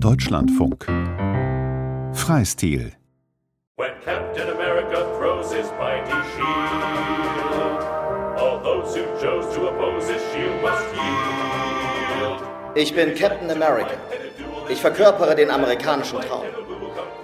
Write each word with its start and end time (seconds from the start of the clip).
Deutschlandfunk. 0.00 0.86
Freistil. 2.12 2.92
When 3.76 3.92
Captain 4.04 4.50
America 4.50 5.06
throws 5.16 5.52
his 5.52 5.70
mighty 5.78 6.10
shield, 6.34 7.82
all 8.36 8.60
those 8.62 8.96
who 8.96 9.04
chose 9.20 9.54
to 9.54 9.68
oppose 9.68 10.08
his 10.08 10.22
shield 10.32 10.62
must 10.62 10.84
yield. 10.94 12.42
Ich 12.74 12.94
bin 12.94 13.14
Captain 13.14 13.50
America. 13.50 13.96
Ich 14.68 14.80
verkörpere 14.80 15.36
den 15.36 15.50
amerikanischen 15.50 16.20
Traum. 16.20 16.44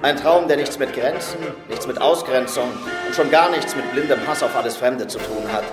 Ein 0.03 0.17
Traum, 0.17 0.47
der 0.47 0.57
nichts 0.57 0.79
mit 0.79 0.93
Grenzen, 0.93 1.41
nichts 1.69 1.87
mit 1.87 2.01
Ausgrenzung 2.01 2.71
und 3.07 3.15
schon 3.15 3.31
gar 3.31 3.51
nichts 3.51 3.75
mit 3.75 3.91
blindem 3.93 4.21
Hass 4.27 4.43
auf 4.43 4.55
alles 4.57 4.77
Fremde 4.77 5.07
zu 5.09 5.19
tun 5.19 5.43
hat. 5.53 5.65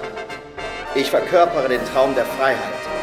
Ich 0.95 1.09
verkörpere 1.09 1.69
den 1.69 1.85
Traum 1.93 2.15
der 2.15 2.25
Freiheit. 2.25 2.96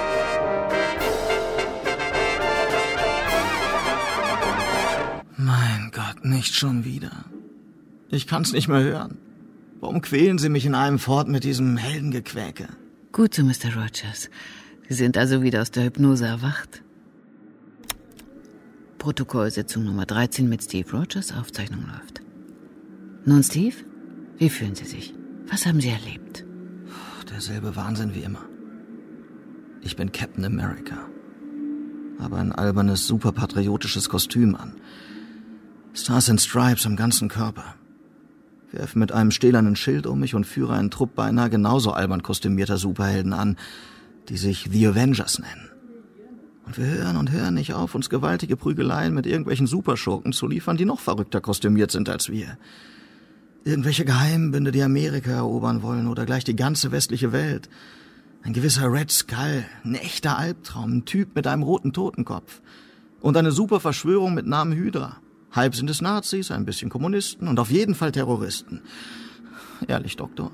Nicht 6.24 6.54
schon 6.54 6.84
wieder. 6.84 7.24
Ich 8.10 8.26
kann's 8.26 8.52
nicht 8.52 8.68
mehr 8.68 8.82
hören. 8.82 9.18
Warum 9.80 10.00
quälen 10.00 10.38
Sie 10.38 10.48
mich 10.48 10.66
in 10.66 10.74
einem 10.74 10.98
fort 10.98 11.28
mit 11.28 11.44
diesem 11.44 11.76
Heldengequäke? 11.76 12.68
Gut 13.12 13.34
so, 13.34 13.42
Mr. 13.42 13.74
Rogers. 13.74 14.30
Sie 14.88 14.94
sind 14.94 15.16
also 15.16 15.42
wieder 15.42 15.62
aus 15.62 15.70
der 15.70 15.84
Hypnose 15.84 16.26
erwacht. 16.26 16.82
Protokollsitzung 18.98 19.84
Nummer 19.84 20.06
13 20.06 20.48
mit 20.48 20.64
Steve 20.64 20.90
Rogers. 20.90 21.32
Aufzeichnung 21.32 21.86
läuft. 21.86 22.22
Nun, 23.24 23.42
Steve, 23.42 23.76
wie 24.38 24.48
fühlen 24.48 24.74
Sie 24.74 24.84
sich? 24.86 25.14
Was 25.48 25.66
haben 25.66 25.80
Sie 25.80 25.90
erlebt? 25.90 26.44
Derselbe 27.30 27.74
Wahnsinn 27.74 28.14
wie 28.14 28.22
immer. 28.22 28.44
Ich 29.80 29.96
bin 29.96 30.12
Captain 30.12 30.44
America. 30.44 30.96
Habe 32.20 32.36
ein 32.36 32.52
albernes, 32.52 33.06
superpatriotisches 33.06 34.08
Kostüm 34.08 34.54
an. 34.54 34.74
Stars 35.96 36.28
and 36.28 36.40
Stripes 36.40 36.86
am 36.86 36.96
ganzen 36.96 37.28
Körper. 37.28 37.76
Werfe 38.72 38.98
mit 38.98 39.12
einem 39.12 39.30
stählernen 39.30 39.76
Schild 39.76 40.08
um 40.08 40.18
mich 40.18 40.34
und 40.34 40.44
führe 40.44 40.74
einen 40.74 40.90
Trupp 40.90 41.14
beinahe 41.14 41.48
genauso 41.48 41.92
albern 41.92 42.24
kostümierter 42.24 42.78
Superhelden 42.78 43.32
an, 43.32 43.56
die 44.28 44.36
sich 44.36 44.68
The 44.72 44.88
Avengers 44.88 45.38
nennen. 45.38 45.70
Und 46.66 46.78
wir 46.78 46.86
hören 46.86 47.16
und 47.16 47.30
hören 47.30 47.54
nicht 47.54 47.74
auf, 47.74 47.94
uns 47.94 48.10
gewaltige 48.10 48.56
Prügeleien 48.56 49.14
mit 49.14 49.24
irgendwelchen 49.24 49.68
Superschurken 49.68 50.32
zu 50.32 50.48
liefern, 50.48 50.76
die 50.76 50.84
noch 50.84 50.98
verrückter 50.98 51.40
kostümiert 51.40 51.92
sind 51.92 52.08
als 52.08 52.28
wir. 52.28 52.58
Irgendwelche 53.62 54.04
Geheimbünde, 54.04 54.72
die 54.72 54.82
Amerika 54.82 55.30
erobern 55.30 55.82
wollen 55.82 56.08
oder 56.08 56.26
gleich 56.26 56.42
die 56.42 56.56
ganze 56.56 56.90
westliche 56.90 57.30
Welt. 57.30 57.68
Ein 58.42 58.52
gewisser 58.52 58.90
Red 58.90 59.12
Skull, 59.12 59.64
ein 59.84 59.94
echter 59.94 60.38
Albtraum, 60.38 60.96
ein 60.96 61.04
Typ 61.04 61.36
mit 61.36 61.46
einem 61.46 61.62
roten 61.62 61.92
Totenkopf. 61.92 62.62
Und 63.20 63.36
eine 63.36 63.52
super 63.52 63.78
Verschwörung 63.78 64.34
mit 64.34 64.46
Namen 64.46 64.72
Hydra. 64.72 65.18
Halb 65.54 65.74
sind 65.76 65.88
es 65.88 66.00
Nazis, 66.00 66.50
ein 66.50 66.64
bisschen 66.64 66.90
Kommunisten 66.90 67.46
und 67.46 67.60
auf 67.60 67.70
jeden 67.70 67.94
Fall 67.94 68.12
Terroristen. 68.12 68.82
Ehrlich, 69.86 70.16
Doktor. 70.16 70.50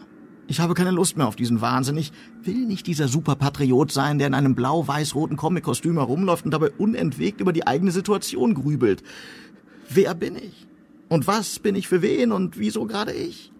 Ich 0.46 0.60
habe 0.60 0.74
keine 0.74 0.90
Lust 0.90 1.16
mehr 1.16 1.28
auf 1.28 1.36
diesen 1.36 1.60
Wahnsinn. 1.60 1.96
Ich 1.96 2.12
will 2.42 2.66
nicht 2.66 2.86
dieser 2.86 3.08
Superpatriot 3.08 3.92
sein, 3.92 4.18
der 4.18 4.26
in 4.26 4.34
einem 4.34 4.54
blau-weiß-roten 4.54 5.36
Comic-Kostüm 5.36 5.94
herumläuft 5.94 6.44
und 6.44 6.50
dabei 6.50 6.70
unentwegt 6.72 7.40
über 7.40 7.52
die 7.52 7.66
eigene 7.66 7.92
Situation 7.92 8.54
grübelt. 8.54 9.02
Wer 9.88 10.14
bin 10.14 10.36
ich? 10.36 10.66
Und 11.08 11.26
was 11.26 11.60
bin 11.60 11.76
ich 11.76 11.88
für 11.88 12.02
wen 12.02 12.32
und 12.32 12.58
wieso 12.58 12.84
gerade 12.86 13.12
ich? 13.12 13.52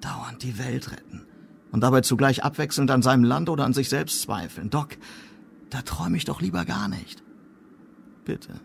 Dauernd 0.00 0.42
die 0.42 0.58
Welt 0.58 0.90
retten. 0.90 1.26
Und 1.70 1.82
dabei 1.82 2.00
zugleich 2.00 2.44
abwechselnd 2.44 2.90
an 2.90 3.02
seinem 3.02 3.24
Land 3.24 3.50
oder 3.50 3.64
an 3.64 3.74
sich 3.74 3.88
selbst 3.88 4.22
zweifeln. 4.22 4.70
Doc, 4.70 4.96
da 5.70 5.82
träume 5.82 6.16
ich 6.16 6.24
doch 6.24 6.40
lieber 6.40 6.64
gar 6.64 6.88
nicht. 6.88 7.22
Bitte, 8.24 8.60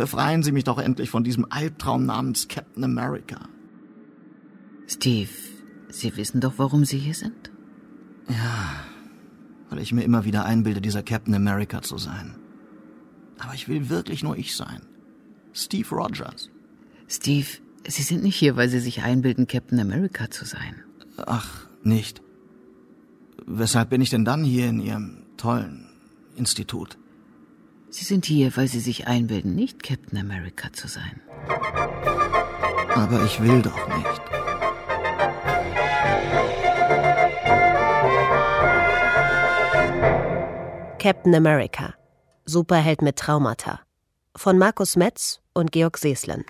befreien 0.00 0.42
Sie 0.42 0.50
mich 0.50 0.64
doch 0.64 0.78
endlich 0.78 1.10
von 1.10 1.24
diesem 1.24 1.44
Albtraum 1.50 2.06
namens 2.06 2.48
Captain 2.48 2.84
America. 2.84 3.50
Steve, 4.86 5.28
Sie 5.90 6.16
wissen 6.16 6.40
doch, 6.40 6.54
warum 6.56 6.86
Sie 6.86 6.96
hier 6.96 7.12
sind? 7.12 7.50
Ja, 8.26 8.82
weil 9.68 9.80
ich 9.80 9.92
mir 9.92 10.02
immer 10.02 10.24
wieder 10.24 10.46
einbilde, 10.46 10.80
dieser 10.80 11.02
Captain 11.02 11.34
America 11.34 11.82
zu 11.82 11.98
sein. 11.98 12.34
Aber 13.40 13.52
ich 13.52 13.68
will 13.68 13.90
wirklich 13.90 14.22
nur 14.22 14.38
ich 14.38 14.56
sein. 14.56 14.80
Steve 15.52 15.94
Rogers. 15.94 16.48
Steve, 17.06 17.48
Sie 17.86 18.02
sind 18.02 18.22
nicht 18.22 18.36
hier, 18.36 18.56
weil 18.56 18.70
Sie 18.70 18.80
sich 18.80 19.02
einbilden, 19.02 19.46
Captain 19.46 19.80
America 19.80 20.30
zu 20.30 20.46
sein. 20.46 20.82
Ach, 21.26 21.66
nicht. 21.82 22.22
Weshalb 23.44 23.90
bin 23.90 24.00
ich 24.00 24.08
denn 24.08 24.24
dann 24.24 24.44
hier 24.44 24.66
in 24.66 24.80
Ihrem 24.80 25.26
tollen 25.36 25.90
Institut? 26.36 26.96
Sie 27.92 28.04
sind 28.04 28.24
hier, 28.24 28.56
weil 28.56 28.68
Sie 28.68 28.78
sich 28.78 29.08
einbilden, 29.08 29.56
nicht 29.56 29.82
Captain 29.82 30.16
America 30.16 30.72
zu 30.72 30.86
sein. 30.86 31.20
Aber 32.94 33.24
ich 33.24 33.42
will 33.42 33.62
doch 33.62 33.88
nicht. 33.88 34.20
Captain 41.00 41.34
America. 41.34 41.94
Superheld 42.44 43.02
mit 43.02 43.16
Traumata. 43.16 43.80
Von 44.36 44.56
Markus 44.56 44.94
Metz 44.94 45.40
und 45.52 45.72
Georg 45.72 45.98
Seeslen. 45.98 46.44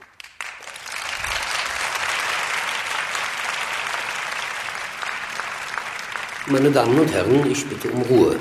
Meine 6.46 6.70
Damen 6.70 6.98
und 6.98 7.10
Herren, 7.10 7.50
ich 7.50 7.66
bitte 7.66 7.90
um 7.90 8.02
Ruhe. 8.02 8.38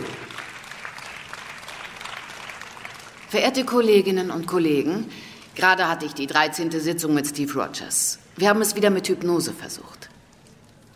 Verehrte 3.30 3.64
Kolleginnen 3.64 4.32
und 4.32 4.48
Kollegen, 4.48 5.06
gerade 5.54 5.88
hatte 5.88 6.04
ich 6.04 6.16
die 6.16 6.26
13. 6.26 6.72
Sitzung 6.72 7.14
mit 7.14 7.28
Steve 7.28 7.54
Rogers. 7.54 8.18
Wir 8.36 8.50
haben 8.50 8.60
es 8.60 8.76
wieder 8.76 8.90
mit 8.90 9.08
Hypnose 9.08 9.54
versucht. 9.54 10.10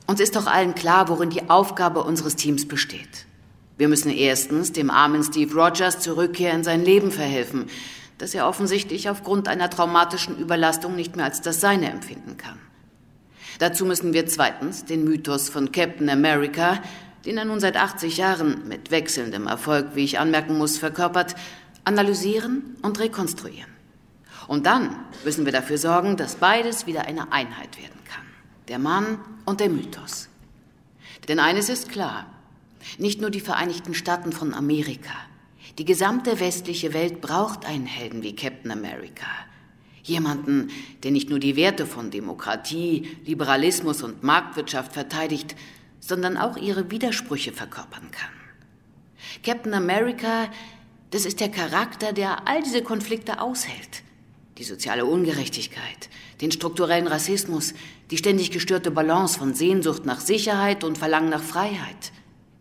Uns 0.07 0.19
ist 0.19 0.35
doch 0.35 0.47
allen 0.47 0.73
klar, 0.73 1.09
worin 1.09 1.29
die 1.29 1.51
Aufgabe 1.51 2.03
unseres 2.03 2.35
Teams 2.35 2.67
besteht. 2.67 3.27
Wir 3.77 3.87
müssen 3.87 4.09
erstens 4.09 4.71
dem 4.71 4.89
armen 4.89 5.23
Steve 5.23 5.53
Rogers 5.53 5.99
zur 5.99 6.17
Rückkehr 6.17 6.53
in 6.53 6.63
sein 6.63 6.83
Leben 6.83 7.11
verhelfen, 7.11 7.69
das 8.17 8.33
er 8.33 8.47
offensichtlich 8.47 9.11
aufgrund 9.11 9.47
einer 9.47 9.69
traumatischen 9.69 10.35
Überlastung 10.39 10.95
nicht 10.95 11.15
mehr 11.15 11.25
als 11.25 11.41
das 11.41 11.61
seine 11.61 11.91
empfinden 11.91 12.37
kann. 12.37 12.57
Dazu 13.59 13.85
müssen 13.85 14.13
wir 14.13 14.25
zweitens 14.25 14.85
den 14.85 15.03
Mythos 15.03 15.49
von 15.49 15.71
Captain 15.71 16.09
America, 16.09 16.81
den 17.27 17.37
er 17.37 17.45
nun 17.45 17.59
seit 17.59 17.77
80 17.77 18.17
Jahren 18.17 18.67
mit 18.67 18.89
wechselndem 18.89 19.45
Erfolg, 19.45 19.89
wie 19.93 20.03
ich 20.03 20.17
anmerken 20.17 20.57
muss, 20.57 20.79
verkörpert, 20.79 21.35
analysieren 21.83 22.77
und 22.81 22.99
rekonstruieren. 22.99 23.71
Und 24.47 24.65
dann 24.65 24.95
müssen 25.23 25.45
wir 25.45 25.51
dafür 25.51 25.77
sorgen, 25.77 26.17
dass 26.17 26.35
beides 26.35 26.85
wieder 26.85 27.05
eine 27.05 27.31
Einheit 27.31 27.77
werden 27.77 27.99
kann. 28.05 28.25
Der 28.67 28.79
Mann 28.79 29.19
und 29.45 29.59
der 29.59 29.69
Mythos. 29.69 30.29
Denn 31.27 31.39
eines 31.39 31.69
ist 31.69 31.89
klar, 31.89 32.25
nicht 32.97 33.21
nur 33.21 33.29
die 33.29 33.39
Vereinigten 33.39 33.93
Staaten 33.93 34.31
von 34.31 34.53
Amerika, 34.53 35.13
die 35.77 35.85
gesamte 35.85 36.39
westliche 36.39 36.93
Welt 36.93 37.21
braucht 37.21 37.65
einen 37.65 37.85
Helden 37.85 38.21
wie 38.21 38.35
Captain 38.35 38.71
America. 38.71 39.25
Jemanden, 40.03 40.69
der 41.03 41.11
nicht 41.11 41.29
nur 41.29 41.39
die 41.39 41.55
Werte 41.55 41.85
von 41.85 42.11
Demokratie, 42.11 43.17
Liberalismus 43.25 44.03
und 44.03 44.21
Marktwirtschaft 44.21 44.93
verteidigt, 44.93 45.55
sondern 45.99 46.37
auch 46.37 46.57
ihre 46.57 46.91
Widersprüche 46.91 47.53
verkörpern 47.53 48.11
kann. 48.11 48.29
Captain 49.41 49.73
America, 49.73 50.49
das 51.13 51.25
ist 51.25 51.39
der 51.39 51.49
Charakter, 51.49 52.11
der 52.11 52.47
all 52.47 52.63
diese 52.63 52.81
Konflikte 52.81 53.39
aushält. 53.39 54.01
Die 54.57 54.63
soziale 54.63 55.05
Ungerechtigkeit, 55.05 56.09
den 56.41 56.51
strukturellen 56.51 57.05
Rassismus, 57.05 57.75
die 58.09 58.17
ständig 58.17 58.49
gestörte 58.49 58.89
Balance 58.89 59.37
von 59.37 59.53
Sehnsucht 59.53 60.05
nach 60.05 60.19
Sicherheit 60.19 60.83
und 60.83 60.97
Verlangen 60.97 61.29
nach 61.29 61.43
Freiheit. 61.43 62.11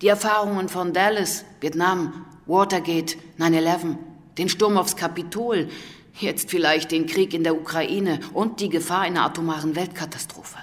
Die 0.03 0.09
Erfahrungen 0.09 0.69
von 0.69 0.93
Dallas, 0.93 1.47
Vietnam, 1.61 2.27
Watergate, 2.45 3.17
9-11, 3.39 3.97
den 4.37 4.51
Sturm 4.51 4.77
aufs 4.77 4.97
Kapitol, 4.97 5.69
jetzt 6.19 6.51
vielleicht 6.51 6.91
den 6.93 7.07
Krieg 7.07 7.33
in 7.33 7.45
der 7.45 7.57
Ukraine 7.57 8.21
und 8.34 8.60
die 8.60 8.69
Gefahr 8.69 9.01
einer 9.01 9.25
atomaren 9.25 9.77
Weltkatastrophe. 9.77 10.59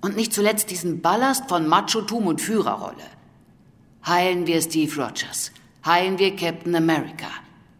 Und 0.00 0.16
nicht 0.16 0.32
zuletzt 0.32 0.70
diesen 0.72 1.02
Ballast 1.02 1.48
von 1.48 1.68
Machotum 1.68 2.26
und 2.26 2.40
Führerrolle. 2.40 2.96
Heilen 4.04 4.46
wir 4.48 4.60
Steve 4.60 4.94
Rogers, 5.02 5.52
heilen 5.86 6.18
wir 6.18 6.34
Captain 6.34 6.74
America, 6.74 7.28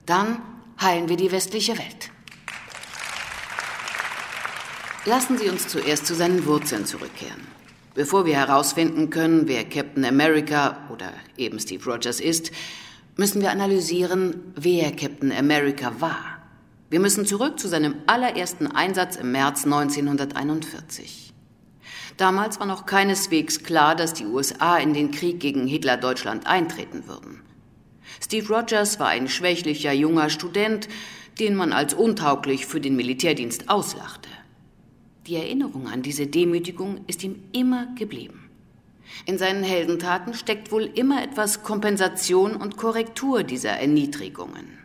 dann 0.06 0.38
heilen 0.81 1.08
wir 1.08 1.17
die 1.17 1.32
westliche 1.32 1.76
Welt. 1.76 2.11
Lassen 5.05 5.38
Sie 5.38 5.49
uns 5.49 5.69
zuerst 5.69 6.06
zu 6.06 6.14
seinen 6.14 6.47
Wurzeln 6.47 6.87
zurückkehren. 6.87 7.47
Bevor 7.94 8.26
wir 8.26 8.37
herausfinden 8.37 9.11
können, 9.11 9.49
wer 9.49 9.64
Captain 9.64 10.05
America 10.05 10.79
oder 10.93 11.12
eben 11.37 11.58
Steve 11.58 11.85
Rogers 11.85 12.20
ist, 12.20 12.50
müssen 13.17 13.41
wir 13.41 13.50
analysieren, 13.50 14.53
wer 14.55 14.91
Captain 14.94 15.32
America 15.32 15.93
war. 16.00 16.37
Wir 16.91 17.00
müssen 17.00 17.25
zurück 17.26 17.58
zu 17.58 17.69
seinem 17.69 17.97
allerersten 18.06 18.67
Einsatz 18.67 19.17
im 19.17 19.32
März 19.32 19.64
1941. 19.64 21.32
Damals 22.17 22.61
war 22.61 22.67
noch 22.67 22.87
keineswegs 22.87 23.62
klar, 23.62 23.94
dass 23.94 24.14
die 24.14 24.26
USA 24.26 24.76
in 24.76 24.94
den 24.94 25.11
Krieg 25.11 25.41
gegen 25.41 25.67
Hitler-Deutschland 25.67 26.47
eintreten 26.47 27.06
würden. 27.06 27.43
Steve 28.23 28.55
Rogers 28.55 28.99
war 28.99 29.08
ein 29.08 29.29
schwächlicher 29.29 29.93
junger 29.93 30.31
Student, 30.31 30.88
den 31.38 31.55
man 31.55 31.73
als 31.73 31.94
untauglich 31.94 32.67
für 32.67 32.81
den 32.81 32.97
Militärdienst 32.97 33.69
auslachte. 33.69 34.29
Die 35.26 35.37
Erinnerung 35.37 35.88
an 35.88 36.03
diese 36.03 36.26
Demütigung 36.26 37.00
ist 37.06 37.25
ihm 37.25 37.43
immer 37.53 37.88
geblieben. 37.99 38.49
In 39.25 39.38
seinen 39.38 39.64
Heldentaten 39.64 40.35
steckt 40.35 40.70
wohl 40.70 40.85
immer 40.85 41.23
etwas 41.23 41.62
Kompensation 41.62 42.56
und 42.56 42.76
Korrektur 42.76 43.43
dieser 43.43 43.70
Erniedrigungen. 43.70 44.79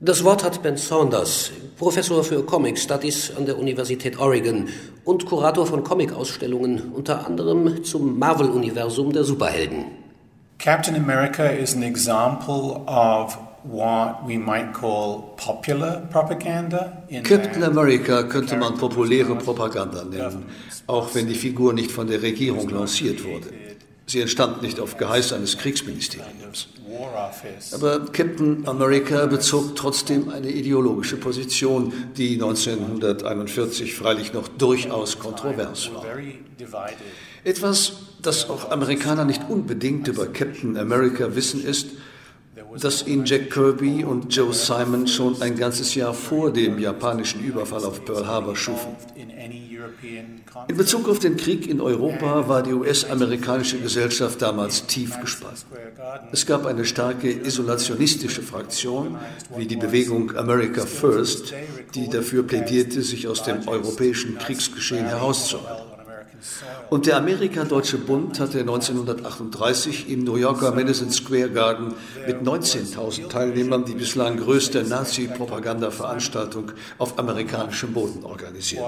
Das 0.00 0.24
Wort 0.24 0.44
hat 0.44 0.62
Ben 0.62 0.76
Saunders, 0.76 1.52
Professor 1.78 2.22
für 2.22 2.42
Comic 2.44 2.78
Studies 2.78 3.32
an 3.34 3.46
der 3.46 3.58
Universität 3.58 4.18
Oregon 4.18 4.68
und 5.04 5.24
Kurator 5.24 5.66
von 5.66 5.82
Comic-Ausstellungen, 5.82 6.92
unter 6.92 7.26
anderem 7.26 7.82
zum 7.82 8.18
Marvel-Universum 8.18 9.12
der 9.12 9.24
Superhelden. 9.24 9.86
Captain 10.58 10.96
America 10.96 11.50
is 11.50 11.74
an 11.74 11.82
example 11.82 12.84
of 12.86 13.36
what 13.62 14.24
we 14.24 14.38
might 14.38 14.72
call 14.72 15.34
popular 15.36 16.06
propaganda. 16.10 17.02
Captain 17.24 17.62
America 17.62 18.22
könnte 18.24 18.56
man 18.56 18.76
populäre 18.78 19.36
Propaganda 19.36 20.04
nennen, 20.04 20.46
auch 20.86 21.14
wenn 21.14 21.26
die 21.26 21.34
Figur 21.34 21.72
nicht 21.72 21.90
von 21.90 22.06
der 22.06 22.22
Regierung 22.22 22.68
lanciert 22.70 23.24
wurde. 23.24 23.48
Sie 24.08 24.20
entstand 24.20 24.62
nicht 24.62 24.78
auf 24.78 24.96
Geheiß 24.96 25.32
eines 25.32 25.58
Kriegsministeriums. 25.58 26.68
Aber 27.72 28.06
Captain 28.12 28.66
America 28.66 29.26
bezog 29.26 29.74
trotzdem 29.74 30.28
eine 30.30 30.48
ideologische 30.48 31.16
Position, 31.16 31.92
die 32.16 32.34
1941 32.34 33.94
freilich 33.94 34.32
noch 34.32 34.46
durchaus 34.46 35.18
kontrovers 35.18 35.90
war. 35.92 36.04
Etwas, 37.42 37.92
das 38.22 38.48
auch 38.50 38.70
Amerikaner 38.70 39.24
nicht 39.24 39.48
unbedingt 39.48 40.08
über 40.08 40.26
Captain 40.26 40.76
America 40.76 41.34
wissen, 41.34 41.64
ist, 41.64 41.88
dass 42.80 43.06
ihn 43.06 43.24
Jack 43.24 43.50
Kirby 43.50 44.04
und 44.04 44.34
Joe 44.34 44.52
Simon 44.52 45.06
schon 45.06 45.40
ein 45.42 45.56
ganzes 45.56 45.94
Jahr 45.94 46.14
vor 46.14 46.52
dem 46.52 46.78
japanischen 46.78 47.44
Überfall 47.44 47.84
auf 47.84 48.04
Pearl 48.04 48.26
Harbor 48.26 48.56
schufen. 48.56 48.96
In 50.68 50.76
Bezug 50.76 51.08
auf 51.08 51.18
den 51.18 51.36
Krieg 51.36 51.68
in 51.68 51.80
Europa 51.80 52.48
war 52.48 52.62
die 52.62 52.72
US-amerikanische 52.72 53.78
Gesellschaft 53.78 54.40
damals 54.40 54.86
tief 54.86 55.20
gespalten. 55.20 55.64
Es 56.32 56.46
gab 56.46 56.66
eine 56.66 56.84
starke 56.84 57.30
isolationistische 57.30 58.42
Fraktion, 58.42 59.16
wie 59.56 59.66
die 59.66 59.76
Bewegung 59.76 60.36
America 60.36 60.86
First, 60.86 61.54
die 61.94 62.08
dafür 62.08 62.42
plädierte, 62.42 63.02
sich 63.02 63.28
aus 63.28 63.42
dem 63.42 63.68
europäischen 63.68 64.38
Kriegsgeschehen 64.38 65.06
herauszuhalten. 65.06 65.85
Und 66.90 67.06
der 67.06 67.16
Amerika-Deutsche 67.16 67.98
Bund 67.98 68.38
hatte 68.40 68.60
1938 68.60 70.08
im 70.10 70.24
New 70.24 70.36
Yorker 70.36 70.72
Madison 70.72 71.10
Square 71.10 71.50
Garden 71.50 71.94
mit 72.26 72.42
19.000 72.42 73.28
Teilnehmern 73.28 73.84
die 73.84 73.94
bislang 73.94 74.36
größte 74.36 74.84
Nazi-Propaganda-Veranstaltung 74.84 76.72
auf 76.98 77.18
amerikanischem 77.18 77.92
Boden 77.92 78.24
organisiert. 78.24 78.82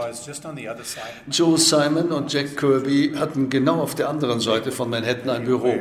Joe 1.31 1.59
Simon 1.59 2.13
und 2.13 2.33
Jack 2.33 2.57
Kirby 2.57 3.15
hatten 3.17 3.51
genau 3.51 3.81
auf 3.81 3.95
der 3.95 4.09
anderen 4.09 4.41
Seite 4.41 4.73
von 4.73 4.91
Manhattan 4.91 5.31
ein 5.31 5.45
Büro. 5.45 5.75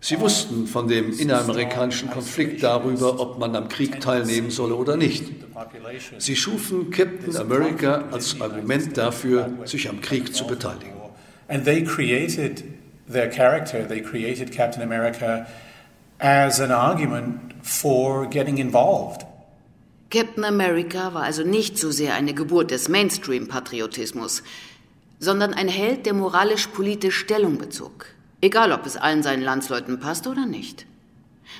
Sie 0.00 0.20
wussten 0.20 0.66
von 0.66 0.88
dem 0.88 1.18
inneramerikanischen 1.18 2.10
Konflikt 2.10 2.62
darüber, 2.62 3.18
ob 3.18 3.38
man 3.38 3.56
am 3.56 3.68
Krieg 3.68 4.00
teilnehmen 4.00 4.50
solle 4.50 4.74
oder 4.74 4.96
nicht. 4.96 5.24
Sie 6.18 6.36
schufen 6.36 6.90
Captain 6.90 7.36
America 7.36 8.04
als 8.12 8.40
Argument 8.40 8.96
dafür, 8.96 9.50
sich 9.64 9.88
am 9.88 10.00
Krieg 10.00 10.34
zu 10.34 10.46
beteiligen. 10.46 10.92
And 11.48 11.64
they 11.64 11.82
created 11.84 12.64
their 13.10 13.28
character, 13.28 13.86
they 13.86 14.02
created 14.02 14.52
Captain 14.52 14.82
America 14.82 15.46
as 16.18 16.60
an 16.60 16.72
argument 16.72 17.54
for 17.62 18.26
getting 18.26 18.58
involved. 18.58 19.24
Captain 20.10 20.44
America 20.44 21.14
war 21.14 21.22
also 21.24 21.42
nicht 21.42 21.78
so 21.78 21.90
sehr 21.90 22.14
eine 22.14 22.32
Geburt 22.32 22.70
des 22.70 22.88
Mainstream-Patriotismus, 22.88 24.42
sondern 25.18 25.52
ein 25.52 25.68
Held, 25.68 26.06
der 26.06 26.14
moralisch-politisch 26.14 27.16
Stellung 27.16 27.58
bezog. 27.58 28.06
Egal, 28.46 28.70
ob 28.70 28.86
es 28.86 28.96
allen 28.96 29.24
seinen 29.24 29.42
Landsleuten 29.42 29.98
passt 29.98 30.28
oder 30.28 30.46
nicht. 30.46 30.86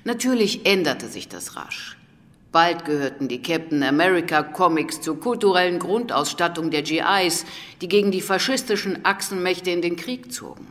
Natürlich 0.05 0.67
änderte 0.67 1.09
sich 1.09 1.27
das 1.27 1.57
rasch. 1.57 1.99
Bald 2.53 2.85
gehörten 2.85 3.27
die 3.27 3.43
Captain 3.43 3.83
America 3.83 4.45
Comics 4.45 5.01
zur 5.01 5.19
kulturellen 5.19 5.81
Grundausstattung 5.81 6.71
der 6.71 6.83
GIs, 6.83 7.45
die 7.81 7.89
gegen 7.89 8.13
die 8.13 8.21
faschistischen 8.21 9.05
Achsenmächte 9.05 9.73
in 9.73 9.83
den 9.83 9.97
Krieg 9.97 10.33
zogen. 10.33 10.69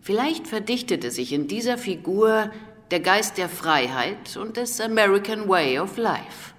Vielleicht 0.00 0.48
verdichtete 0.48 1.10
sich 1.10 1.34
in 1.34 1.48
dieser 1.48 1.76
Figur 1.76 2.50
der 2.90 3.00
Geist 3.00 3.36
der 3.36 3.50
Freiheit 3.50 4.38
und 4.38 4.56
des 4.56 4.80
American 4.80 5.50
Way 5.50 5.80
of 5.80 5.98
Life. 5.98 6.54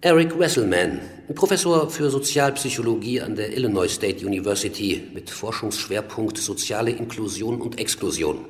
Eric 0.00 0.38
Wesselman, 0.38 1.00
Professor 1.34 1.90
für 1.90 2.08
Sozialpsychologie 2.08 3.20
an 3.20 3.34
der 3.34 3.52
Illinois 3.52 3.88
State 3.88 4.24
University 4.24 5.02
mit 5.12 5.28
Forschungsschwerpunkt 5.28 6.38
soziale 6.38 6.92
Inklusion 6.92 7.60
und 7.60 7.80
Exklusion. 7.80 8.44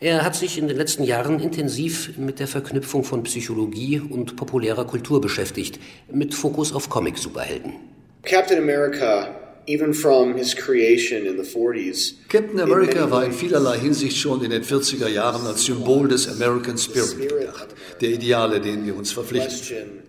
Er 0.00 0.24
hat 0.24 0.36
sich 0.36 0.56
in 0.56 0.68
den 0.68 0.78
letzten 0.78 1.04
Jahren 1.04 1.38
intensiv 1.38 2.16
mit 2.16 2.38
der 2.40 2.48
Verknüpfung 2.48 3.04
von 3.04 3.24
Psychologie 3.24 4.00
und 4.00 4.36
populärer 4.36 4.86
Kultur 4.86 5.20
beschäftigt, 5.20 5.78
mit 6.10 6.32
Fokus 6.32 6.72
auf 6.72 6.88
Comic-Superhelden. 6.88 7.74
Captain 8.22 8.56
America 8.56 9.36
Even 9.66 9.92
from 9.92 10.34
his 10.34 10.56
creation 10.56 11.26
in 11.26 11.36
the 11.36 11.42
40s, 11.42 12.14
Captain 12.30 12.58
America 12.58 13.10
war 13.10 13.26
in 13.26 13.32
vielerlei 13.32 13.78
Hinsicht 13.78 14.16
schon 14.16 14.42
in 14.42 14.50
den 14.50 14.64
40er 14.64 15.06
Jahren 15.06 15.46
als 15.46 15.64
Symbol 15.66 16.08
des 16.08 16.26
American 16.26 16.78
Spirit 16.78 17.18
gedacht, 17.18 17.68
der 18.00 18.08
Ideale, 18.08 18.60
denen 18.62 18.86
wir 18.86 18.96
uns 18.96 19.12
verpflichten. 19.12 19.99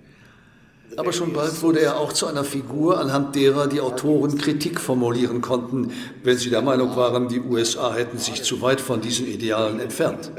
Aber 0.98 1.14
schon 1.14 1.34
bald 1.34 1.62
wurde 1.62 1.80
er 1.80 1.98
auch 1.98 2.14
zu 2.14 2.28
einer 2.28 2.44
Figur, 2.44 3.00
anhand 3.00 3.36
derer 3.36 3.68
die 3.68 3.80
Autoren 3.80 4.38
Kritik 4.38 4.80
formulieren 4.80 5.42
konnten, 5.42 5.92
wenn 6.24 6.38
sie 6.38 6.50
der 6.50 6.62
Meinung 6.62 6.96
waren, 6.96 7.30
die 7.30 7.40
USA 7.40 7.94
hätten 7.94 8.18
sich 8.18 8.44
zu 8.44 8.62
weit 8.62 8.82
von 8.82 9.02
diesen 9.02 9.28
Idealen 9.28 9.80
entfernt. 9.80 10.32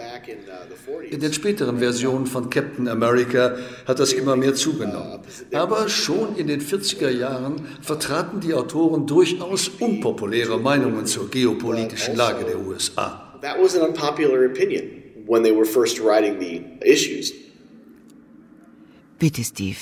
In 1.10 1.20
den 1.20 1.32
späteren 1.32 1.78
Versionen 1.78 2.26
von 2.26 2.50
Captain 2.50 2.88
America 2.88 3.56
hat 3.86 3.98
das 3.98 4.12
immer 4.12 4.36
mehr 4.36 4.54
zugenommen. 4.54 5.20
Aber 5.52 5.88
schon 5.88 6.36
in 6.36 6.46
den 6.46 6.60
40er 6.60 7.10
Jahren 7.10 7.66
vertraten 7.80 8.40
die 8.40 8.54
Autoren 8.54 9.06
durchaus 9.06 9.68
unpopuläre 9.68 10.58
Meinungen 10.58 11.06
zur 11.06 11.30
geopolitischen 11.30 12.16
Lage 12.16 12.44
der 12.44 12.58
USA. 12.58 13.38
That 13.42 13.60
was 13.60 13.76
an 13.76 13.88
unpopular 13.88 14.46
opinion 14.46 14.84
when 15.26 15.42
they 15.42 15.54
were 15.54 15.64
first 15.64 16.00
writing 16.00 16.38
the 16.40 16.62
issues. 16.80 17.32
Bitte, 19.18 19.44
Steve, 19.44 19.78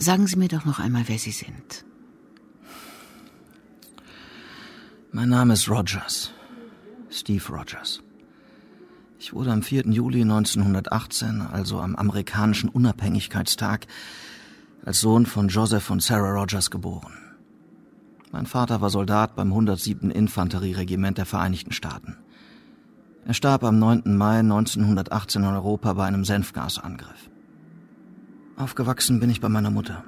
sagen 0.00 0.26
Sie 0.26 0.36
mir 0.36 0.48
doch 0.48 0.64
noch 0.64 0.78
einmal, 0.78 1.04
wer 1.06 1.18
Sie 1.18 1.30
sind. 1.30 1.84
Mein 5.12 5.28
Name 5.28 5.54
ist 5.54 5.68
Rogers. 5.68 6.32
Steve 7.10 7.44
Rogers. 7.48 8.02
Ich 9.18 9.34
wurde 9.34 9.52
am 9.52 9.62
4. 9.62 9.86
Juli 9.88 10.22
1918, 10.22 11.42
also 11.42 11.80
am 11.80 11.96
amerikanischen 11.96 12.70
Unabhängigkeitstag, 12.70 13.86
als 14.84 15.00
Sohn 15.00 15.26
von 15.26 15.48
Joseph 15.48 15.90
und 15.90 16.02
Sarah 16.02 16.32
Rogers 16.32 16.70
geboren. 16.70 17.12
Mein 18.32 18.46
Vater 18.46 18.80
war 18.80 18.90
Soldat 18.90 19.34
beim 19.34 19.48
107. 19.48 20.10
Infanterieregiment 20.10 21.18
der 21.18 21.26
Vereinigten 21.26 21.72
Staaten. 21.72 22.16
Er 23.26 23.34
starb 23.34 23.64
am 23.64 23.78
9. 23.78 24.16
Mai 24.16 24.38
1918 24.38 25.42
in 25.42 25.48
Europa 25.48 25.92
bei 25.92 26.06
einem 26.06 26.24
Senfgasangriff. 26.24 27.29
Aufgewachsen 28.60 29.20
bin 29.20 29.30
ich 29.30 29.40
bei 29.40 29.48
meiner 29.48 29.70
Mutter. 29.70 30.04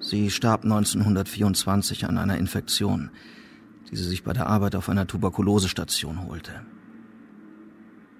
Sie 0.00 0.28
starb 0.28 0.64
1924 0.64 2.08
an 2.08 2.18
einer 2.18 2.36
Infektion, 2.36 3.10
die 3.88 3.94
sie 3.94 4.02
sich 4.02 4.24
bei 4.24 4.32
der 4.32 4.48
Arbeit 4.48 4.74
auf 4.74 4.88
einer 4.88 5.06
Tuberkulosestation 5.06 6.26
holte. 6.26 6.50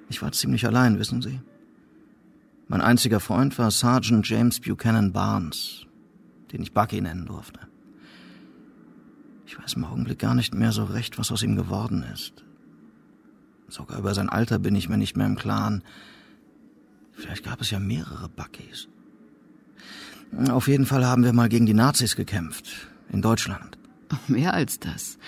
Ich 0.08 0.22
war 0.22 0.30
ziemlich 0.30 0.66
allein, 0.66 1.00
wissen 1.00 1.20
Sie. 1.20 1.40
Mein 2.68 2.80
einziger 2.80 3.18
Freund 3.18 3.58
war 3.58 3.72
Sergeant 3.72 4.28
James 4.28 4.60
Buchanan 4.60 5.12
Barnes, 5.12 5.84
den 6.52 6.62
ich 6.62 6.72
Bucky 6.72 7.00
nennen 7.00 7.26
durfte. 7.26 7.58
Ich 9.46 9.58
weiß 9.58 9.72
im 9.72 9.84
Augenblick 9.84 10.20
gar 10.20 10.36
nicht 10.36 10.54
mehr 10.54 10.70
so 10.70 10.84
recht, 10.84 11.18
was 11.18 11.32
aus 11.32 11.42
ihm 11.42 11.56
geworden 11.56 12.04
ist. 12.14 12.44
Sogar 13.66 13.98
über 13.98 14.14
sein 14.14 14.28
Alter 14.28 14.60
bin 14.60 14.76
ich 14.76 14.88
mir 14.88 14.96
nicht 14.96 15.16
mehr 15.16 15.26
im 15.26 15.34
Klaren. 15.34 15.82
Vielleicht 17.10 17.44
gab 17.44 17.60
es 17.60 17.70
ja 17.72 17.80
mehrere 17.80 18.28
Buckys. 18.28 18.88
Auf 20.48 20.68
jeden 20.68 20.86
Fall 20.86 21.04
haben 21.04 21.24
wir 21.24 21.32
mal 21.32 21.48
gegen 21.48 21.66
die 21.66 21.74
Nazis 21.74 22.16
gekämpft. 22.16 22.88
In 23.10 23.22
Deutschland. 23.22 23.76
Mehr 24.28 24.54
als 24.54 24.80
das. 24.80 25.18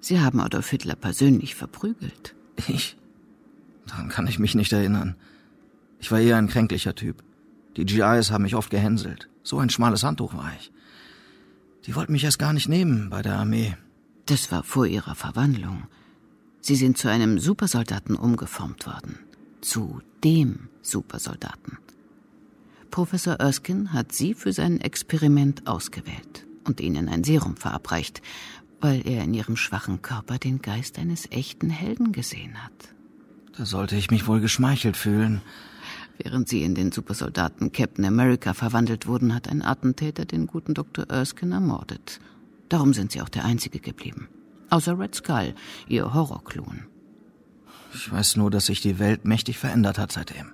Sie 0.00 0.20
haben 0.20 0.40
Adolf 0.40 0.70
Hitler 0.70 0.94
persönlich 0.94 1.54
verprügelt. 1.54 2.34
Ich? 2.68 2.96
Daran 3.86 4.08
kann 4.08 4.26
ich 4.26 4.38
mich 4.38 4.54
nicht 4.54 4.72
erinnern. 4.72 5.16
Ich 5.98 6.10
war 6.10 6.20
eher 6.20 6.36
ein 6.36 6.48
kränklicher 6.48 6.94
Typ. 6.94 7.22
Die 7.76 7.84
GIs 7.84 8.30
haben 8.30 8.42
mich 8.42 8.54
oft 8.54 8.70
gehänselt. 8.70 9.28
So 9.42 9.58
ein 9.58 9.70
schmales 9.70 10.02
Handtuch 10.02 10.34
war 10.34 10.50
ich. 10.58 10.72
Die 11.86 11.94
wollten 11.94 12.12
mich 12.12 12.24
erst 12.24 12.38
gar 12.38 12.52
nicht 12.52 12.68
nehmen 12.68 13.10
bei 13.10 13.22
der 13.22 13.36
Armee. 13.36 13.76
Das 14.24 14.50
war 14.50 14.62
vor 14.62 14.86
Ihrer 14.86 15.14
Verwandlung. 15.14 15.84
Sie 16.60 16.74
sind 16.74 16.98
zu 16.98 17.08
einem 17.08 17.38
Supersoldaten 17.38 18.16
umgeformt 18.16 18.86
worden. 18.86 19.18
Zu 19.60 20.00
dem 20.24 20.68
Supersoldaten. 20.82 21.78
Professor 22.86 23.34
Erskine 23.34 23.92
hat 23.92 24.12
Sie 24.12 24.34
für 24.34 24.52
sein 24.52 24.80
Experiment 24.80 25.66
ausgewählt 25.66 26.46
und 26.64 26.80
Ihnen 26.80 27.08
ein 27.08 27.24
Serum 27.24 27.56
verabreicht, 27.56 28.22
weil 28.80 29.06
er 29.06 29.24
in 29.24 29.34
Ihrem 29.34 29.56
schwachen 29.56 30.02
Körper 30.02 30.38
den 30.38 30.62
Geist 30.62 30.98
eines 30.98 31.30
echten 31.30 31.70
Helden 31.70 32.12
gesehen 32.12 32.62
hat. 32.62 32.94
Da 33.56 33.64
sollte 33.64 33.96
ich 33.96 34.10
mich 34.10 34.26
wohl 34.26 34.40
geschmeichelt 34.40 34.96
fühlen. 34.96 35.40
Während 36.18 36.48
Sie 36.48 36.62
in 36.62 36.74
den 36.74 36.92
Supersoldaten 36.92 37.72
Captain 37.72 38.04
America 38.04 38.54
verwandelt 38.54 39.06
wurden, 39.06 39.34
hat 39.34 39.48
ein 39.48 39.62
Attentäter 39.62 40.24
den 40.24 40.46
guten 40.46 40.74
Dr. 40.74 41.08
Erskine 41.08 41.56
ermordet. 41.56 42.20
Darum 42.68 42.94
sind 42.94 43.12
Sie 43.12 43.20
auch 43.20 43.28
der 43.28 43.44
Einzige 43.44 43.80
geblieben. 43.80 44.28
Außer 44.70 44.98
Red 44.98 45.14
Skull, 45.14 45.54
Ihr 45.88 46.12
Horrorklon. 46.12 46.86
Ich 47.94 48.10
weiß 48.10 48.36
nur, 48.36 48.50
dass 48.50 48.66
sich 48.66 48.80
die 48.80 48.98
Welt 48.98 49.24
mächtig 49.24 49.58
verändert 49.58 49.98
hat 49.98 50.12
seitdem. 50.12 50.52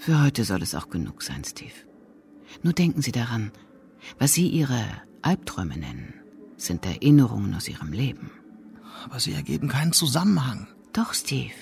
Für 0.00 0.22
heute 0.22 0.44
soll 0.44 0.62
es 0.62 0.74
auch 0.74 0.88
genug 0.88 1.22
sein, 1.22 1.44
Steve. 1.44 1.74
Nur 2.62 2.72
denken 2.72 3.02
Sie 3.02 3.12
daran, 3.12 3.52
was 4.18 4.32
Sie 4.32 4.48
Ihre 4.48 4.82
Albträume 5.20 5.76
nennen, 5.76 6.14
sind 6.56 6.86
Erinnerungen 6.86 7.54
aus 7.54 7.68
Ihrem 7.68 7.92
Leben. 7.92 8.30
Aber 9.04 9.20
sie 9.20 9.34
ergeben 9.34 9.68
keinen 9.68 9.92
Zusammenhang. 9.92 10.68
Doch, 10.94 11.12
Steve. 11.12 11.52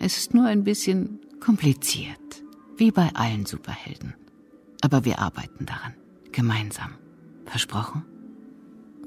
Es 0.00 0.18
ist 0.18 0.34
nur 0.34 0.46
ein 0.46 0.64
bisschen 0.64 1.20
kompliziert. 1.38 2.42
Wie 2.76 2.90
bei 2.90 3.08
allen 3.14 3.46
Superhelden. 3.46 4.14
Aber 4.80 5.04
wir 5.04 5.20
arbeiten 5.20 5.64
daran. 5.64 5.94
Gemeinsam. 6.32 6.98
Versprochen? 7.44 8.04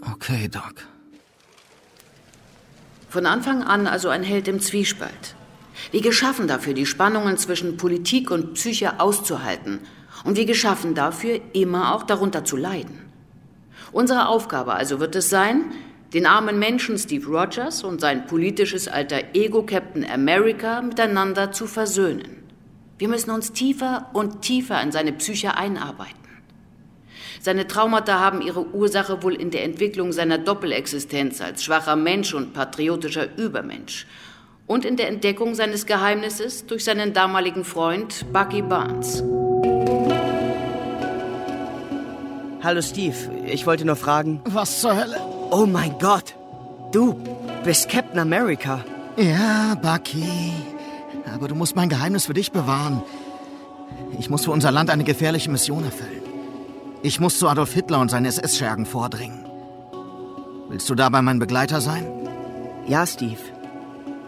Okay, 0.02 0.48
Doc. 0.48 0.88
Von 3.10 3.26
Anfang 3.26 3.62
an 3.62 3.88
also 3.88 4.08
ein 4.08 4.24
Held 4.24 4.48
im 4.48 4.62
Zwiespalt. 4.62 5.36
Wie 5.92 6.02
geschaffen 6.02 6.48
dafür, 6.48 6.74
die 6.74 6.86
Spannungen 6.86 7.38
zwischen 7.38 7.78
Politik 7.78 8.32
und 8.32 8.54
Psyche 8.54 9.00
auszuhalten. 9.00 9.80
Und 10.24 10.38
wie 10.38 10.46
geschaffen 10.46 10.96
dafür, 10.96 11.40
immer 11.54 11.96
auch 11.96 12.04
darunter 12.04 12.44
zu 12.44 12.58
leiden. 12.58 13.06
Unsere 13.92 14.28
Aufgabe 14.28 14.74
also 14.74 15.00
wird 15.00 15.16
es 15.16 15.30
sein, 15.30 15.72
den 16.14 16.26
armen 16.26 16.60
Menschen 16.60 16.98
Steve 16.98 17.26
Rogers 17.28 17.84
und 17.84 18.02
sein 18.02 18.26
politisches 18.26 18.88
alter 18.88 19.36
Ego 19.36 19.64
Captain 19.64 20.06
America 20.06 20.82
miteinander 20.82 21.52
zu 21.52 21.68
versöhnen. 21.68 22.44
Wir 22.98 23.08
müssen 23.08 23.32
uns 23.32 23.54
tiefer 23.54 24.10
und 24.14 24.42
tiefer 24.42 24.82
in 24.82 24.92
seine 24.92 25.14
Psyche 25.14 25.56
einarbeiten. 25.56 26.16
Seine 27.42 27.68
Traumata 27.68 28.20
haben 28.20 28.42
ihre 28.42 28.68
Ursache 28.74 29.24
wohl 29.24 29.34
in 29.34 29.52
der 29.52 29.64
Entwicklung 29.64 30.12
seiner 30.12 30.38
Doppelexistenz 30.38 31.40
als 31.40 31.64
schwacher 31.64 31.96
Mensch 31.96 32.34
und 32.34 32.54
patriotischer 32.54 33.38
Übermensch 33.38 34.06
und 34.70 34.86
in 34.86 34.98
der 34.98 35.10
Entdeckung 35.10 35.56
seines 35.56 35.88
Geheimnisses 35.88 36.68
durch 36.68 36.86
seinen 36.86 37.12
damaligen 37.12 37.66
Freund 37.66 38.32
Bucky 38.32 38.62
Barnes. 38.62 39.24
Hallo 42.62 42.82
Steve, 42.82 43.16
ich 43.48 43.66
wollte 43.66 43.84
nur 43.84 43.96
fragen. 43.96 44.42
Was 44.46 44.80
zur 44.80 44.96
Hölle? 44.96 45.20
Oh 45.50 45.66
mein 45.66 45.98
Gott, 45.98 46.36
du 46.92 47.20
bist 47.64 47.90
Captain 47.90 48.20
America. 48.20 48.86
Ja, 49.18 49.76
Bucky. 49.82 50.54
Aber 51.34 51.48
du 51.48 51.56
musst 51.56 51.76
mein 51.76 51.90
Geheimnis 51.90 52.28
für 52.28 52.36
dich 52.36 52.52
bewahren. 52.52 53.02
Ich 54.20 54.30
muss 54.30 54.46
für 54.46 54.52
unser 54.52 54.72
Land 54.72 54.92
eine 54.92 55.04
gefährliche 55.04 55.50
Mission 55.50 55.84
erfüllen. 55.84 56.22
Ich 57.02 57.20
muss 57.20 57.40
zu 57.40 57.48
Adolf 57.48 57.74
Hitler 57.74 58.00
und 58.02 58.12
seinen 58.12 58.26
SS-Schergen 58.26 58.86
vordringen. 58.86 59.46
Willst 60.70 60.88
du 60.88 60.94
dabei 60.94 61.24
mein 61.24 61.40
Begleiter 61.40 61.82
sein? 61.82 62.06
Ja, 62.88 63.08
Steve. 63.08 63.40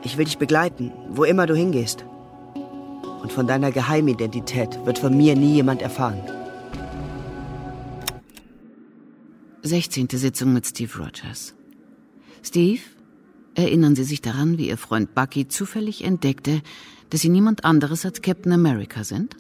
Ich 0.04 0.18
will 0.18 0.26
dich 0.26 0.38
begleiten, 0.38 0.92
wo 1.10 1.24
immer 1.24 1.46
du 1.46 1.56
hingehst. 1.56 2.06
Und 3.22 3.32
von 3.32 3.46
deiner 3.46 3.72
Geheimidentität 3.72 4.84
wird 4.86 4.98
von 4.98 5.16
mir 5.16 5.36
nie 5.36 5.54
jemand 5.54 5.82
erfahren. 5.82 6.22
16. 9.64 10.08
Sitzung 10.10 10.54
mit 10.54 10.66
Steve 10.66 10.92
Rogers. 10.98 11.54
Steve, 12.42 12.82
erinnern 13.54 13.96
Sie 13.96 14.04
sich 14.04 14.22
daran, 14.22 14.58
wie 14.58 14.70
Ihr 14.70 14.78
Freund 14.78 15.14
Bucky 15.14 15.48
zufällig 15.48 16.04
entdeckte, 16.04 16.62
dass 17.12 17.22
Sie 17.22 17.30
niemand 17.30 17.64
anderes 17.64 18.04
als 18.04 18.24
Captain 18.24 18.54
America 18.54 19.04
sind? 19.04 19.36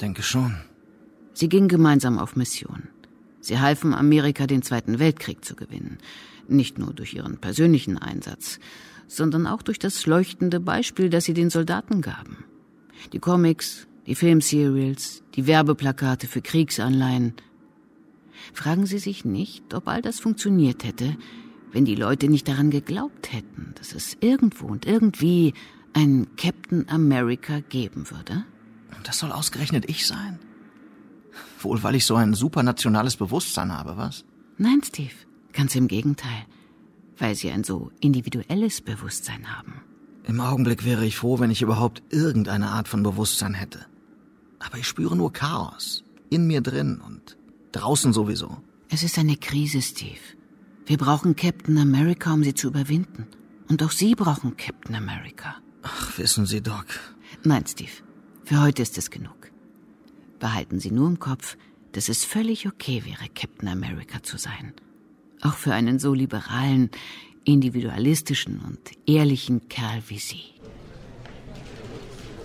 Denke 0.00 0.22
schon. 0.22 0.54
Sie 1.32 1.48
gingen 1.48 1.68
gemeinsam 1.68 2.20
auf 2.20 2.36
Mission. 2.36 2.84
Sie 3.40 3.58
halfen 3.58 3.92
Amerika, 3.92 4.46
den 4.46 4.62
Zweiten 4.62 5.00
Weltkrieg 5.00 5.44
zu 5.44 5.56
gewinnen. 5.56 5.98
Nicht 6.46 6.78
nur 6.78 6.92
durch 6.92 7.14
ihren 7.14 7.38
persönlichen 7.38 7.98
Einsatz, 7.98 8.60
sondern 9.06 9.46
auch 9.46 9.62
durch 9.62 9.78
das 9.78 10.06
leuchtende 10.06 10.60
Beispiel, 10.60 11.10
das 11.10 11.24
sie 11.24 11.34
den 11.34 11.50
Soldaten 11.50 12.00
gaben. 12.00 12.44
Die 13.12 13.18
Comics, 13.18 13.86
die 14.06 14.14
Filmserials, 14.14 15.22
die 15.34 15.46
Werbeplakate 15.46 16.26
für 16.26 16.42
Kriegsanleihen. 16.42 17.34
Fragen 18.52 18.86
Sie 18.86 18.98
sich 18.98 19.24
nicht, 19.24 19.72
ob 19.74 19.88
all 19.88 20.02
das 20.02 20.20
funktioniert 20.20 20.84
hätte, 20.84 21.16
wenn 21.72 21.84
die 21.84 21.94
Leute 21.94 22.28
nicht 22.28 22.46
daran 22.46 22.70
geglaubt 22.70 23.32
hätten, 23.32 23.74
dass 23.76 23.94
es 23.94 24.16
irgendwo 24.20 24.66
und 24.66 24.86
irgendwie 24.86 25.54
einen 25.92 26.36
Captain 26.36 26.88
America 26.88 27.60
geben 27.60 28.10
würde? 28.10 28.44
Und 28.96 29.08
das 29.08 29.18
soll 29.18 29.32
ausgerechnet 29.32 29.88
ich 29.88 30.06
sein? 30.06 30.38
Wohl, 31.60 31.82
weil 31.82 31.94
ich 31.94 32.04
so 32.04 32.14
ein 32.16 32.34
supernationales 32.34 33.16
Bewusstsein 33.16 33.72
habe, 33.72 33.96
was? 33.96 34.24
Nein, 34.58 34.82
Steve, 34.84 35.14
ganz 35.52 35.74
im 35.74 35.88
Gegenteil. 35.88 36.44
Weil 37.18 37.34
Sie 37.34 37.50
ein 37.50 37.64
so 37.64 37.90
individuelles 38.00 38.80
Bewusstsein 38.80 39.56
haben. 39.56 39.82
Im 40.24 40.40
Augenblick 40.40 40.84
wäre 40.84 41.04
ich 41.04 41.16
froh, 41.16 41.38
wenn 41.38 41.50
ich 41.50 41.62
überhaupt 41.62 42.02
irgendeine 42.10 42.70
Art 42.70 42.88
von 42.88 43.02
Bewusstsein 43.02 43.54
hätte. 43.54 43.86
Aber 44.58 44.78
ich 44.78 44.86
spüre 44.86 45.16
nur 45.16 45.32
Chaos. 45.32 46.02
In 46.30 46.46
mir 46.46 46.62
drin 46.62 47.00
und 47.04 47.36
draußen 47.72 48.12
sowieso. 48.12 48.56
Es 48.88 49.02
ist 49.02 49.18
eine 49.18 49.36
Krise, 49.36 49.82
Steve. 49.82 50.20
Wir 50.86 50.96
brauchen 50.96 51.36
Captain 51.36 51.78
America, 51.78 52.32
um 52.32 52.42
sie 52.42 52.54
zu 52.54 52.68
überwinden. 52.68 53.26
Und 53.68 53.82
auch 53.82 53.90
Sie 53.90 54.14
brauchen 54.14 54.56
Captain 54.56 54.94
America. 54.94 55.56
Ach, 55.82 56.18
wissen 56.18 56.46
Sie, 56.46 56.60
Doc. 56.60 56.86
Nein, 57.42 57.64
Steve. 57.66 57.90
Für 58.44 58.60
heute 58.60 58.82
ist 58.82 58.98
es 58.98 59.10
genug. 59.10 59.50
Behalten 60.38 60.80
Sie 60.80 60.90
nur 60.90 61.08
im 61.08 61.18
Kopf, 61.18 61.56
dass 61.92 62.08
es 62.08 62.24
völlig 62.24 62.66
okay 62.66 63.04
wäre, 63.04 63.28
Captain 63.34 63.68
America 63.68 64.22
zu 64.22 64.36
sein. 64.36 64.74
Auch 65.46 65.54
für 65.54 65.74
einen 65.74 65.98
so 65.98 66.14
liberalen, 66.14 66.90
individualistischen 67.44 68.62
und 68.66 68.78
ehrlichen 69.06 69.68
Kerl 69.68 70.02
wie 70.08 70.18
Sie. 70.18 70.40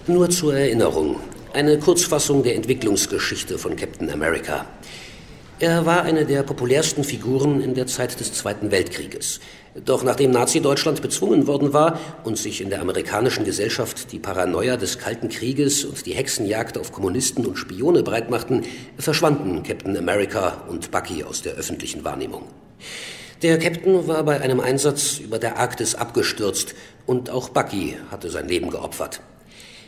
Nur 0.05 0.29
zur 0.29 0.55
Erinnerung. 0.55 1.15
Eine 1.53 1.79
Kurzfassung 1.79 2.43
der 2.43 2.55
Entwicklungsgeschichte 2.55 3.57
von 3.57 3.77
Captain 3.77 4.09
America. 4.09 4.65
Er 5.59 5.85
war 5.85 6.03
eine 6.03 6.25
der 6.25 6.43
populärsten 6.43 7.05
Figuren 7.05 7.61
in 7.61 7.73
der 7.73 7.87
Zeit 7.87 8.19
des 8.19 8.33
Zweiten 8.33 8.69
Weltkrieges. 8.69 9.39
Doch 9.85 10.03
nachdem 10.03 10.31
Nazi-Deutschland 10.31 11.01
bezwungen 11.01 11.47
worden 11.47 11.71
war 11.71 11.99
und 12.25 12.37
sich 12.37 12.59
in 12.59 12.69
der 12.69 12.81
amerikanischen 12.81 13.45
Gesellschaft 13.45 14.11
die 14.11 14.19
Paranoia 14.19 14.75
des 14.75 14.99
Kalten 14.99 15.29
Krieges 15.29 15.85
und 15.85 16.05
die 16.05 16.15
Hexenjagd 16.15 16.77
auf 16.77 16.91
Kommunisten 16.91 17.45
und 17.45 17.57
Spione 17.57 18.03
breitmachten, 18.03 18.63
verschwanden 18.97 19.63
Captain 19.63 19.95
America 19.95 20.65
und 20.67 20.91
Bucky 20.91 21.23
aus 21.23 21.41
der 21.41 21.53
öffentlichen 21.53 22.03
Wahrnehmung. 22.03 22.43
Der 23.41 23.57
Captain 23.57 24.07
war 24.07 24.23
bei 24.23 24.41
einem 24.41 24.59
Einsatz 24.59 25.19
über 25.19 25.39
der 25.39 25.57
Arktis 25.57 25.95
abgestürzt 25.95 26.75
und 27.05 27.29
auch 27.29 27.49
Bucky 27.49 27.95
hatte 28.11 28.29
sein 28.29 28.47
Leben 28.47 28.69
geopfert. 28.69 29.21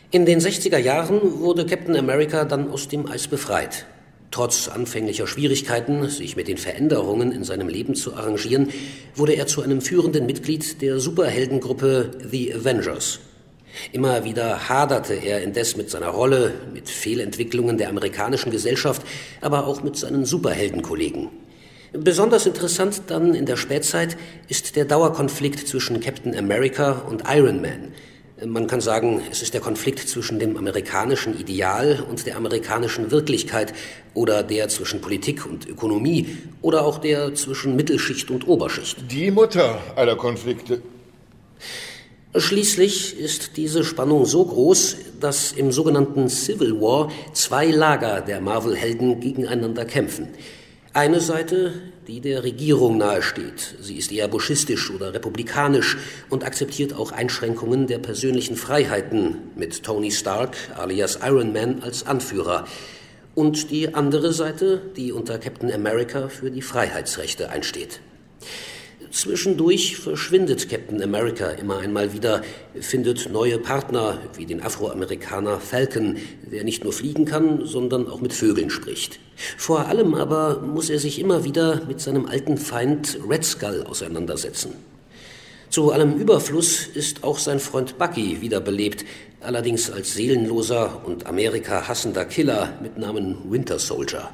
In 0.10 0.26
den 0.26 0.40
60er 0.40 0.78
Jahren 0.78 1.40
wurde 1.40 1.66
Captain 1.66 1.96
America 1.96 2.46
dann 2.46 2.70
aus 2.70 2.88
dem 2.88 3.10
Eis 3.10 3.28
befreit. 3.28 3.86
Trotz 4.32 4.70
anfänglicher 4.70 5.28
Schwierigkeiten, 5.28 6.08
sich 6.10 6.38
mit 6.38 6.48
den 6.48 6.58
Veränderungen 6.58 7.34
in 7.34 7.44
seinem 7.44 7.68
Leben 7.68 7.96
zu 7.96 8.14
arrangieren, 8.14 8.70
wurde 9.16 9.34
er 9.34 9.48
zu 9.48 9.62
einem 9.62 9.82
führenden 9.82 10.26
Mitglied 10.26 10.82
der 10.82 11.02
Superheldengruppe 11.02 12.12
The 12.32 12.54
Avengers. 12.54 13.20
Immer 13.92 14.24
wieder 14.24 14.70
haderte 14.70 15.14
er 15.14 15.42
indes 15.42 15.76
mit 15.76 15.90
seiner 15.90 16.10
Rolle, 16.10 16.54
mit 16.74 16.90
Fehlentwicklungen 16.90 17.78
der 17.78 17.90
amerikanischen 17.90 18.52
Gesellschaft, 18.52 19.02
aber 19.42 19.68
auch 19.68 19.84
mit 19.84 19.98
seinen 19.98 20.24
Superheldenkollegen. 20.24 21.30
Besonders 21.94 22.46
interessant 22.46 23.04
dann 23.08 23.36
in 23.36 23.46
der 23.46 23.58
Spätzeit 23.58 24.18
ist 24.48 24.76
der 24.76 24.86
Dauerkonflikt 24.86 25.68
zwischen 25.68 26.00
Captain 26.00 26.36
America 26.36 27.04
und 27.10 27.24
Iron 27.28 27.62
Man, 27.62 27.94
man 28.46 28.66
kann 28.66 28.82
sagen, 28.82 29.22
es 29.30 29.44
ist 29.44 29.54
der 29.54 29.62
Konflikt 29.62 30.00
zwischen 30.10 30.40
dem 30.40 30.58
amerikanischen 30.58 31.40
Ideal 31.40 32.04
und 32.10 32.26
der 32.26 32.38
amerikanischen 32.38 33.12
Wirklichkeit 33.12 33.72
oder 34.16 34.42
der 34.42 34.68
zwischen 34.68 35.00
Politik 35.00 35.46
und 35.46 35.68
Ökonomie 35.68 36.38
oder 36.64 36.84
auch 36.84 36.98
der 36.98 37.36
zwischen 37.36 37.76
Mittelschicht 37.76 38.32
und 38.32 38.48
Oberschicht. 38.48 38.98
Die 39.12 39.30
Mutter 39.30 39.80
aller 39.96 40.16
Konflikte. 40.16 40.82
Schließlich 42.36 43.20
ist 43.20 43.58
diese 43.58 43.84
Spannung 43.84 44.26
so 44.26 44.44
groß, 44.44 44.98
dass 45.20 45.52
im 45.52 45.72
sogenannten 45.72 46.28
Civil 46.28 46.82
War 46.82 47.12
zwei 47.34 47.68
Lager 47.68 48.22
der 48.22 48.42
Marvel-Helden 48.42 49.20
gegeneinander 49.20 49.86
kämpfen. 49.86 50.30
Eine 50.94 51.22
Seite, 51.22 51.72
die 52.08 52.20
der 52.20 52.44
Regierung 52.44 52.98
nahesteht. 52.98 53.76
Sie 53.80 53.96
ist 53.96 54.12
eher 54.12 54.28
buschistisch 54.28 54.92
oder 54.92 55.14
republikanisch 55.14 55.98
und 56.30 56.44
akzeptiert 56.44 56.92
auch 56.92 57.14
Einschränkungen 57.14 57.88
der 57.88 57.98
persönlichen 57.98 58.58
Freiheiten 58.58 59.38
mit 59.56 59.84
Tony 59.84 60.12
Stark 60.12 60.58
alias 60.76 61.20
Iron 61.24 61.54
Man 61.54 61.82
als 61.82 62.06
Anführer. 62.06 62.68
Und 63.36 63.72
die 63.72 63.96
andere 63.96 64.34
Seite, 64.34 64.82
die 64.98 65.14
unter 65.14 65.40
Captain 65.40 65.72
America 65.72 66.28
für 66.28 66.52
die 66.52 66.62
Freiheitsrechte 66.62 67.50
einsteht. 67.50 68.02
Zwischendurch 69.12 69.98
verschwindet 69.98 70.70
Captain 70.70 71.04
America 71.04 71.50
immer 71.50 71.80
einmal 71.80 72.14
wieder, 72.14 72.44
findet 72.80 73.30
neue 73.30 73.60
Partner, 73.60 74.20
wie 74.38 74.46
den 74.46 74.62
Afroamerikaner 74.62 75.60
Falcon, 75.60 76.16
der 76.50 76.64
nicht 76.64 76.86
nur 76.86 76.94
fliegen 76.94 77.26
kann, 77.26 77.66
sondern 77.66 78.08
auch 78.08 78.22
mit 78.22 78.32
Vögeln 78.32 78.70
spricht. 78.70 79.20
Vor 79.58 79.88
allem 79.88 80.16
aber 80.16 80.62
muss 80.62 80.90
er 80.90 80.98
sich 80.98 81.20
immer 81.20 81.44
wieder 81.44 81.82
mit 81.90 82.00
seinem 82.00 82.26
alten 82.26 82.58
Feind 82.58 83.20
Red 83.30 83.44
Skull 83.44 83.84
auseinandersetzen. 83.84 84.76
Zu 85.70 85.92
allem 85.92 86.14
Überfluss 86.14 86.88
ist 86.88 87.26
auch 87.26 87.38
sein 87.38 87.60
Freund 87.60 87.98
Bucky 87.98 88.42
wiederbelebt, 88.42 89.04
allerdings 89.42 89.92
als 89.92 90.14
seelenloser 90.14 91.02
und 91.06 91.26
Amerika 91.26 91.88
hassender 91.88 92.24
Killer 92.24 92.80
mit 92.82 92.98
Namen 92.98 93.38
Winter 93.50 93.78
Soldier. 93.78 94.30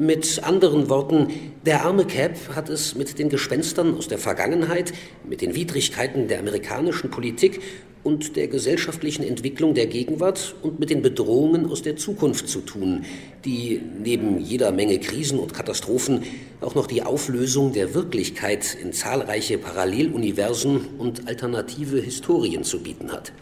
Mit 0.00 0.42
anderen 0.44 0.88
Worten, 0.88 1.28
der 1.66 1.84
arme 1.84 2.06
Cap 2.06 2.32
hat 2.54 2.70
es 2.70 2.94
mit 2.94 3.18
den 3.18 3.28
Gespenstern 3.28 3.94
aus 3.94 4.08
der 4.08 4.16
Vergangenheit, 4.16 4.94
mit 5.28 5.42
den 5.42 5.54
Widrigkeiten 5.54 6.26
der 6.26 6.38
amerikanischen 6.38 7.10
Politik 7.10 7.60
und 8.02 8.34
der 8.34 8.48
gesellschaftlichen 8.48 9.22
Entwicklung 9.22 9.74
der 9.74 9.84
Gegenwart 9.84 10.54
und 10.62 10.80
mit 10.80 10.88
den 10.88 11.02
Bedrohungen 11.02 11.70
aus 11.70 11.82
der 11.82 11.96
Zukunft 11.96 12.48
zu 12.48 12.62
tun, 12.62 13.04
die 13.44 13.78
neben 14.02 14.40
jeder 14.40 14.72
Menge 14.72 14.98
Krisen 15.00 15.38
und 15.38 15.52
Katastrophen 15.52 16.22
auch 16.62 16.74
noch 16.74 16.86
die 16.86 17.02
Auflösung 17.02 17.74
der 17.74 17.92
Wirklichkeit 17.92 18.78
in 18.82 18.94
zahlreiche 18.94 19.58
Paralleluniversen 19.58 20.80
und 20.96 21.28
alternative 21.28 22.00
Historien 22.00 22.64
zu 22.64 22.78
bieten 22.82 23.12
hat. 23.12 23.32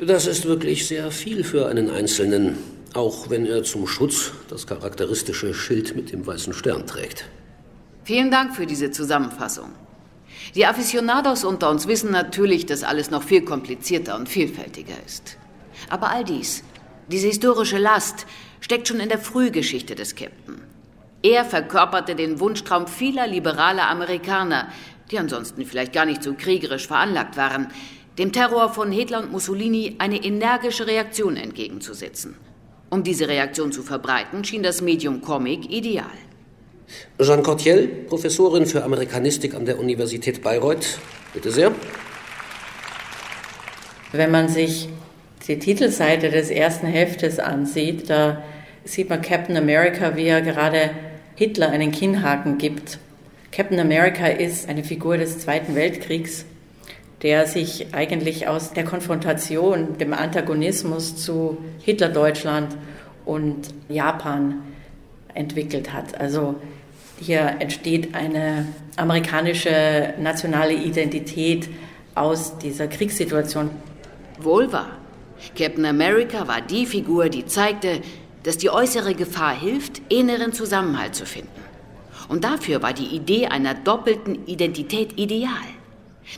Das 0.00 0.26
ist 0.26 0.46
wirklich 0.46 0.86
sehr 0.86 1.10
viel 1.10 1.44
für 1.44 1.66
einen 1.66 1.90
Einzelnen, 1.90 2.56
auch 2.94 3.28
wenn 3.28 3.44
er 3.44 3.64
zum 3.64 3.86
Schutz 3.86 4.32
das 4.48 4.66
charakteristische 4.66 5.52
Schild 5.52 5.96
mit 5.96 6.12
dem 6.12 6.26
weißen 6.26 6.52
Stern 6.52 6.86
trägt. 6.86 7.26
Vielen 8.04 8.30
Dank 8.30 8.54
für 8.54 8.66
diese 8.66 8.90
Zusammenfassung. 8.90 9.70
Die 10.54 10.66
Aficionados 10.66 11.44
unter 11.44 11.70
uns 11.70 11.88
wissen 11.88 12.10
natürlich, 12.10 12.66
dass 12.66 12.84
alles 12.84 13.10
noch 13.10 13.22
viel 13.22 13.42
komplizierter 13.42 14.14
und 14.16 14.28
vielfältiger 14.28 14.94
ist. 15.04 15.36
Aber 15.88 16.10
all 16.10 16.24
dies, 16.24 16.62
diese 17.08 17.26
historische 17.26 17.78
Last, 17.78 18.26
steckt 18.60 18.88
schon 18.88 19.00
in 19.00 19.08
der 19.08 19.18
Frühgeschichte 19.18 19.94
des 19.94 20.14
Captain. 20.14 20.62
Er 21.22 21.44
verkörperte 21.44 22.14
den 22.14 22.38
Wunschtraum 22.40 22.86
vieler 22.86 23.26
liberaler 23.26 23.88
Amerikaner, 23.88 24.68
die 25.10 25.18
ansonsten 25.18 25.64
vielleicht 25.64 25.92
gar 25.92 26.04
nicht 26.04 26.22
so 26.22 26.34
kriegerisch 26.34 26.86
veranlagt 26.86 27.36
waren, 27.36 27.68
dem 28.18 28.30
Terror 28.30 28.72
von 28.72 28.92
Hitler 28.92 29.20
und 29.22 29.32
Mussolini 29.32 29.96
eine 29.98 30.22
energische 30.22 30.86
Reaktion 30.86 31.36
entgegenzusetzen. 31.36 32.36
Um 32.94 33.02
diese 33.02 33.26
Reaktion 33.26 33.72
zu 33.72 33.82
verbreiten, 33.82 34.44
schien 34.44 34.62
das 34.62 34.80
Medium 34.80 35.20
Comic 35.20 35.68
ideal. 35.68 36.16
Jeanne 37.20 37.42
Cortiel, 37.42 37.88
Professorin 38.06 38.66
für 38.66 38.84
Amerikanistik 38.84 39.54
an 39.54 39.64
der 39.64 39.80
Universität 39.80 40.44
Bayreuth. 40.44 41.00
Bitte 41.32 41.50
sehr. 41.50 41.72
Wenn 44.12 44.30
man 44.30 44.48
sich 44.48 44.88
die 45.48 45.58
Titelseite 45.58 46.30
des 46.30 46.50
ersten 46.50 46.86
Heftes 46.86 47.40
ansieht, 47.40 48.08
da 48.08 48.44
sieht 48.84 49.10
man 49.10 49.22
Captain 49.22 49.56
America, 49.56 50.14
wie 50.14 50.26
er 50.26 50.40
gerade 50.40 50.90
Hitler 51.34 51.70
einen 51.70 51.90
Kinnhaken 51.90 52.58
gibt. 52.58 53.00
Captain 53.50 53.80
America 53.80 54.28
ist 54.28 54.68
eine 54.68 54.84
Figur 54.84 55.16
des 55.16 55.40
Zweiten 55.40 55.74
Weltkriegs 55.74 56.44
der 57.24 57.46
sich 57.46 57.86
eigentlich 57.94 58.46
aus 58.46 58.74
der 58.74 58.84
Konfrontation, 58.84 59.96
dem 59.96 60.12
Antagonismus 60.12 61.16
zu 61.16 61.56
Hitlerdeutschland 61.80 62.76
und 63.24 63.68
Japan 63.88 64.62
entwickelt 65.32 65.94
hat. 65.94 66.20
Also 66.20 66.56
hier 67.18 67.56
entsteht 67.60 68.14
eine 68.14 68.66
amerikanische 68.96 70.12
nationale 70.20 70.74
Identität 70.74 71.70
aus 72.14 72.58
dieser 72.58 72.88
Kriegssituation. 72.88 73.70
Wohl 74.38 74.70
wahr. 74.70 74.98
Captain 75.56 75.86
America 75.86 76.46
war 76.46 76.60
die 76.60 76.84
Figur, 76.84 77.30
die 77.30 77.46
zeigte, 77.46 78.02
dass 78.42 78.58
die 78.58 78.68
äußere 78.68 79.14
Gefahr 79.14 79.58
hilft, 79.58 80.02
inneren 80.10 80.52
Zusammenhalt 80.52 81.14
zu 81.14 81.24
finden. 81.24 81.48
Und 82.28 82.44
dafür 82.44 82.82
war 82.82 82.92
die 82.92 83.16
Idee 83.16 83.46
einer 83.46 83.72
doppelten 83.72 84.46
Identität 84.46 85.18
ideal. 85.18 85.73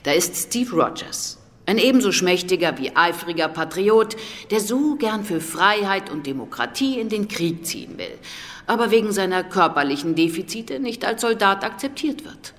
Da 0.02 0.12
ist 0.12 0.36
Steve 0.36 0.70
Rogers, 0.74 1.38
ein 1.66 1.78
ebenso 1.78 2.12
schmächtiger 2.12 2.78
wie 2.78 2.94
eifriger 2.94 3.48
Patriot, 3.48 4.16
der 4.50 4.60
so 4.60 4.96
gern 4.96 5.24
für 5.24 5.40
Freiheit 5.40 6.10
und 6.10 6.26
Demokratie 6.26 6.98
in 7.00 7.08
den 7.08 7.28
Krieg 7.28 7.66
ziehen 7.66 7.98
will, 7.98 8.18
aber 8.66 8.90
wegen 8.90 9.12
seiner 9.12 9.42
körperlichen 9.44 10.14
Defizite 10.14 10.78
nicht 10.80 11.04
als 11.04 11.22
Soldat 11.22 11.64
akzeptiert 11.64 12.24
wird. 12.24 12.54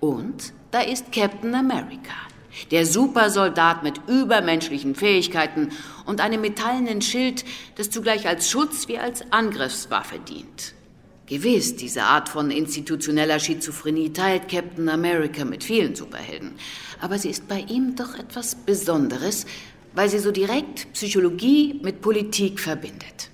Und 0.00 0.52
da 0.70 0.80
ist 0.80 1.12
Captain 1.12 1.54
America, 1.54 2.14
der 2.70 2.86
Supersoldat 2.86 3.82
mit 3.82 4.00
übermenschlichen 4.08 4.94
Fähigkeiten 4.94 5.70
und 6.06 6.20
einem 6.20 6.40
metallenen 6.40 7.02
Schild, 7.02 7.44
das 7.76 7.90
zugleich 7.90 8.26
als 8.26 8.50
Schutz 8.50 8.88
wie 8.88 8.98
als 8.98 9.32
Angriffswaffe 9.32 10.18
dient. 10.18 10.75
Gewiss, 11.26 11.74
diese 11.74 12.04
Art 12.04 12.28
von 12.28 12.52
institutioneller 12.52 13.40
Schizophrenie 13.40 14.12
teilt 14.12 14.48
Captain 14.48 14.88
America 14.88 15.44
mit 15.44 15.64
vielen 15.64 15.96
Superhelden. 15.96 16.52
Aber 17.00 17.18
sie 17.18 17.30
ist 17.30 17.48
bei 17.48 17.60
ihm 17.68 17.96
doch 17.96 18.16
etwas 18.16 18.54
Besonderes, 18.54 19.44
weil 19.94 20.08
sie 20.08 20.20
so 20.20 20.30
direkt 20.30 20.92
Psychologie 20.92 21.80
mit 21.82 22.00
Politik 22.00 22.60
verbindet. 22.60 23.30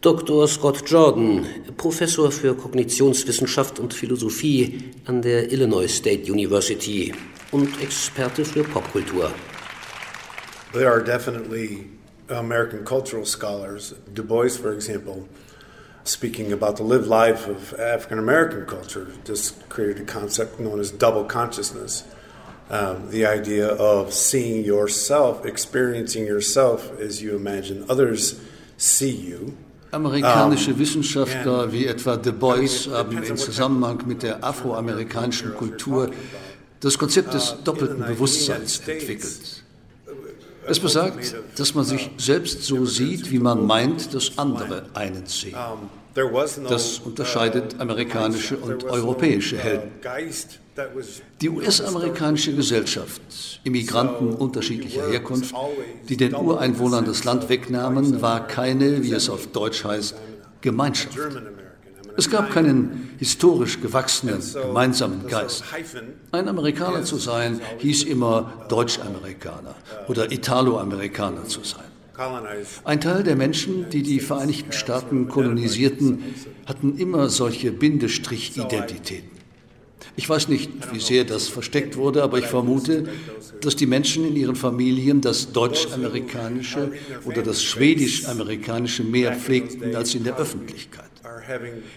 Dr. 0.00 0.46
Scott 0.48 0.82
Jordan, 0.90 1.46
Professor 1.76 2.30
für 2.32 2.54
Kognitionswissenschaft 2.54 3.78
und 3.78 3.94
Philosophie 3.94 4.92
an 5.06 5.22
der 5.22 5.52
Illinois 5.52 5.88
State 5.88 6.30
University 6.30 7.14
und 7.52 7.80
Experte 7.80 8.44
für 8.44 8.64
Popkultur. 8.64 9.32
There 10.72 10.90
are 10.90 11.02
definitely 11.02 11.86
American 12.28 12.84
cultural 12.84 13.24
scholars, 13.24 13.94
Du 14.14 14.24
Bois, 14.24 14.56
for 14.56 14.72
example, 14.72 15.26
speaking 16.06 16.52
about 16.52 16.76
the 16.76 16.82
lived 16.82 17.06
life 17.06 17.46
of 17.48 17.74
African 17.78 18.18
American 18.18 18.66
culture, 18.66 19.06
just 19.24 19.68
created 19.68 20.02
a 20.02 20.04
concept 20.04 20.60
known 20.60 20.80
as 20.80 20.90
double 20.90 21.24
consciousness. 21.24 22.04
Um, 22.68 23.10
the 23.10 23.26
idea 23.26 23.68
of 23.68 24.12
seeing 24.12 24.64
yourself, 24.64 25.44
experiencing 25.44 26.26
yourself 26.26 26.90
as 26.98 27.22
you 27.22 27.36
imagine 27.36 27.84
others 27.88 28.40
see 28.76 29.10
you. 29.10 29.56
Amerikanische 29.92 30.76
Wissenschaftler 30.78 31.72
wie 31.72 31.86
etwa 31.86 32.16
Du 32.16 32.32
Bois 32.32 32.88
haben 32.90 33.22
im 33.22 33.36
Zusammenhang 33.36 34.02
mit 34.06 34.22
der 34.22 34.42
afroamerikanischen 34.42 35.54
Kultur 35.54 36.10
das 36.80 36.98
Konzept 36.98 37.32
des 37.34 37.54
doppelten 37.64 38.04
Bewusstseins 38.04 38.80
entwickelt. 38.80 39.55
Es 40.68 40.80
besagt, 40.80 41.34
dass 41.56 41.74
man 41.74 41.84
sich 41.84 42.10
selbst 42.18 42.62
so 42.62 42.86
sieht, 42.86 43.30
wie 43.30 43.38
man 43.38 43.66
meint, 43.66 44.14
dass 44.14 44.36
andere 44.38 44.86
einen 44.94 45.26
sehen. 45.26 45.56
Das 46.68 46.98
unterscheidet 46.98 47.78
amerikanische 47.78 48.56
und 48.56 48.84
europäische 48.84 49.58
Helden. 49.58 49.90
Die 51.40 51.48
US-amerikanische 51.48 52.54
Gesellschaft, 52.54 53.60
Immigranten 53.64 54.34
unterschiedlicher 54.34 55.08
Herkunft, 55.08 55.54
die 56.08 56.16
den 56.16 56.34
Ureinwohnern 56.34 57.04
das 57.04 57.24
Land 57.24 57.48
wegnahmen, 57.48 58.20
war 58.22 58.46
keine, 58.46 59.02
wie 59.02 59.12
es 59.12 59.28
auf 59.30 59.46
Deutsch 59.48 59.84
heißt, 59.84 60.14
Gemeinschaft. 60.60 61.18
Es 62.16 62.30
gab 62.30 62.50
keinen 62.50 63.10
historisch 63.18 63.80
gewachsenen 63.80 64.40
gemeinsamen 64.52 65.26
Geist. 65.26 65.64
Ein 66.32 66.48
Amerikaner 66.48 67.04
zu 67.04 67.16
sein, 67.16 67.60
hieß 67.78 68.04
immer 68.04 68.66
Deutsch-Amerikaner 68.68 69.74
oder 70.08 70.32
Italo-Amerikaner 70.32 71.44
zu 71.44 71.60
sein. 71.62 71.84
Ein 72.84 73.00
Teil 73.00 73.22
der 73.22 73.36
Menschen, 73.36 73.90
die 73.90 74.02
die 74.02 74.20
Vereinigten 74.20 74.72
Staaten 74.72 75.28
kolonisierten, 75.28 76.22
hatten 76.64 76.96
immer 76.96 77.28
solche 77.28 77.72
Bindestrich-Identitäten. 77.72 79.36
Ich 80.18 80.28
weiß 80.28 80.48
nicht, 80.48 80.70
wie 80.92 81.00
sehr 81.00 81.24
das 81.24 81.48
versteckt 81.48 81.96
wurde, 81.96 82.22
aber 82.22 82.38
ich 82.38 82.46
vermute, 82.46 83.06
dass 83.60 83.76
die 83.76 83.86
Menschen 83.86 84.24
in 84.26 84.36
ihren 84.36 84.56
Familien 84.56 85.20
das 85.20 85.52
deutsch-amerikanische 85.52 86.92
oder 87.24 87.42
das 87.42 87.62
schwedisch-amerikanische 87.62 89.04
mehr 89.04 89.34
pflegten 89.34 89.94
als 89.94 90.14
in 90.14 90.24
der 90.24 90.38
Öffentlichkeit. 90.38 91.10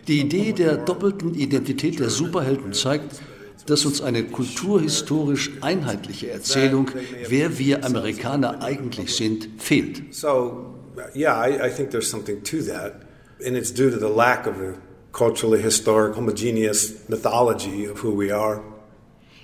Die 0.08 0.20
Idee 0.20 0.54
der 0.54 0.78
doppelten 0.78 1.34
Identität 1.34 2.00
der 2.00 2.10
Superhelden 2.10 2.74
zeigt, 2.74 3.22
dass 3.68 3.86
uns 3.86 4.02
eine 4.02 4.24
kulturhistorisch 4.24 5.52
einheitliche 5.62 6.32
Erzählung, 6.32 6.92
wer 7.28 7.58
wir 7.60 7.86
Amerikaner 7.86 8.62
eigentlich 8.64 9.16
sind, 9.16 9.50
fehlt. 9.58 10.14
So, 10.14 10.74
yeah, 11.16 11.48
I, 11.48 11.68
I 11.68 11.70
think 11.70 11.92
there's 11.92 12.10
something 12.10 12.44
to 12.44 12.58
that, 12.64 13.02
and 13.46 13.56
it's 13.56 13.72
due 13.74 13.92
to 13.92 14.00
the 14.00 14.14
lack 14.14 14.48
of 14.48 14.56
a 14.56 14.74
culturally 15.12 15.62
historic, 15.62 16.16
homogeneous 16.16 17.08
mythology 17.08 17.88
of 17.88 18.04
who 18.04 18.12
we 18.12 18.32
are. 18.32 18.62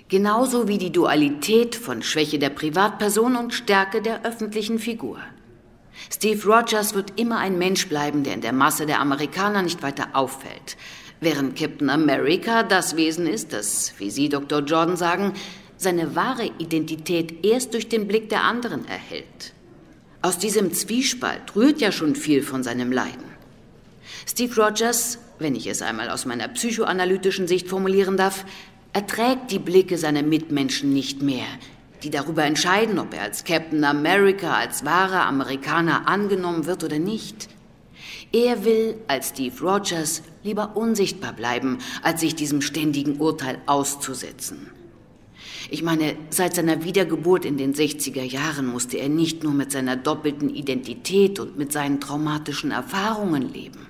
Genauso 0.08 0.68
wie 0.68 0.78
die 0.78 0.92
Dualität 0.92 1.74
von 1.74 2.00
Schwäche 2.02 2.38
der 2.38 2.50
Privatperson 2.50 3.34
und 3.34 3.52
Stärke 3.52 4.00
der 4.00 4.24
öffentlichen 4.24 4.78
Figur. 4.78 5.18
Steve 6.12 6.46
Rogers 6.46 6.94
wird 6.94 7.18
immer 7.18 7.38
ein 7.38 7.58
Mensch 7.58 7.88
bleiben, 7.88 8.22
der 8.22 8.34
in 8.34 8.40
der 8.40 8.52
Masse 8.52 8.86
der 8.86 9.00
Amerikaner 9.00 9.62
nicht 9.62 9.82
weiter 9.82 10.08
auffällt. 10.12 10.76
Während 11.20 11.56
Captain 11.56 11.90
America 11.90 12.62
das 12.62 12.96
Wesen 12.96 13.26
ist, 13.26 13.52
das, 13.52 13.94
wie 13.98 14.10
Sie, 14.10 14.28
Dr. 14.28 14.60
Jordan, 14.60 14.96
sagen, 14.96 15.32
seine 15.78 16.14
wahre 16.14 16.50
Identität 16.58 17.44
erst 17.44 17.74
durch 17.74 17.88
den 17.88 18.06
Blick 18.06 18.28
der 18.28 18.42
anderen 18.42 18.86
erhält. 18.86 19.52
Aus 20.22 20.38
diesem 20.38 20.72
Zwiespalt 20.72 21.54
rührt 21.54 21.80
ja 21.80 21.92
schon 21.92 22.16
viel 22.16 22.42
von 22.42 22.62
seinem 22.62 22.92
Leiden. 22.92 23.24
Steve 24.26 24.54
Rogers, 24.60 25.18
wenn 25.38 25.54
ich 25.54 25.66
es 25.66 25.82
einmal 25.82 26.10
aus 26.10 26.26
meiner 26.26 26.48
psychoanalytischen 26.48 27.46
Sicht 27.46 27.68
formulieren 27.68 28.16
darf, 28.16 28.44
erträgt 28.92 29.50
die 29.50 29.58
Blicke 29.58 29.98
seiner 29.98 30.22
Mitmenschen 30.22 30.92
nicht 30.92 31.22
mehr, 31.22 31.46
die 32.02 32.10
darüber 32.10 32.44
entscheiden, 32.44 32.98
ob 32.98 33.14
er 33.14 33.22
als 33.22 33.44
Captain 33.44 33.84
America, 33.84 34.54
als 34.54 34.84
wahrer 34.84 35.26
Amerikaner 35.26 36.08
angenommen 36.08 36.66
wird 36.66 36.84
oder 36.84 36.98
nicht. 36.98 37.48
Er 38.32 38.64
will 38.64 38.96
als 39.08 39.30
Steve 39.30 39.60
Rogers 39.60 40.22
lieber 40.42 40.76
unsichtbar 40.76 41.32
bleiben, 41.32 41.78
als 42.02 42.20
sich 42.20 42.34
diesem 42.34 42.60
ständigen 42.60 43.18
Urteil 43.18 43.58
auszusetzen. 43.66 44.70
Ich 45.70 45.82
meine, 45.82 46.16
seit 46.30 46.54
seiner 46.54 46.84
Wiedergeburt 46.84 47.44
in 47.44 47.56
den 47.56 47.74
60er 47.74 48.22
Jahren 48.22 48.66
musste 48.66 48.98
er 48.98 49.08
nicht 49.08 49.42
nur 49.42 49.52
mit 49.52 49.72
seiner 49.72 49.96
doppelten 49.96 50.48
Identität 50.48 51.40
und 51.40 51.58
mit 51.58 51.72
seinen 51.72 52.00
traumatischen 52.00 52.70
Erfahrungen 52.70 53.52
leben. 53.52 53.86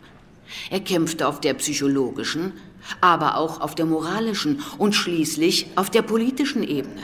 Er 0.71 0.81
kämpfte 0.81 1.27
auf 1.27 1.40
der 1.40 1.55
psychologischen, 1.55 2.53
aber 3.01 3.37
auch 3.37 3.61
auf 3.61 3.75
der 3.75 3.87
moralischen 3.87 4.62
und 4.79 4.95
schließlich 4.95 5.66
auf 5.75 5.90
der 5.90 6.03
politischen 6.03 6.62
Ebene. 6.62 7.03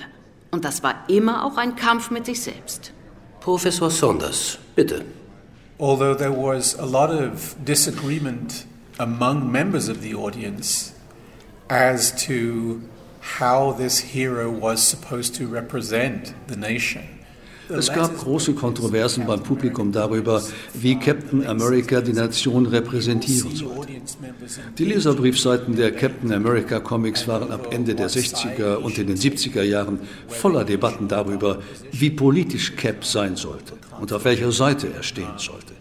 Und 0.52 0.66
das 0.66 0.82
war 0.82 1.08
immer 1.08 1.44
auch 1.44 1.56
ein 1.56 1.76
Kampf 1.76 2.10
mit 2.10 2.26
sich 2.26 2.42
selbst. 2.42 2.92
Professor 3.40 3.90
Saunders, 3.90 4.58
bitte. 4.76 5.04
Although 5.78 6.14
there 6.14 6.30
was 6.30 6.78
a 6.78 6.84
lot 6.84 7.10
of 7.10 7.56
disagreement 7.64 8.66
among 8.98 9.50
members 9.50 9.88
of 9.88 10.02
the 10.02 10.14
audience 10.14 10.92
as 11.68 12.14
to 12.26 12.82
how 13.40 13.72
this 13.72 13.98
hero 13.98 14.50
was 14.50 14.86
supposed 14.86 15.34
to 15.36 15.46
represent 15.46 16.34
the 16.48 16.56
nation. 16.56 17.02
Es 17.76 17.92
gab 17.92 18.16
große 18.18 18.54
Kontroversen 18.54 19.26
beim 19.26 19.42
Publikum 19.42 19.92
darüber, 19.92 20.42
wie 20.74 20.98
Captain 20.98 21.46
America 21.46 22.00
die 22.00 22.12
Nation 22.12 22.66
repräsentieren 22.66 23.54
sollte. 23.54 23.92
Die 24.78 24.84
Leserbriefseiten 24.84 25.76
der 25.76 25.92
Captain 25.92 26.32
America 26.32 26.80
Comics 26.80 27.26
waren 27.28 27.50
ab 27.50 27.68
Ende 27.72 27.94
der 27.94 28.10
60er 28.10 28.76
und 28.76 28.98
in 28.98 29.06
den 29.06 29.16
70er 29.16 29.62
Jahren 29.62 30.00
voller 30.28 30.64
Debatten 30.64 31.08
darüber, 31.08 31.58
wie 31.92 32.10
politisch 32.10 32.76
Cap 32.76 33.04
sein 33.04 33.36
sollte 33.36 33.74
und 34.00 34.12
auf 34.12 34.24
welcher 34.24 34.52
Seite 34.52 34.88
er 34.94 35.02
stehen 35.02 35.38
sollte. 35.38 35.72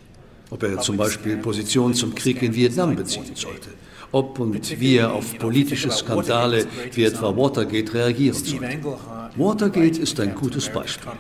Ob 0.50 0.64
er 0.64 0.80
zum 0.80 0.98
Beispiel 0.98 1.38
Position 1.38 1.94
zum 1.94 2.14
Krieg 2.14 2.42
in 2.42 2.54
Vietnam 2.54 2.96
beziehen 2.96 3.36
sollte 3.36 3.70
ob 4.12 4.40
und 4.40 4.80
wie 4.80 4.98
er 4.98 5.14
auf 5.14 5.38
politische 5.38 5.90
Skandale 5.92 6.66
wie 6.94 7.06
etwa 7.06 7.36
Watergate 7.36 7.94
reagieren 7.94 8.36
sollte. 8.36 8.80
Watergate 9.36 9.98
ist 9.98 10.20
ein 10.20 10.36
gutes 10.36 10.70
Beispiel. 10.70 11.12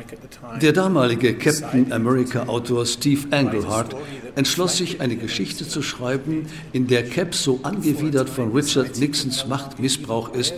Der 0.61 0.73
damalige 0.73 1.33
Captain 1.33 1.91
America-Autor 1.93 2.85
Steve 2.85 3.27
Englehart 3.31 3.95
entschloss 4.35 4.77
sich, 4.77 4.99
eine 4.99 5.15
Geschichte 5.15 5.67
zu 5.67 5.81
schreiben, 5.81 6.47
in 6.73 6.87
der 6.87 7.03
Cap 7.03 7.33
so 7.33 7.59
angewidert 7.63 8.29
von 8.29 8.51
Richard 8.51 8.99
Nixons 8.99 9.47
Machtmissbrauch 9.47 10.33
ist, 10.33 10.55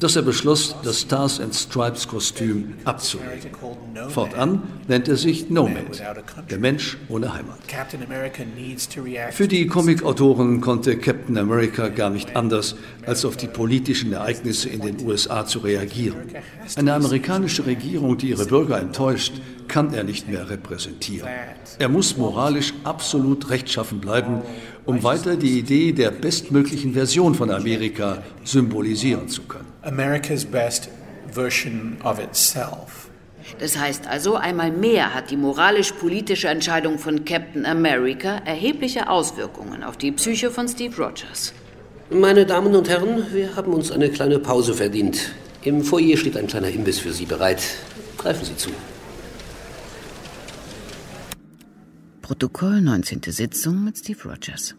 dass 0.00 0.16
er 0.16 0.22
beschloss, 0.22 0.76
das 0.82 1.00
Stars 1.00 1.40
and 1.40 1.54
Stripes 1.54 2.06
Kostüm 2.08 2.74
abzulegen. 2.84 3.50
Fortan 4.08 4.62
nennt 4.88 5.08
er 5.08 5.16
sich 5.16 5.48
Nomad, 5.50 6.02
der 6.50 6.58
Mensch 6.58 6.98
ohne 7.08 7.32
Heimat. 7.32 7.58
Für 9.32 9.48
die 9.48 9.66
Comicautoren 9.66 10.60
konnte 10.60 10.98
Captain 10.98 11.38
America 11.38 11.88
gar 11.88 12.10
nicht 12.10 12.36
anders, 12.36 12.76
als 13.06 13.24
auf 13.24 13.36
die 13.36 13.48
politischen 13.48 14.12
Ereignisse 14.12 14.68
in 14.68 14.80
den 14.80 15.06
USA 15.06 15.46
zu 15.46 15.60
reagieren. 15.60 16.16
Eine 16.76 16.94
amerikanische 16.94 17.66
Regierung, 17.66 18.18
die 18.18 18.30
ihre 18.30 18.46
Bürger 18.46 18.78
enttäuscht, 18.78 19.34
kann 19.68 19.92
er 19.92 20.04
nicht 20.04 20.28
mehr 20.28 20.48
repräsentieren. 20.48 21.28
Er 21.78 21.88
muss 21.88 22.16
moralisch 22.16 22.72
absolut 22.84 23.50
rechtschaffen 23.50 24.00
bleiben, 24.00 24.42
um 24.84 25.02
weiter 25.02 25.36
die 25.36 25.58
Idee 25.58 25.92
der 25.92 26.10
bestmöglichen 26.10 26.92
Version 26.92 27.34
von 27.34 27.50
Amerika 27.50 28.22
symbolisieren 28.44 29.28
zu 29.28 29.42
können. 29.42 29.65
America's 29.86 30.44
best 30.44 30.90
version 31.32 31.96
of 32.02 32.18
itself. 32.18 33.08
Das 33.60 33.78
heißt 33.78 34.08
also, 34.08 34.34
einmal 34.34 34.72
mehr 34.72 35.14
hat 35.14 35.30
die 35.30 35.36
moralisch-politische 35.36 36.48
Entscheidung 36.48 36.98
von 36.98 37.24
Captain 37.24 37.64
America 37.64 38.38
erhebliche 38.44 39.08
Auswirkungen 39.08 39.84
auf 39.84 39.96
die 39.96 40.10
Psyche 40.10 40.50
von 40.50 40.66
Steve 40.66 40.96
Rogers. 40.96 41.52
Meine 42.10 42.44
Damen 42.44 42.74
und 42.74 42.88
Herren, 42.88 43.26
wir 43.32 43.54
haben 43.54 43.72
uns 43.72 43.92
eine 43.92 44.10
kleine 44.10 44.40
Pause 44.40 44.74
verdient. 44.74 45.32
Im 45.62 45.84
Foyer 45.84 46.16
steht 46.16 46.36
ein 46.36 46.48
kleiner 46.48 46.68
Imbiss 46.68 46.98
für 46.98 47.12
Sie 47.12 47.26
bereit. 47.26 47.62
Greifen 48.18 48.44
Sie 48.44 48.56
zu. 48.56 48.70
Protokoll 52.22 52.80
19. 52.80 53.20
Sitzung 53.28 53.84
mit 53.84 53.98
Steve 53.98 54.18
Rogers. 54.24 54.74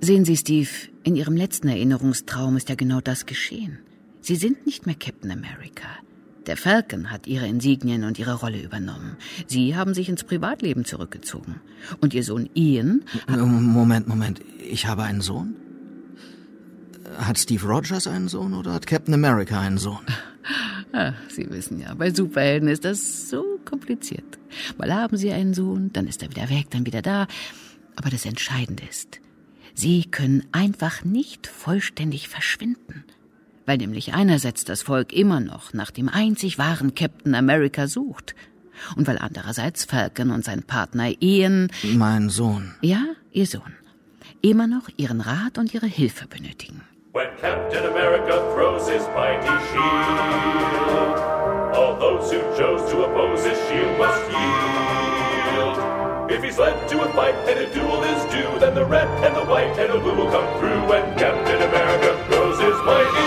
Sehen 0.00 0.24
Sie, 0.24 0.38
Steve, 0.38 0.70
in 1.02 1.16
Ihrem 1.16 1.36
letzten 1.36 1.68
Erinnerungstraum 1.68 2.56
ist 2.56 2.70
ja 2.70 2.76
genau 2.76 3.02
das 3.02 3.26
geschehen. 3.26 3.80
Sie 4.26 4.34
sind 4.34 4.66
nicht 4.66 4.86
mehr 4.86 4.96
Captain 4.96 5.30
America. 5.30 5.86
Der 6.48 6.56
Falcon 6.56 7.12
hat 7.12 7.28
Ihre 7.28 7.46
Insignien 7.46 8.02
und 8.02 8.18
Ihre 8.18 8.34
Rolle 8.34 8.60
übernommen. 8.60 9.16
Sie 9.46 9.76
haben 9.76 9.94
sich 9.94 10.08
ins 10.08 10.24
Privatleben 10.24 10.84
zurückgezogen. 10.84 11.60
Und 12.00 12.12
Ihr 12.12 12.24
Sohn 12.24 12.50
Ian. 12.54 13.04
Moment, 13.28 14.08
Moment. 14.08 14.40
Ich 14.68 14.88
habe 14.88 15.04
einen 15.04 15.20
Sohn? 15.20 15.54
Hat 17.18 17.38
Steve 17.38 17.64
Rogers 17.68 18.08
einen 18.08 18.26
Sohn 18.26 18.52
oder 18.54 18.72
hat 18.72 18.88
Captain 18.88 19.14
America 19.14 19.60
einen 19.60 19.78
Sohn? 19.78 20.04
Ach, 20.92 21.14
Sie 21.28 21.48
wissen 21.48 21.78
ja, 21.78 21.94
bei 21.94 22.10
Superhelden 22.10 22.68
ist 22.68 22.84
das 22.84 23.30
so 23.30 23.60
kompliziert. 23.64 24.40
Mal 24.76 24.92
haben 24.92 25.16
Sie 25.16 25.30
einen 25.30 25.54
Sohn, 25.54 25.92
dann 25.92 26.08
ist 26.08 26.24
er 26.24 26.30
wieder 26.30 26.50
weg, 26.50 26.66
dann 26.70 26.84
wieder 26.84 27.00
da. 27.00 27.28
Aber 27.94 28.10
das 28.10 28.26
Entscheidende 28.26 28.82
ist, 28.90 29.20
Sie 29.72 30.02
können 30.02 30.42
einfach 30.50 31.04
nicht 31.04 31.46
vollständig 31.46 32.28
verschwinden. 32.28 33.04
Weil 33.66 33.78
nämlich 33.78 34.14
einerseits 34.14 34.64
das 34.64 34.82
Volk 34.82 35.12
immer 35.12 35.40
noch 35.40 35.74
nach 35.74 35.90
dem 35.90 36.08
einzig 36.08 36.56
wahren 36.58 36.94
Captain 36.94 37.34
America 37.34 37.88
sucht. 37.88 38.34
Und 38.96 39.06
weil 39.08 39.18
andererseits 39.18 39.84
Falcon 39.84 40.30
und 40.30 40.44
sein 40.44 40.62
Partner 40.62 41.10
Ian. 41.20 41.68
Mein 41.82 42.28
Sohn. 42.30 42.74
Ja, 42.80 43.02
Ihr 43.32 43.46
Sohn. 43.46 43.74
Immer 44.40 44.66
noch 44.66 44.88
Ihren 44.96 45.20
Rat 45.20 45.58
und 45.58 45.74
Ihre 45.74 45.86
Hilfe 45.86 46.26
benötigen. 46.26 46.82
When 47.12 47.28
Captain 47.40 47.84
America 47.86 48.36
throws 48.54 48.88
his 48.88 49.02
mighty 49.16 49.48
shield, 49.72 51.18
all 51.74 51.96
those 51.98 52.30
who 52.30 52.40
chose 52.58 52.90
to 52.90 53.04
oppose 53.04 53.42
his 53.42 53.58
shield 53.68 53.98
must 53.98 54.22
yield. 54.30 54.46
If 56.30 56.44
he's 56.44 56.58
led 56.58 56.76
to 56.88 57.00
a 57.00 57.08
fight 57.14 57.34
and 57.48 57.58
a 57.58 57.66
duel 57.72 58.02
is 58.02 58.22
due, 58.26 58.58
then 58.60 58.74
the 58.74 58.84
red 58.84 59.08
and 59.24 59.34
the 59.34 59.46
white 59.46 59.78
and 59.78 59.94
the 59.94 59.98
blue 59.98 60.14
will 60.14 60.30
come 60.30 60.46
through 60.60 60.86
when 60.86 61.16
Captain 61.16 61.62
America 61.62 62.22
throws 62.28 62.60
his 62.60 62.76
mighty 62.84 63.25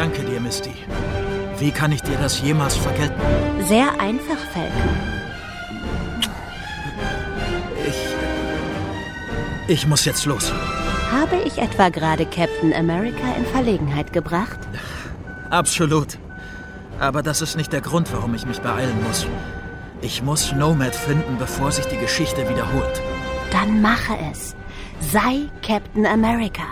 danke 0.00 0.22
dir, 0.22 0.40
Misty. 0.40 0.72
Wie 1.58 1.70
kann 1.70 1.92
ich 1.92 2.00
dir 2.00 2.16
das 2.16 2.40
jemals 2.40 2.74
vergelten? 2.74 3.20
Sehr 3.68 3.88
einfach, 4.00 4.40
Falcon. 4.52 4.90
Ich. 7.86 8.00
Ich 9.68 9.86
muss 9.86 10.06
jetzt 10.06 10.24
los. 10.24 10.52
Habe 11.12 11.36
ich 11.44 11.58
etwa 11.58 11.90
gerade 11.90 12.24
Captain 12.24 12.72
America 12.72 13.26
in 13.36 13.44
Verlegenheit 13.44 14.10
gebracht? 14.14 14.60
Absolut. 15.50 16.18
Aber 16.98 17.22
das 17.22 17.42
ist 17.42 17.56
nicht 17.58 17.72
der 17.72 17.82
Grund, 17.82 18.10
warum 18.14 18.34
ich 18.34 18.46
mich 18.46 18.60
beeilen 18.60 18.98
muss. 19.06 19.26
Ich 20.00 20.22
muss 20.22 20.52
Nomad 20.52 20.94
finden, 20.94 21.36
bevor 21.38 21.72
sich 21.72 21.84
die 21.86 21.98
Geschichte 21.98 22.48
wiederholt. 22.48 23.02
Dann 23.52 23.82
mache 23.82 24.16
es. 24.32 24.56
Sei 25.12 25.50
Captain 25.60 26.06
America. 26.06 26.64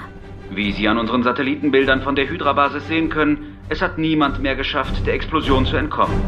Wie 0.51 0.73
Sie 0.73 0.89
an 0.89 0.99
unseren 0.99 1.23
Satellitenbildern 1.23 2.03
von 2.03 2.17
der 2.17 2.29
Hydra-Basis 2.29 2.87
sehen 2.89 3.11
können, 3.11 3.59
es 3.69 3.83
hat 3.83 3.99
niemand 3.99 4.41
mehr 4.41 4.57
geschafft, 4.57 5.07
der 5.07 5.15
Explosion 5.15 5.67
zu 5.67 5.77
entkommen. 5.77 6.21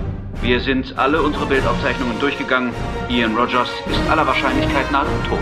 Wir 0.43 0.61
sind 0.61 0.99
alle 0.99 1.23
unsere 1.23 1.47
Bildaufzeichnungen 1.47 2.19
durchgegangen. 2.21 2.73
Ian 3.09 3.35
Rogers 3.35 3.71
ist 3.89 4.11
aller 4.11 4.27
Wahrscheinlichkeit 4.27 4.91
nach 4.93 5.07
tot. 5.29 5.39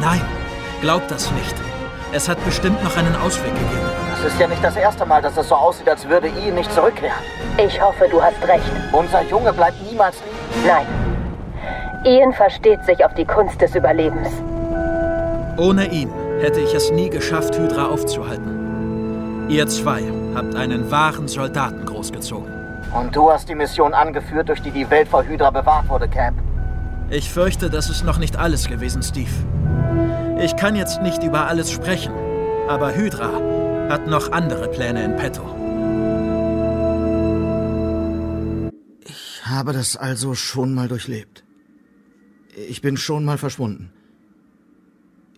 Nein, 0.00 0.20
glaub 0.80 1.06
das 1.08 1.32
nicht. 1.32 1.54
Es 2.12 2.28
hat 2.28 2.42
bestimmt 2.44 2.82
noch 2.84 2.96
einen 2.96 3.14
Ausweg 3.16 3.52
gegeben. 3.52 3.86
Es 4.14 4.32
ist 4.32 4.40
ja 4.40 4.46
nicht 4.46 4.62
das 4.62 4.76
erste 4.76 5.04
Mal, 5.04 5.20
dass 5.20 5.36
es 5.36 5.48
so 5.48 5.56
aussieht, 5.56 5.88
als 5.88 6.08
würde 6.08 6.28
Ian 6.28 6.54
nicht 6.54 6.72
zurückkehren. 6.72 7.18
Ich 7.58 7.80
hoffe, 7.80 8.06
du 8.10 8.22
hast 8.22 8.40
recht. 8.46 8.64
Unser 8.92 9.22
Junge 9.24 9.52
bleibt 9.52 9.82
niemals 9.90 10.22
liegen. 10.22 10.66
Nein. 10.66 10.86
Ian 12.04 12.32
versteht 12.32 12.84
sich 12.84 13.04
auf 13.04 13.14
die 13.14 13.24
Kunst 13.24 13.60
des 13.60 13.74
Überlebens. 13.74 14.28
Ohne 15.56 15.90
ihn 15.90 16.10
hätte 16.40 16.60
ich 16.60 16.74
es 16.74 16.90
nie 16.90 17.10
geschafft, 17.10 17.58
Hydra 17.58 17.86
aufzuhalten. 17.86 19.48
Ihr 19.48 19.66
zwei 19.68 20.02
habt 20.34 20.54
einen 20.54 20.90
wahren 20.90 21.28
Soldaten 21.28 21.86
großgezogen. 21.86 22.52
Und 22.92 23.14
du 23.14 23.30
hast 23.30 23.48
die 23.48 23.54
Mission 23.54 23.94
angeführt, 23.94 24.48
durch 24.48 24.60
die 24.60 24.70
die 24.70 24.88
Welt 24.90 25.08
vor 25.08 25.24
Hydra 25.24 25.50
bewahrt 25.50 25.88
wurde, 25.88 26.08
Cap. 26.08 26.34
Ich 27.10 27.30
fürchte, 27.30 27.70
das 27.70 27.88
ist 27.88 28.04
noch 28.04 28.18
nicht 28.18 28.36
alles 28.36 28.68
gewesen, 28.68 29.02
Steve. 29.02 29.30
Ich 30.40 30.56
kann 30.56 30.76
jetzt 30.76 31.00
nicht 31.02 31.22
über 31.22 31.46
alles 31.46 31.70
sprechen, 31.70 32.12
aber 32.68 32.94
Hydra 32.94 33.30
hat 33.88 34.06
noch 34.06 34.32
andere 34.32 34.68
Pläne 34.68 35.04
in 35.04 35.16
petto. 35.16 35.42
Ich 39.04 39.42
habe 39.46 39.72
das 39.72 39.96
also 39.96 40.34
schon 40.34 40.74
mal 40.74 40.88
durchlebt. 40.88 41.44
Ich 42.68 42.82
bin 42.82 42.96
schon 42.96 43.24
mal 43.24 43.38
verschwunden. 43.38 43.92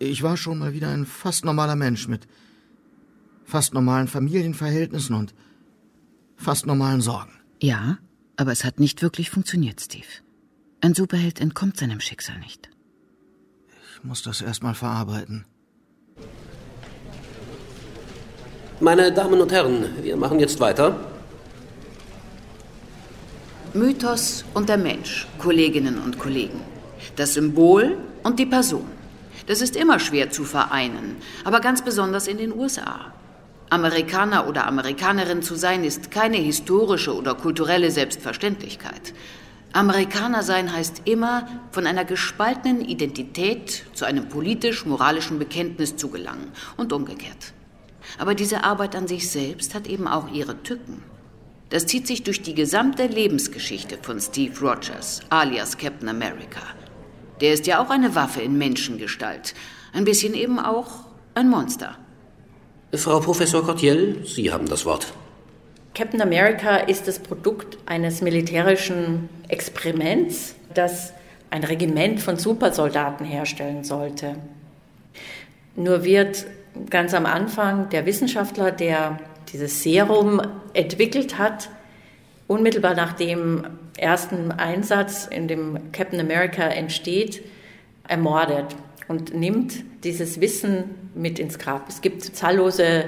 Ich 0.01 0.23
war 0.23 0.37
schon 0.37 0.59
mal 0.59 0.73
wieder 0.73 0.87
ein 0.89 1.05
fast 1.05 1.43
normaler 1.43 1.75
Mensch 1.75 2.07
mit 2.07 2.25
fast 3.43 3.73
normalen 3.73 4.07
Familienverhältnissen 4.07 5.13
und 5.13 5.35
fast 6.37 6.65
normalen 6.65 7.01
Sorgen. 7.01 7.33
Ja, 7.61 7.97
aber 8.37 8.53
es 8.53 8.63
hat 8.63 8.79
nicht 8.79 9.01
wirklich 9.01 9.29
funktioniert, 9.29 9.81
Steve. 9.81 10.07
Ein 10.79 10.93
Superheld 10.93 11.41
entkommt 11.41 11.75
seinem 11.75 11.99
Schicksal 11.99 12.39
nicht. 12.39 12.69
Ich 13.97 14.03
muss 14.05 14.23
das 14.23 14.39
erstmal 14.39 14.73
verarbeiten. 14.73 15.43
Meine 18.79 19.11
Damen 19.11 19.41
und 19.41 19.51
Herren, 19.51 19.83
wir 20.01 20.15
machen 20.15 20.39
jetzt 20.39 20.61
weiter. 20.61 20.97
Mythos 23.73 24.45
und 24.53 24.69
der 24.69 24.77
Mensch, 24.77 25.27
Kolleginnen 25.37 25.97
und 25.99 26.17
Kollegen. 26.17 26.61
Das 27.17 27.33
Symbol 27.33 27.97
und 28.23 28.39
die 28.39 28.45
Person. 28.45 28.98
Das 29.49 29.61
ist 29.61 29.75
immer 29.75 29.97
schwer 29.97 30.29
zu 30.29 30.43
vereinen, 30.43 31.15
aber 31.43 31.59
ganz 31.59 31.81
besonders 31.81 32.27
in 32.27 32.37
den 32.37 32.55
USA. 32.55 33.11
Amerikaner 33.71 34.47
oder 34.47 34.67
Amerikanerin 34.67 35.41
zu 35.41 35.55
sein 35.55 35.83
ist 35.83 36.11
keine 36.11 36.37
historische 36.37 37.15
oder 37.15 37.33
kulturelle 37.33 37.89
Selbstverständlichkeit. 37.89 39.15
Amerikaner 39.73 40.43
sein 40.43 40.71
heißt 40.71 41.01
immer, 41.05 41.47
von 41.71 41.87
einer 41.87 42.05
gespaltenen 42.05 42.81
Identität 42.81 43.85
zu 43.95 44.05
einem 44.05 44.29
politisch-moralischen 44.29 45.39
Bekenntnis 45.39 45.95
zu 45.95 46.09
gelangen 46.09 46.51
und 46.77 46.93
umgekehrt. 46.93 47.53
Aber 48.19 48.35
diese 48.35 48.63
Arbeit 48.63 48.95
an 48.95 49.07
sich 49.07 49.31
selbst 49.31 49.73
hat 49.73 49.87
eben 49.87 50.07
auch 50.07 50.31
ihre 50.31 50.61
Tücken. 50.61 51.01
Das 51.71 51.87
zieht 51.87 52.05
sich 52.05 52.21
durch 52.21 52.43
die 52.43 52.53
gesamte 52.53 53.07
Lebensgeschichte 53.07 53.97
von 53.99 54.19
Steve 54.19 54.59
Rogers, 54.59 55.21
alias 55.31 55.75
Captain 55.75 56.09
America. 56.09 56.61
Der 57.41 57.53
ist 57.53 57.67
ja 57.67 57.81
auch 57.81 57.89
eine 57.89 58.15
Waffe 58.15 58.41
in 58.41 58.57
Menschengestalt, 58.57 59.53
ein 59.93 60.05
bisschen 60.05 60.33
eben 60.33 60.59
auch 60.59 61.05
ein 61.35 61.49
Monster. 61.49 61.97
Frau 62.93 63.19
Professor 63.19 63.63
Cortiel, 63.63 64.25
Sie 64.25 64.51
haben 64.51 64.67
das 64.67 64.85
Wort. 64.85 65.13
Captain 65.93 66.21
America 66.21 66.77
ist 66.77 67.07
das 67.07 67.19
Produkt 67.19 67.77
eines 67.85 68.21
militärischen 68.21 69.29
Experiments, 69.47 70.55
das 70.73 71.13
ein 71.49 71.63
Regiment 71.63 72.21
von 72.21 72.37
Supersoldaten 72.37 73.25
herstellen 73.25 73.83
sollte. 73.83 74.35
Nur 75.75 76.03
wird 76.03 76.45
ganz 76.89 77.13
am 77.13 77.25
Anfang 77.25 77.89
der 77.89 78.05
Wissenschaftler, 78.05 78.71
der 78.71 79.19
dieses 79.51 79.81
Serum 79.83 80.41
entwickelt 80.73 81.37
hat, 81.37 81.69
unmittelbar 82.47 82.95
nach 82.95 83.13
dem 83.13 83.65
ersten 84.01 84.51
Einsatz, 84.51 85.27
in 85.27 85.47
dem 85.47 85.91
Captain 85.91 86.19
America 86.19 86.63
entsteht, 86.63 87.43
ermordet 88.07 88.75
und 89.07 89.33
nimmt 89.33 89.83
dieses 90.03 90.41
Wissen 90.41 90.95
mit 91.13 91.39
ins 91.39 91.59
Grab. 91.59 91.87
Es 91.89 92.01
gibt 92.01 92.23
zahllose 92.23 93.05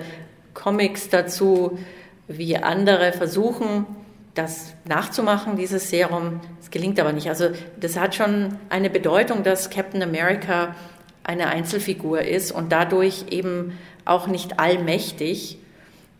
Comics 0.54 1.10
dazu, 1.10 1.80
wie 2.28 2.58
andere 2.58 3.14
versuchen, 3.14 3.86
das 4.34 4.74
nachzumachen, 4.86 5.58
dieses 5.58 5.90
Serum. 5.90 6.40
Es 6.62 6.72
gelingt 6.72 7.00
aber 7.00 7.12
nicht. 7.12 7.28
Also 7.28 7.50
das 7.80 7.98
hat 7.98 8.16
schon 8.16 8.58
eine 8.70 8.90
Bedeutung, 8.90 9.44
dass 9.44 9.70
Captain 9.70 10.02
America 10.02 10.76
eine 11.24 11.48
Einzelfigur 11.48 12.22
ist 12.22 12.52
und 12.52 12.72
dadurch 12.72 13.26
eben 13.30 13.78
auch 14.06 14.28
nicht 14.28 14.60
allmächtig. 14.60 15.58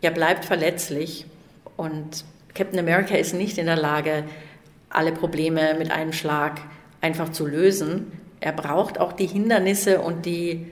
Er 0.00 0.10
bleibt 0.10 0.44
verletzlich 0.44 1.26
und 1.76 2.24
Captain 2.54 2.78
America 2.78 3.16
ist 3.16 3.34
nicht 3.34 3.58
in 3.58 3.66
der 3.66 3.76
Lage, 3.76 4.24
alle 4.92 5.12
Probleme 5.12 5.74
mit 5.78 5.90
einem 5.90 6.12
Schlag 6.12 6.60
einfach 7.00 7.30
zu 7.30 7.46
lösen. 7.46 8.12
Er 8.40 8.52
braucht 8.52 8.98
auch 8.98 9.12
die 9.12 9.26
Hindernisse 9.26 10.00
und 10.00 10.26
die 10.26 10.66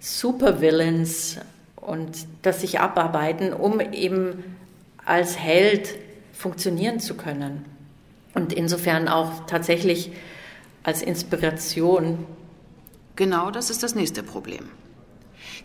Supervillains 0.00 1.38
und 1.76 2.26
das 2.42 2.60
sich 2.60 2.80
abarbeiten, 2.80 3.52
um 3.52 3.80
eben 3.80 4.44
als 5.04 5.38
Held 5.38 5.88
funktionieren 6.32 7.00
zu 7.00 7.14
können. 7.14 7.64
Und 8.34 8.52
insofern 8.52 9.08
auch 9.08 9.46
tatsächlich 9.46 10.12
als 10.82 11.02
Inspiration. 11.02 12.26
Genau 13.16 13.50
das 13.50 13.70
ist 13.70 13.82
das 13.82 13.94
nächste 13.94 14.22
Problem. 14.22 14.68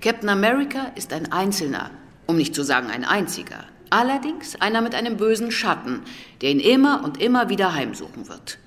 Captain 0.01 0.29
America 0.29 0.91
ist 0.95 1.13
ein 1.13 1.31
Einzelner, 1.31 1.91
um 2.25 2.37
nicht 2.37 2.55
zu 2.55 2.63
sagen 2.63 2.87
ein 2.89 3.05
einziger. 3.05 3.65
Allerdings 3.93 4.55
einer 4.55 4.81
mit 4.81 4.95
einem 4.95 5.17
bösen 5.17 5.51
Schatten, 5.51 6.01
der 6.41 6.49
ihn 6.49 6.59
immer 6.59 7.03
und 7.03 7.21
immer 7.21 7.49
wieder 7.49 7.75
heimsuchen 7.75 8.27
wird. 8.27 8.57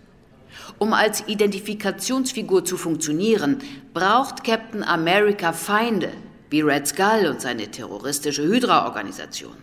Um 0.79 0.93
als 0.93 1.27
Identifikationsfigur 1.27 2.65
zu 2.65 2.77
funktionieren, 2.77 3.59
braucht 3.93 4.45
Captain 4.45 4.85
America 4.85 5.53
Feinde, 5.53 6.13
wie 6.49 6.61
Red 6.61 6.87
Skull 6.87 7.27
und 7.29 7.41
seine 7.41 7.69
terroristische 7.73 8.45
Hydra-Organisation. 8.45 9.57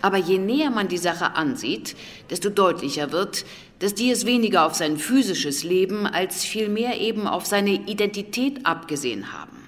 Aber 0.00 0.16
je 0.16 0.38
näher 0.38 0.70
man 0.70 0.88
die 0.88 0.96
Sache 0.96 1.34
ansieht, 1.34 1.94
desto 2.30 2.48
deutlicher 2.48 3.12
wird, 3.12 3.44
dass 3.80 3.94
die 3.94 4.10
es 4.10 4.24
weniger 4.24 4.64
auf 4.64 4.74
sein 4.74 4.96
physisches 4.96 5.64
Leben 5.64 6.06
als 6.06 6.46
vielmehr 6.46 6.98
eben 6.98 7.26
auf 7.26 7.44
seine 7.44 7.72
Identität 7.72 8.64
abgesehen 8.64 9.34
haben. 9.34 9.58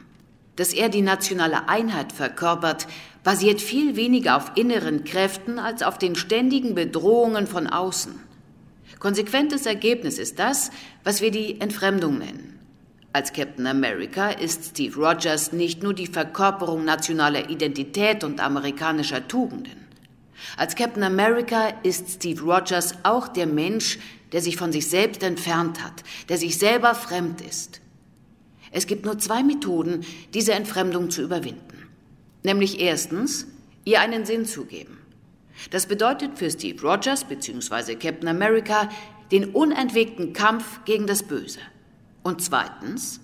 Dass 0.56 0.72
er 0.72 0.88
die 0.88 1.02
nationale 1.02 1.68
Einheit 1.68 2.12
verkörpert, 2.12 2.86
basiert 3.24 3.60
viel 3.60 3.96
weniger 3.96 4.36
auf 4.36 4.52
inneren 4.54 5.02
Kräften 5.04 5.58
als 5.58 5.82
auf 5.82 5.98
den 5.98 6.14
ständigen 6.14 6.74
Bedrohungen 6.74 7.46
von 7.46 7.66
außen. 7.66 8.20
Konsequentes 9.00 9.66
Ergebnis 9.66 10.18
ist 10.18 10.38
das, 10.38 10.70
was 11.02 11.20
wir 11.20 11.30
die 11.30 11.60
Entfremdung 11.60 12.18
nennen. 12.18 12.60
Als 13.12 13.32
Captain 13.32 13.66
America 13.66 14.30
ist 14.30 14.70
Steve 14.70 14.96
Rogers 14.96 15.52
nicht 15.52 15.82
nur 15.82 15.94
die 15.94 16.06
Verkörperung 16.06 16.84
nationaler 16.84 17.48
Identität 17.48 18.24
und 18.24 18.40
amerikanischer 18.40 19.26
Tugenden. 19.26 19.86
Als 20.56 20.74
Captain 20.74 21.02
America 21.02 21.68
ist 21.82 22.10
Steve 22.10 22.42
Rogers 22.42 22.94
auch 23.04 23.28
der 23.28 23.46
Mensch, 23.46 23.98
der 24.32 24.42
sich 24.42 24.56
von 24.56 24.72
sich 24.72 24.88
selbst 24.88 25.22
entfernt 25.22 25.82
hat, 25.82 26.02
der 26.28 26.38
sich 26.38 26.58
selber 26.58 26.94
fremd 26.94 27.40
ist. 27.40 27.80
Es 28.72 28.86
gibt 28.86 29.04
nur 29.04 29.18
zwei 29.18 29.44
Methoden, 29.44 30.04
diese 30.34 30.52
Entfremdung 30.52 31.08
zu 31.10 31.22
überwinden. 31.22 31.73
Nämlich 32.44 32.78
erstens, 32.78 33.46
ihr 33.84 34.00
einen 34.00 34.24
Sinn 34.24 34.46
zu 34.46 34.66
geben. 34.66 34.98
Das 35.70 35.86
bedeutet 35.86 36.38
für 36.38 36.50
Steve 36.50 36.80
Rogers 36.80 37.24
bzw. 37.24 37.96
Captain 37.96 38.28
America 38.28 38.88
den 39.32 39.46
unentwegten 39.46 40.32
Kampf 40.32 40.84
gegen 40.84 41.06
das 41.06 41.22
Böse. 41.22 41.58
Und 42.22 42.42
zweitens, 42.42 43.20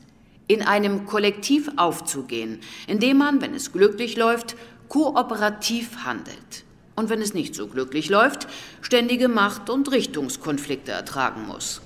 in 0.47 0.63
einem 0.63 1.07
Kollektiv 1.07 1.71
aufzugehen, 1.77 2.61
indem 2.87 3.19
man, 3.19 3.41
wenn 3.41 3.55
es 3.55 3.73
glücklich 3.73 4.17
läuft, 4.17 4.57
kooperativ 4.89 5.99
handelt 6.05 6.65
und 6.97 7.09
wenn 7.11 7.23
es 7.23 7.35
nicht 7.35 7.55
so 7.55 7.69
glücklich 7.69 8.09
läuft, 8.09 8.49
ständige 8.81 9.29
Macht- 9.29 9.71
und 9.71 9.91
Richtungskonflikte 9.93 10.91
ertragen 10.93 11.47
muss. 11.47 11.81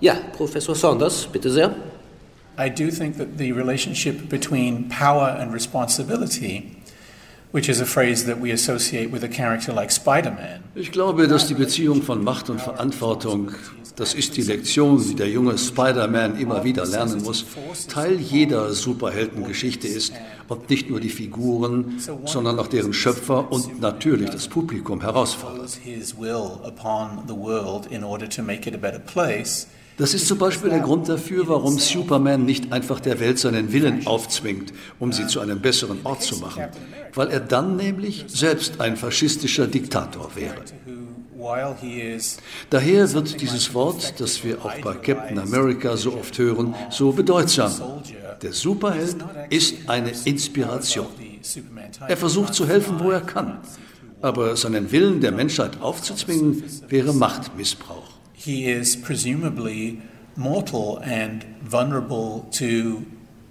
Ja, 0.00 0.14
Professor 0.36 0.74
Saunders, 0.74 1.26
bitte 1.26 1.50
sehr. 1.50 1.74
I 2.58 2.68
do 2.68 2.90
think 2.90 3.16
that 3.18 3.38
the 3.38 3.52
relationship 3.52 4.28
between 4.28 4.88
power 4.88 5.28
and 5.28 5.52
responsibility 5.52 6.74
which 7.54 7.68
is 7.68 7.80
a 7.80 7.86
phrase 7.86 8.24
that 8.24 8.40
we 8.40 8.50
associate 8.50 9.12
with 9.12 9.22
a 9.22 9.28
character 9.28 9.72
like 9.72 9.92
Spider-Man. 9.92 10.64
Ich 10.74 10.90
glaube, 10.90 11.28
dass 11.28 11.46
die 11.46 11.54
Beziehung 11.54 12.02
von 12.02 12.24
Macht 12.24 12.50
und 12.50 12.60
Verantwortung, 12.60 13.52
das 13.94 14.12
ist 14.12 14.36
die 14.36 14.42
Lektion, 14.42 15.00
die 15.00 15.14
der 15.14 15.28
junge 15.28 15.56
Spider-Man 15.56 16.36
immer 16.40 16.64
wieder 16.64 16.84
lernen 16.84 17.22
muss, 17.22 17.44
Teil 17.86 18.18
jeder 18.18 18.72
Superheldengeschichte 18.74 19.86
ist 19.86 20.12
und 20.48 20.68
nicht 20.68 20.90
nur 20.90 20.98
die 20.98 21.10
Figuren, 21.10 22.00
sondern 22.24 22.58
auch 22.58 22.66
deren 22.66 22.92
Schöpfer 22.92 23.52
und 23.52 23.80
natürlich 23.80 24.30
das 24.30 24.48
Publikum 24.48 25.00
herausfordert. 25.00 25.78
Das 29.96 30.12
ist 30.12 30.26
zum 30.26 30.38
Beispiel 30.38 30.70
der 30.70 30.80
Grund 30.80 31.08
dafür, 31.08 31.46
warum 31.46 31.78
Superman 31.78 32.44
nicht 32.44 32.72
einfach 32.72 32.98
der 32.98 33.20
Welt 33.20 33.38
seinen 33.38 33.72
Willen 33.72 34.06
aufzwingt, 34.06 34.72
um 34.98 35.12
sie 35.12 35.26
zu 35.28 35.40
einem 35.40 35.60
besseren 35.60 36.00
Ort 36.02 36.22
zu 36.22 36.38
machen, 36.38 36.64
weil 37.14 37.28
er 37.28 37.40
dann 37.40 37.76
nämlich 37.76 38.24
selbst 38.26 38.80
ein 38.80 38.96
faschistischer 38.96 39.68
Diktator 39.68 40.30
wäre. 40.34 40.56
Daher 42.70 43.12
wird 43.12 43.40
dieses 43.40 43.74
Wort, 43.74 44.18
das 44.18 44.42
wir 44.42 44.64
auch 44.64 44.74
bei 44.82 44.94
Captain 44.94 45.38
America 45.38 45.96
so 45.96 46.14
oft 46.14 46.38
hören, 46.38 46.74
so 46.90 47.12
bedeutsam. 47.12 47.72
Der 48.42 48.52
Superheld 48.52 49.16
ist 49.50 49.74
eine 49.86 50.12
Inspiration. 50.24 51.06
Er 52.08 52.16
versucht 52.16 52.54
zu 52.54 52.66
helfen, 52.66 52.98
wo 52.98 53.10
er 53.10 53.20
kann. 53.20 53.58
Aber 54.22 54.56
seinen 54.56 54.90
Willen 54.90 55.20
der 55.20 55.32
Menschheit 55.32 55.82
aufzuzwingen, 55.82 56.64
wäre 56.88 57.12
Machtmissbrauch. 57.12 58.13
He 58.44 58.70
is 58.70 58.94
presumably 58.94 60.02
mortal 60.36 60.98
and 61.02 61.44
vulnerable 61.62 62.46
to 62.52 63.06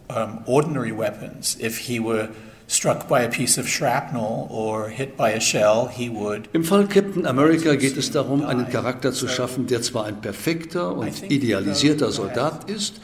um, 0.08 0.44
ordinary 0.46 0.92
weapons. 0.92 1.58
If 1.60 1.80
he 1.88 2.00
were 2.00 2.30
struck 2.68 3.08
by 3.08 3.22
a 3.22 3.30
piece 3.30 3.58
of 3.58 3.68
shrapnel 3.68 4.48
or 4.52 4.90
hit 4.90 5.18
by 5.18 5.32
a 5.32 5.40
shell, 5.40 5.88
he 5.88 6.10
would. 6.10 6.48
Im 6.54 6.64
Fall 6.64 6.86
Captain 6.86 7.26
America 7.26 7.76
geht 7.76 7.98
es 7.98 8.12
darum, 8.12 8.44
einen 8.46 8.70
Charakter 8.70 9.12
zu 9.14 9.28
schaffen, 9.28 9.66
der 9.66 9.82
zwar 9.82 10.06
ein 10.06 10.22
perfekter 10.22 10.96
und 10.96 11.32
idealisierter 11.32 12.12
Soldat 12.12 12.70
ist, 12.70 13.02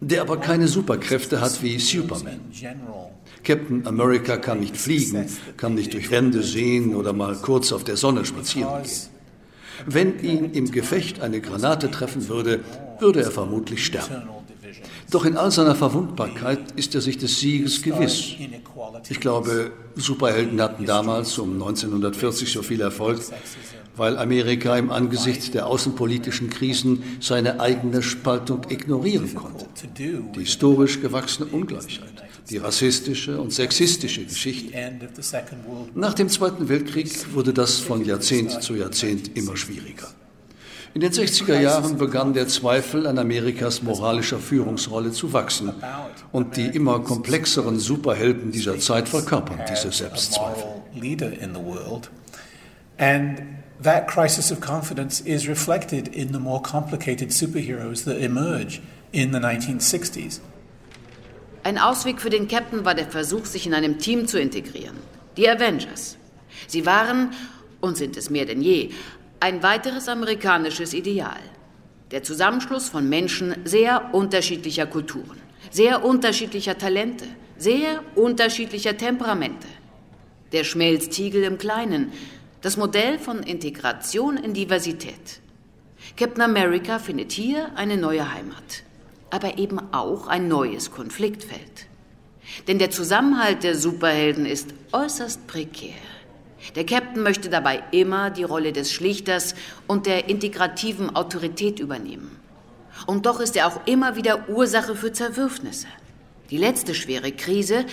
der 0.00 0.20
aber 0.20 0.36
keine 0.36 0.68
Superkräfte 0.68 1.40
hat 1.40 1.62
wie 1.62 1.78
Superman. 1.78 2.40
Captain 3.42 3.86
America 3.86 4.36
kann 4.36 4.60
nicht 4.60 4.76
fliegen, 4.76 5.26
kann 5.56 5.76
nicht 5.76 5.94
durch 5.94 6.10
Wände 6.10 6.42
sehen 6.42 6.94
oder 6.94 7.14
mal 7.14 7.36
kurz 7.36 7.72
auf 7.72 7.84
der 7.84 7.96
Sonne 7.96 8.26
spazieren 8.26 8.82
gehen. 8.82 9.11
Wenn 9.86 10.18
ihn 10.20 10.52
im 10.52 10.70
Gefecht 10.70 11.20
eine 11.20 11.40
Granate 11.40 11.90
treffen 11.90 12.28
würde, 12.28 12.60
würde 12.98 13.22
er 13.22 13.30
vermutlich 13.30 13.84
sterben. 13.84 14.22
Doch 15.10 15.24
in 15.26 15.36
all 15.36 15.50
seiner 15.50 15.74
Verwundbarkeit 15.74 16.72
ist 16.76 16.94
er 16.94 17.00
sich 17.00 17.18
des 17.18 17.38
Sieges 17.38 17.82
gewiss. 17.82 18.34
Ich 19.08 19.20
glaube, 19.20 19.72
Superhelden 19.94 20.60
hatten 20.60 20.86
damals 20.86 21.38
um 21.38 21.52
1940 21.52 22.50
so 22.50 22.62
viel 22.62 22.80
Erfolg, 22.80 23.20
weil 23.96 24.16
Amerika 24.16 24.76
im 24.78 24.90
Angesicht 24.90 25.52
der 25.52 25.66
außenpolitischen 25.66 26.48
Krisen 26.48 27.02
seine 27.20 27.60
eigene 27.60 28.02
Spaltung 28.02 28.62
ignorieren 28.70 29.34
konnte. 29.34 29.66
Die 29.98 30.40
historisch 30.40 31.00
gewachsene 31.00 31.50
Ungleichheit, 31.50 32.21
die 32.50 32.58
rassistische 32.58 33.40
und 33.40 33.52
sexistische 33.52 34.24
Geschichte. 34.24 34.72
Nach 35.94 36.14
dem 36.14 36.28
Zweiten 36.28 36.68
Weltkrieg 36.68 37.34
wurde 37.34 37.52
das 37.52 37.78
von 37.78 38.04
Jahrzehnt 38.04 38.62
zu 38.62 38.74
Jahrzehnt 38.74 39.36
immer 39.36 39.56
schwieriger. 39.56 40.08
In 40.94 41.00
den 41.00 41.10
60er 41.10 41.58
Jahren 41.58 41.96
begann 41.96 42.34
der 42.34 42.48
Zweifel 42.48 43.06
an 43.06 43.18
Amerikas 43.18 43.82
moralischer 43.82 44.38
Führungsrolle 44.38 45.10
zu 45.12 45.32
wachsen 45.32 45.72
und 46.32 46.56
die 46.58 46.66
immer 46.66 47.00
komplexeren 47.00 47.78
Superhelden 47.78 48.52
dieser 48.52 48.78
Zeit 48.78 49.08
verkörpern 49.08 49.60
diese 49.70 49.90
Selbstzweifel. 49.90 50.64
And 52.98 53.42
that 53.80 54.06
crisis 54.06 54.52
of 54.52 54.60
confidence 54.60 55.20
is 55.20 55.48
reflected 55.48 56.08
in 56.08 56.34
the 56.34 56.38
more 56.38 56.60
complicated 56.60 57.32
superheroes 57.32 58.04
that 58.04 58.18
emerge 58.18 58.80
in 59.12 59.32
the 59.32 59.38
1960s. 59.38 60.40
Ein 61.64 61.78
Ausweg 61.78 62.20
für 62.20 62.30
den 62.30 62.48
Captain 62.48 62.84
war 62.84 62.94
der 62.94 63.06
Versuch, 63.06 63.44
sich 63.44 63.66
in 63.66 63.74
einem 63.74 63.98
Team 63.98 64.26
zu 64.26 64.40
integrieren. 64.40 64.96
Die 65.36 65.48
Avengers. 65.48 66.16
Sie 66.66 66.84
waren 66.86 67.30
und 67.80 67.96
sind 67.96 68.16
es 68.16 68.30
mehr 68.30 68.46
denn 68.46 68.62
je 68.62 68.90
ein 69.42 69.62
weiteres 69.62 70.08
amerikanisches 70.08 70.94
Ideal. 70.94 71.40
Der 72.12 72.22
Zusammenschluss 72.22 72.88
von 72.88 73.08
Menschen 73.08 73.56
sehr 73.64 74.14
unterschiedlicher 74.14 74.86
Kulturen, 74.86 75.40
sehr 75.70 76.04
unterschiedlicher 76.04 76.78
Talente, 76.78 77.24
sehr 77.58 78.04
unterschiedlicher 78.14 78.96
Temperamente. 78.96 79.66
Der 80.52 80.62
Schmelztiegel 80.62 81.42
im 81.42 81.58
Kleinen, 81.58 82.12
das 82.60 82.76
Modell 82.76 83.18
von 83.18 83.42
Integration 83.42 84.36
in 84.36 84.54
Diversität. 84.54 85.40
Captain 86.16 86.42
America 86.42 87.00
findet 87.00 87.32
hier 87.32 87.72
eine 87.74 87.96
neue 87.96 88.32
Heimat, 88.32 88.84
aber 89.32 89.56
eben 89.56 89.80
auch 89.92 90.26
ein 90.26 90.46
neues 90.46 90.90
Konfliktfeld. 90.90 91.86
Denn 92.68 92.78
der 92.78 92.90
Zusammenhalt 92.90 93.62
der 93.62 93.76
Superhelden 93.76 94.44
ist 94.44 94.68
äußerst 94.92 95.46
prekär. 95.46 95.94
Der 96.76 96.84
Captain 96.84 97.22
möchte 97.22 97.48
dabei 97.48 97.82
immer 97.92 98.28
die 98.28 98.44
Rolle 98.44 98.72
des 98.72 98.92
Schlichters 98.92 99.54
und 99.86 100.04
der 100.04 100.28
integrativen 100.28 101.16
Autorität 101.16 101.80
übernehmen. 101.80 102.38
Und 103.06 103.24
doch 103.24 103.40
ist 103.40 103.56
er 103.56 103.68
auch 103.68 103.80
immer 103.86 104.16
wieder 104.16 104.50
Ursache 104.50 104.94
für 104.94 105.12
Zerwürfnisse. 105.12 105.88
Die 106.50 106.58
letzte 106.58 106.94
schwere 106.94 107.32
Krise, 107.32 107.86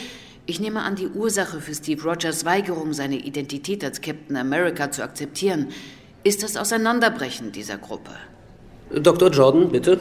ich 0.46 0.60
nehme 0.60 0.82
an 0.82 0.98
die 0.98 1.08
Ursache 1.08 1.62
für 1.62 1.74
Steve 1.74 2.04
Rogers 2.04 2.44
Weigerung, 2.44 2.92
seine 2.92 3.16
Identität 3.16 3.82
als 3.86 4.02
Captain 4.02 4.36
America 4.36 4.92
zu 4.92 5.04
akzeptieren, 5.04 5.70
ist 6.26 6.44
das 6.44 6.58
Auseinanderbrechen 6.58 7.54
dieser 7.54 7.78
Gruppe. 7.78 8.12
Dr. 8.94 9.32
Jordan, 9.32 9.70
bitte. 9.70 10.00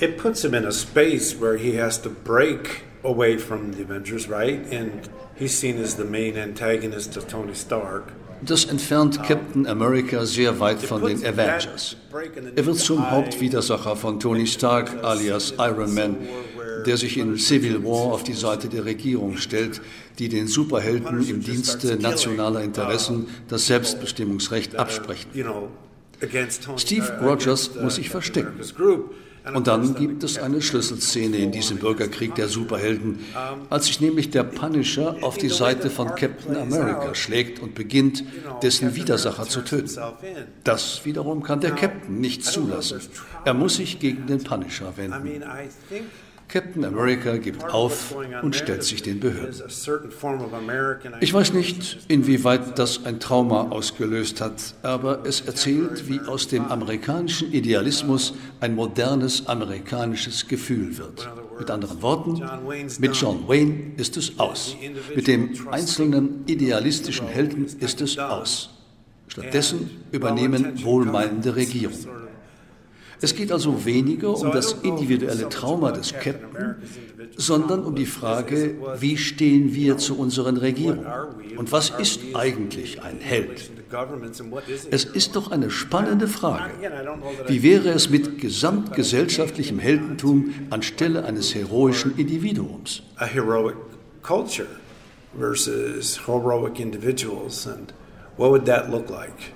It 0.00 0.16
puts 0.16 0.42
him 0.42 0.54
in 0.54 0.64
a 0.64 0.72
space 0.72 1.38
where 1.38 1.58
he 1.58 1.76
has 1.76 1.98
to 1.98 2.08
break 2.08 2.84
away 3.04 3.36
from 3.36 3.72
the 3.74 3.82
Avengers, 3.82 4.28
right? 4.28 4.58
And 4.72 5.06
he's 5.34 5.56
seen 5.56 5.78
as 5.78 5.96
the 5.96 6.06
main 6.06 6.38
antagonist 6.38 7.18
of 7.18 7.28
Tony 7.28 7.54
Stark. 7.54 8.12
Das 8.42 8.64
entfernt 8.64 9.22
Captain 9.22 9.66
America 9.66 10.24
sehr 10.24 10.58
weit 10.58 10.80
von 10.80 11.02
den 11.04 11.22
Avengers. 11.22 11.96
Er 12.56 12.64
wird 12.64 12.78
zum 12.78 13.10
Hauptwidersacher 13.10 13.96
von 13.96 14.18
Tony 14.18 14.46
Stark 14.46 15.04
alias 15.04 15.52
Iron 15.58 15.94
Man, 15.94 16.16
der 16.86 16.96
sich 16.96 17.18
in 17.18 17.36
Civil 17.36 17.84
War 17.84 18.14
auf 18.14 18.24
die 18.24 18.32
Seite 18.32 18.70
der 18.70 18.86
Regierung 18.86 19.36
stellt, 19.36 19.82
die 20.18 20.30
den 20.30 20.46
Superhelden 20.46 21.28
im 21.28 21.42
Dienste 21.42 21.96
nationaler 21.96 22.62
Interessen 22.62 23.28
das 23.48 23.66
Selbstbestimmungsrecht 23.66 24.76
absprechen. 24.76 25.30
Steve 26.78 27.18
Rogers 27.22 27.74
muss 27.74 27.96
sich 27.96 28.08
verstecken. 28.08 28.54
Und 29.54 29.66
dann 29.66 29.94
gibt 29.94 30.22
es 30.24 30.38
eine 30.38 30.62
Schlüsselszene 30.62 31.36
in 31.36 31.52
diesem 31.52 31.78
Bürgerkrieg 31.78 32.34
der 32.34 32.48
Superhelden, 32.48 33.20
als 33.68 33.86
sich 33.86 34.00
nämlich 34.00 34.30
der 34.30 34.44
Punisher 34.44 35.16
auf 35.22 35.38
die 35.38 35.48
Seite 35.48 35.90
von 35.90 36.14
Captain 36.14 36.56
America 36.56 37.14
schlägt 37.14 37.60
und 37.60 37.74
beginnt, 37.74 38.24
dessen 38.62 38.94
Widersacher 38.94 39.44
zu 39.44 39.62
töten. 39.62 39.98
Das 40.64 41.04
wiederum 41.04 41.42
kann 41.42 41.60
der 41.60 41.72
Captain 41.72 42.20
nicht 42.20 42.44
zulassen. 42.44 43.00
Er 43.44 43.54
muss 43.54 43.76
sich 43.76 43.98
gegen 43.98 44.26
den 44.26 44.42
Punisher 44.42 44.92
wenden. 44.96 45.42
Captain 46.52 46.84
America 46.84 47.36
gibt 47.36 47.64
auf 47.64 48.16
und 48.42 48.56
stellt 48.56 48.82
sich 48.82 49.02
den 49.02 49.20
Behörden. 49.20 49.62
Ich 51.20 51.32
weiß 51.32 51.52
nicht, 51.52 51.98
inwieweit 52.08 52.76
das 52.76 53.04
ein 53.04 53.20
Trauma 53.20 53.70
ausgelöst 53.70 54.40
hat, 54.40 54.74
aber 54.82 55.24
es 55.24 55.42
erzählt, 55.42 56.08
wie 56.08 56.18
aus 56.20 56.48
dem 56.48 56.64
amerikanischen 56.64 57.52
Idealismus 57.52 58.34
ein 58.58 58.74
modernes 58.74 59.46
amerikanisches 59.46 60.48
Gefühl 60.48 60.98
wird. 60.98 61.28
Mit 61.56 61.70
anderen 61.70 62.02
Worten, 62.02 62.42
mit 62.98 63.14
John 63.14 63.46
Wayne 63.46 63.92
ist 63.96 64.16
es 64.16 64.38
aus. 64.40 64.76
Mit 65.14 65.28
dem 65.28 65.50
einzelnen 65.70 66.44
idealistischen 66.46 67.28
Helden 67.28 67.66
ist 67.78 68.00
es 68.00 68.18
aus. 68.18 68.70
Stattdessen 69.28 69.88
übernehmen 70.10 70.82
wohlmeinende 70.82 71.54
Regierungen. 71.54 72.19
Es 73.22 73.34
geht 73.34 73.52
also 73.52 73.84
weniger 73.84 74.34
um 74.36 74.50
das 74.50 74.72
individuelle 74.72 75.48
Trauma 75.48 75.92
des 75.92 76.12
Captain, 76.12 76.76
sondern 77.36 77.84
um 77.84 77.94
die 77.94 78.06
Frage, 78.06 78.76
wie 78.98 79.16
stehen 79.16 79.74
wir 79.74 79.98
zu 79.98 80.18
unseren 80.18 80.56
Regierungen 80.56 81.06
und 81.56 81.72
was 81.72 81.90
ist 81.90 82.20
eigentlich 82.34 83.02
ein 83.02 83.18
Held? 83.18 83.70
Es 84.90 85.04
ist 85.04 85.36
doch 85.36 85.50
eine 85.50 85.70
spannende 85.70 86.28
Frage. 86.28 86.72
Wie 87.46 87.62
wäre 87.62 87.90
es 87.90 88.08
mit 88.08 88.40
gesamtgesellschaftlichem 88.40 89.78
Heldentum 89.78 90.54
anstelle 90.70 91.24
eines 91.24 91.54
heroischen 91.54 92.16
Individuums? 92.16 93.02
A 93.16 93.26
heroic 93.26 93.76
culture 94.22 94.68
versus 95.38 96.26
heroic 96.26 96.80
individuals 96.80 97.66
and 97.66 97.92
what 98.36 98.50
would 98.50 98.64
that 98.66 98.90
look 98.90 99.10
like? 99.10 99.52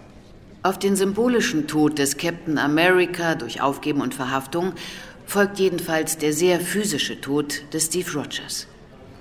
Auf 0.65 0.79
den 0.79 0.97
symbolischen 0.97 1.67
Tod 1.67 1.99
des 1.99 2.17
Captain 2.17 2.57
America 2.57 3.35
durch 3.35 3.61
Aufgeben 3.61 4.01
und 4.01 4.15
Verhaftung 4.15 4.73
folgt 5.27 5.59
jedenfalls 5.59 6.17
der 6.17 6.33
sehr 6.33 6.59
physische 6.59 7.21
Tod 7.21 7.61
des 7.75 7.85
Steve 7.85 8.11
Rogers. 8.15 8.67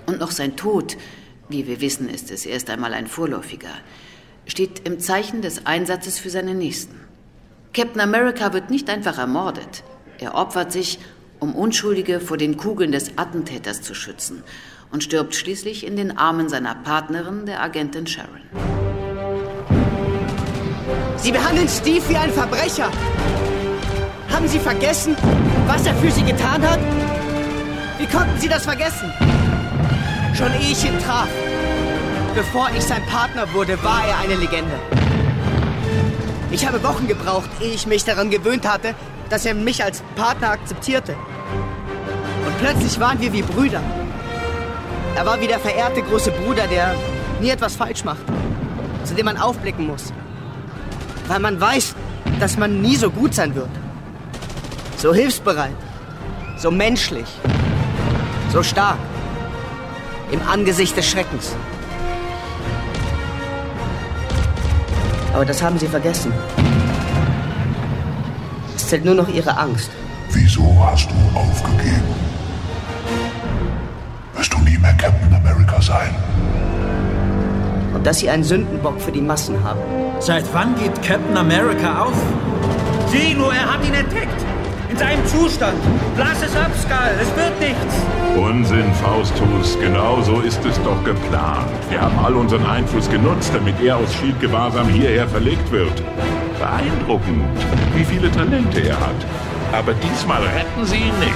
Und 0.06 0.20
noch 0.20 0.30
sein 0.30 0.56
Tod, 0.56 0.96
wie 1.50 1.66
wir 1.66 1.82
wissen, 1.82 2.08
ist 2.08 2.30
es 2.30 2.46
erst 2.46 2.70
einmal 2.70 2.94
ein 2.94 3.06
vorläufiger, 3.06 3.74
steht 4.46 4.88
im 4.88 5.00
Zeichen 5.00 5.42
des 5.42 5.66
Einsatzes 5.66 6.18
für 6.18 6.30
seine 6.30 6.54
Nächsten. 6.54 6.98
Captain 7.74 8.00
America 8.00 8.54
wird 8.54 8.70
nicht 8.70 8.88
einfach 8.88 9.18
ermordet. 9.18 9.84
Er 10.18 10.36
opfert 10.36 10.72
sich, 10.72 10.98
um 11.40 11.54
Unschuldige 11.54 12.20
vor 12.20 12.38
den 12.38 12.56
Kugeln 12.56 12.90
des 12.90 13.18
Attentäters 13.18 13.82
zu 13.82 13.92
schützen 13.92 14.42
und 14.92 15.04
stirbt 15.04 15.34
schließlich 15.34 15.86
in 15.86 15.96
den 15.96 16.16
Armen 16.16 16.48
seiner 16.48 16.74
Partnerin, 16.74 17.44
der 17.44 17.62
Agentin 17.62 18.06
Sharon. 18.06 19.03
Sie 21.24 21.32
behandeln 21.32 21.70
Steve 21.70 22.06
wie 22.10 22.18
ein 22.18 22.30
Verbrecher. 22.30 22.90
Haben 24.30 24.46
Sie 24.46 24.58
vergessen, 24.58 25.16
was 25.66 25.86
er 25.86 25.94
für 25.94 26.10
Sie 26.10 26.22
getan 26.22 26.60
hat? 26.60 26.78
Wie 27.96 28.04
konnten 28.04 28.38
Sie 28.38 28.46
das 28.46 28.64
vergessen? 28.64 29.10
Schon 30.34 30.52
ehe 30.52 30.72
ich 30.72 30.84
ihn 30.84 30.98
traf, 30.98 31.28
bevor 32.34 32.68
ich 32.76 32.84
sein 32.84 33.02
Partner 33.06 33.50
wurde, 33.54 33.82
war 33.82 34.06
er 34.06 34.18
eine 34.18 34.34
Legende. 34.34 34.78
Ich 36.50 36.66
habe 36.66 36.84
Wochen 36.84 37.08
gebraucht, 37.08 37.48
ehe 37.58 37.72
ich 37.72 37.86
mich 37.86 38.04
daran 38.04 38.28
gewöhnt 38.28 38.68
hatte, 38.68 38.94
dass 39.30 39.46
er 39.46 39.54
mich 39.54 39.82
als 39.82 40.02
Partner 40.16 40.50
akzeptierte. 40.50 41.16
Und 42.44 42.58
plötzlich 42.58 43.00
waren 43.00 43.18
wir 43.22 43.32
wie 43.32 43.40
Brüder. 43.40 43.80
Er 45.16 45.24
war 45.24 45.40
wie 45.40 45.46
der 45.46 45.58
verehrte 45.58 46.02
große 46.02 46.32
Bruder, 46.32 46.66
der 46.66 46.94
nie 47.40 47.48
etwas 47.48 47.76
falsch 47.76 48.04
macht, 48.04 48.26
zu 49.04 49.14
dem 49.14 49.24
man 49.24 49.38
aufblicken 49.38 49.86
muss. 49.86 50.12
Weil 51.26 51.40
man 51.40 51.60
weiß, 51.60 51.94
dass 52.40 52.56
man 52.56 52.82
nie 52.82 52.96
so 52.96 53.10
gut 53.10 53.34
sein 53.34 53.54
wird. 53.54 53.70
So 54.96 55.14
hilfsbereit, 55.14 55.76
so 56.56 56.70
menschlich, 56.70 57.26
so 58.52 58.62
stark. 58.62 58.98
Im 60.30 60.40
Angesicht 60.48 60.96
des 60.96 61.06
Schreckens. 61.06 61.54
Aber 65.32 65.44
das 65.44 65.62
haben 65.62 65.78
sie 65.78 65.88
vergessen. 65.88 66.32
Es 68.76 68.88
zählt 68.88 69.04
nur 69.04 69.14
noch 69.14 69.28
ihre 69.28 69.56
Angst. 69.56 69.90
Wieso 70.30 70.64
hast 70.84 71.08
du 71.10 71.38
aufgegeben? 71.38 72.14
Wirst 74.34 74.52
du 74.52 74.58
nie 74.58 74.78
mehr 74.78 74.94
Captain 74.94 75.34
America 75.34 75.80
sein? 75.82 76.14
Dass 78.04 78.18
sie 78.18 78.28
einen 78.28 78.44
Sündenbock 78.44 79.00
für 79.00 79.10
die 79.10 79.22
Massen 79.22 79.64
haben. 79.64 79.80
Seit 80.20 80.44
wann 80.52 80.74
gibt 80.76 81.02
Captain 81.02 81.36
America 81.36 82.04
auf? 82.04 82.12
Sieh 83.08 83.34
nur, 83.34 83.52
er 83.52 83.72
hat 83.72 83.84
ihn 83.84 83.94
entdeckt. 83.94 84.28
In 84.90 84.98
seinem 84.98 85.26
Zustand. 85.26 85.78
Blass 86.14 86.42
es 86.42 86.54
ab, 86.54 86.70
Skull. 86.78 86.96
Es 87.20 87.34
wird 87.34 87.58
nichts. 87.58 87.94
Unsinn, 88.36 88.92
Faustus. 89.02 89.78
Genau 89.80 90.20
so 90.22 90.40
ist 90.40 90.64
es 90.64 90.80
doch 90.82 91.02
geplant. 91.02 91.66
Wir 91.88 92.00
haben 92.00 92.16
all 92.22 92.34
unseren 92.34 92.66
Einfluss 92.66 93.08
genutzt, 93.08 93.50
damit 93.54 93.80
er 93.80 93.96
aus 93.96 94.12
Shield-Gewahrsam 94.14 94.88
hierher 94.88 95.26
verlegt 95.26 95.72
wird. 95.72 96.02
Beeindruckend, 96.58 97.42
wie 97.96 98.04
viele 98.04 98.30
Talente 98.30 98.80
er 98.80 99.00
hat. 99.00 99.26
Aber 99.72 99.94
diesmal 99.94 100.42
retten 100.42 100.84
sie 100.84 100.96
ihn 100.96 101.18
nicht. 101.18 101.34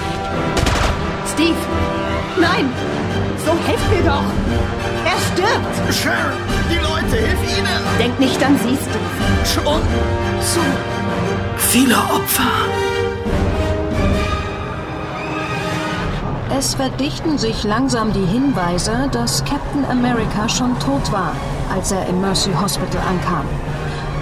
Steve! 1.32 1.56
Nein! 2.38 2.70
So 3.44 3.52
helft 3.66 3.90
mir 3.90 4.08
doch! 4.08 4.97
Er 5.18 5.24
stirbt! 5.32 5.94
Sharon! 5.94 6.32
Die 6.70 6.76
Leute, 6.76 7.16
hilf 7.16 7.58
ihnen! 7.58 7.82
Denk 7.98 8.20
nicht 8.20 8.44
an 8.44 8.56
sie, 8.58 8.76
Steve. 8.76 8.98
Schon 9.44 9.80
zu 10.40 10.60
viele 11.56 11.96
Opfer. 11.96 12.44
Es 16.56 16.74
verdichten 16.74 17.38
sich 17.38 17.64
langsam 17.64 18.12
die 18.12 18.24
Hinweise, 18.24 19.08
dass 19.12 19.44
Captain 19.44 19.84
America 19.90 20.48
schon 20.48 20.78
tot 20.78 21.12
war, 21.12 21.32
als 21.74 21.92
er 21.92 22.06
im 22.06 22.20
Mercy 22.20 22.50
Hospital 22.52 23.00
ankam. 23.08 23.44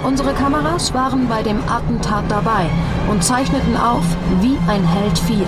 Unsere 0.03 0.33
Kameras 0.33 0.93
waren 0.93 1.27
bei 1.27 1.41
dem 1.41 1.59
Attentat 1.69 2.25
dabei 2.29 2.69
und 3.09 3.23
zeichneten 3.23 3.75
auf, 3.77 4.05
wie 4.41 4.57
ein 4.67 4.85
Held 4.85 5.17
fiel. 5.19 5.47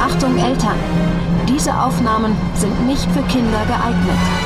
Achtung 0.00 0.36
Eltern, 0.38 0.78
diese 1.48 1.74
Aufnahmen 1.74 2.34
sind 2.54 2.86
nicht 2.86 3.10
für 3.10 3.22
Kinder 3.22 3.60
geeignet. 3.66 4.39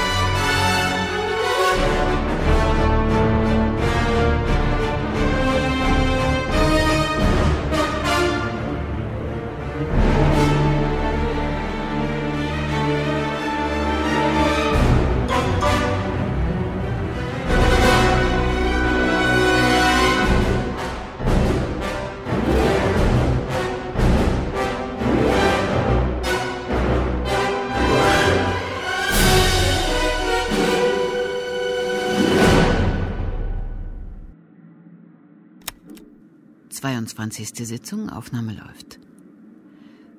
22. 36.85 37.67
Sitzung, 37.67 38.11
Aufnahme 38.11 38.53
läuft. 38.53 38.99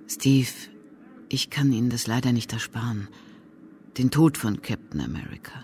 Steve, 0.08 0.50
ich 1.30 1.52
kann 1.52 1.72
Ihnen 1.72 1.92
das 1.92 2.08
leider 2.08 2.32
nicht 2.32 2.54
ersparen. 2.54 3.08
Den 4.00 4.10
Tod 4.10 4.36
von 4.40 4.64
Captain 4.64 5.00
America. 5.00 5.64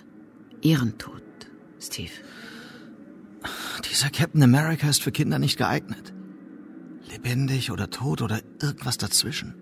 Ihren 0.62 1.00
Tod, 1.00 1.24
Steve. 1.80 2.12
Dieser 3.90 4.12
Captain 4.12 4.44
America 4.44 4.88
ist 4.88 5.02
für 5.02 5.12
Kinder 5.12 5.40
nicht 5.40 5.58
geeignet. 5.58 6.14
Lebendig 7.10 7.72
oder 7.72 7.90
tot 7.90 8.22
oder 8.22 8.40
irgendwas 8.62 9.00
dazwischen. 9.00 9.56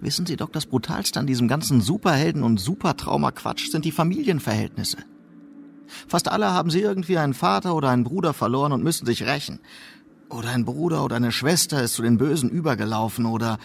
Wissen 0.00 0.26
Sie 0.26 0.34
doch, 0.34 0.48
das 0.48 0.66
Brutalste 0.66 1.20
an 1.20 1.28
diesem 1.28 1.46
ganzen 1.46 1.80
Superhelden- 1.80 2.42
und 2.42 2.58
Supertrauma-Quatsch 2.58 3.70
sind 3.70 3.84
die 3.84 3.92
Familienverhältnisse. 3.92 4.98
Fast 6.08 6.26
alle 6.26 6.50
haben 6.50 6.70
sie 6.70 6.80
irgendwie 6.80 7.18
einen 7.18 7.34
Vater 7.34 7.76
oder 7.76 7.90
einen 7.90 8.02
Bruder 8.02 8.32
verloren 8.32 8.72
und 8.72 8.82
müssen 8.82 9.06
sich 9.06 9.22
rächen. 9.22 9.60
Oder 10.28 10.50
ein 10.50 10.64
Bruder 10.64 11.04
oder 11.04 11.16
eine 11.16 11.32
Schwester 11.32 11.82
ist 11.82 11.94
zu 11.94 12.02
den 12.02 12.18
Bösen 12.18 12.50
übergelaufen 12.50 13.26
oder 13.26 13.58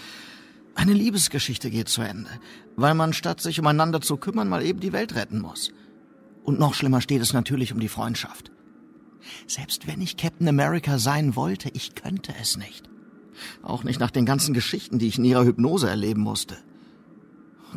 eine 0.76 0.94
Liebesgeschichte 0.94 1.70
geht 1.70 1.90
zu 1.90 2.02
Ende, 2.02 2.30
weil 2.76 2.94
man 2.94 3.14
statt 3.14 3.42
sich 3.42 3.60
umeinander 3.60 4.02
zu 4.02 4.18
kümmern 4.18 4.48
mal 4.48 4.64
eben 4.64 4.80
die 4.80 4.94
Welt 4.94 5.16
retten 5.16 5.42
muss. 5.42 5.72
Und 6.44 6.60
noch 6.60 6.74
schlimmer 6.74 7.02
steht 7.02 7.22
es 7.22 7.34
natürlich 7.34 7.74
um 7.74 7.80
die 7.80 7.90
Freundschaft. 7.90 8.52
Selbst 9.48 9.88
wenn 9.88 10.02
ich 10.02 10.18
Captain 10.18 10.48
America 10.48 10.98
sein 10.98 11.36
wollte, 11.36 11.70
ich 11.74 11.96
könnte 11.96 12.34
es 12.40 12.58
nicht. 12.58 12.90
Auch 13.62 13.84
nicht 13.84 14.00
nach 14.00 14.12
den 14.12 14.26
ganzen 14.26 14.54
Geschichten, 14.54 15.00
die 15.00 15.08
ich 15.08 15.18
in 15.18 15.26
ihrer 15.26 15.46
Hypnose 15.46 15.90
erleben 15.90 16.22
musste. 16.22 16.58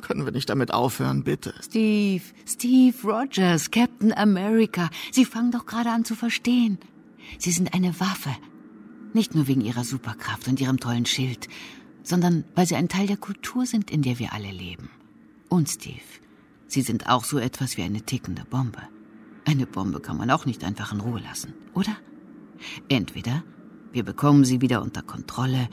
Können 0.01 0.25
wir 0.25 0.33
nicht 0.33 0.49
damit 0.49 0.73
aufhören, 0.73 1.23
bitte? 1.23 1.55
Steve, 1.63 2.23
Steve 2.47 2.97
Rogers, 3.05 3.71
Captain 3.71 4.13
America. 4.13 4.89
Sie 5.11 5.25
fangen 5.25 5.51
doch 5.51 5.67
gerade 5.67 5.91
an 5.91 6.05
zu 6.05 6.15
verstehen. 6.15 6.79
Sie 7.39 7.51
sind 7.51 7.75
eine 7.75 7.99
Waffe, 8.01 8.31
nicht 9.15 9.35
nur 9.35 9.47
wegen 9.47 9.61
ihrer 9.61 9.85
Superkraft 9.85 10.49
und 10.49 10.61
ihrem 10.61 10.79
tollen 10.79 11.07
Schild, 11.07 11.49
sondern 12.03 12.45
weil 12.55 12.67
sie 12.67 12.77
ein 12.77 12.89
Teil 12.89 13.07
der 13.07 13.17
Kultur 13.17 13.67
sind, 13.67 13.91
in 13.91 14.03
der 14.03 14.19
wir 14.19 14.33
alle 14.33 14.51
leben. 14.51 14.91
Und 15.49 15.69
Steve, 15.69 16.01
sie 16.67 16.83
sind 16.83 17.09
auch 17.09 17.25
so 17.25 17.39
etwas 17.39 17.77
wie 17.77 17.83
eine 17.83 18.03
tickende 18.03 18.45
Bombe. 18.45 18.83
Eine 19.45 19.67
Bombe 19.67 20.01
kann 20.01 20.17
man 20.17 20.31
auch 20.31 20.47
nicht 20.47 20.65
einfach 20.65 20.93
in 20.93 21.01
Ruhe 21.01 21.21
lassen, 21.21 21.55
oder? 21.75 21.97
Entweder 22.89 23.43
wir 23.93 24.05
bekommen 24.05 24.45
sie 24.45 24.61
wieder 24.61 24.81
unter 24.83 25.03
Kontrolle, 25.03 25.69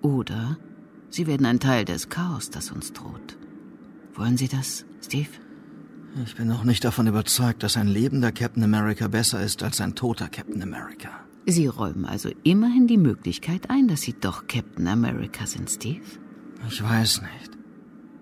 oder 0.00 0.56
sie 1.10 1.26
werden 1.26 1.44
ein 1.44 1.60
Teil 1.60 1.84
des 1.84 2.08
Chaos, 2.08 2.50
das 2.50 2.70
uns 2.70 2.92
droht. 2.92 3.36
Wollen 4.14 4.36
Sie 4.36 4.48
das, 4.48 4.84
Steve? 5.02 5.28
Ich 6.24 6.34
bin 6.34 6.48
noch 6.48 6.64
nicht 6.64 6.84
davon 6.84 7.06
überzeugt, 7.06 7.62
dass 7.62 7.76
ein 7.76 7.86
lebender 7.86 8.32
Captain 8.32 8.64
America 8.64 9.08
besser 9.08 9.42
ist 9.42 9.62
als 9.62 9.80
ein 9.80 9.94
toter 9.94 10.28
Captain 10.28 10.62
America. 10.62 11.27
Sie 11.50 11.66
räumen 11.66 12.04
also 12.04 12.28
immerhin 12.44 12.86
die 12.86 12.98
Möglichkeit 12.98 13.70
ein, 13.70 13.88
dass 13.88 14.02
Sie 14.02 14.12
doch 14.12 14.46
Captain 14.48 14.86
America 14.86 15.46
sind, 15.46 15.70
Steve? 15.70 16.04
Ich 16.68 16.82
weiß 16.82 17.22
nicht. 17.22 17.56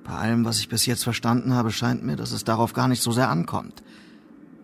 Bei 0.04 0.12
allem, 0.12 0.44
was 0.44 0.60
ich 0.60 0.68
bis 0.68 0.86
jetzt 0.86 1.02
verstanden 1.02 1.52
habe, 1.52 1.72
scheint 1.72 2.04
mir, 2.04 2.14
dass 2.14 2.30
es 2.30 2.44
darauf 2.44 2.72
gar 2.72 2.86
nicht 2.86 3.02
so 3.02 3.10
sehr 3.10 3.28
ankommt. 3.28 3.82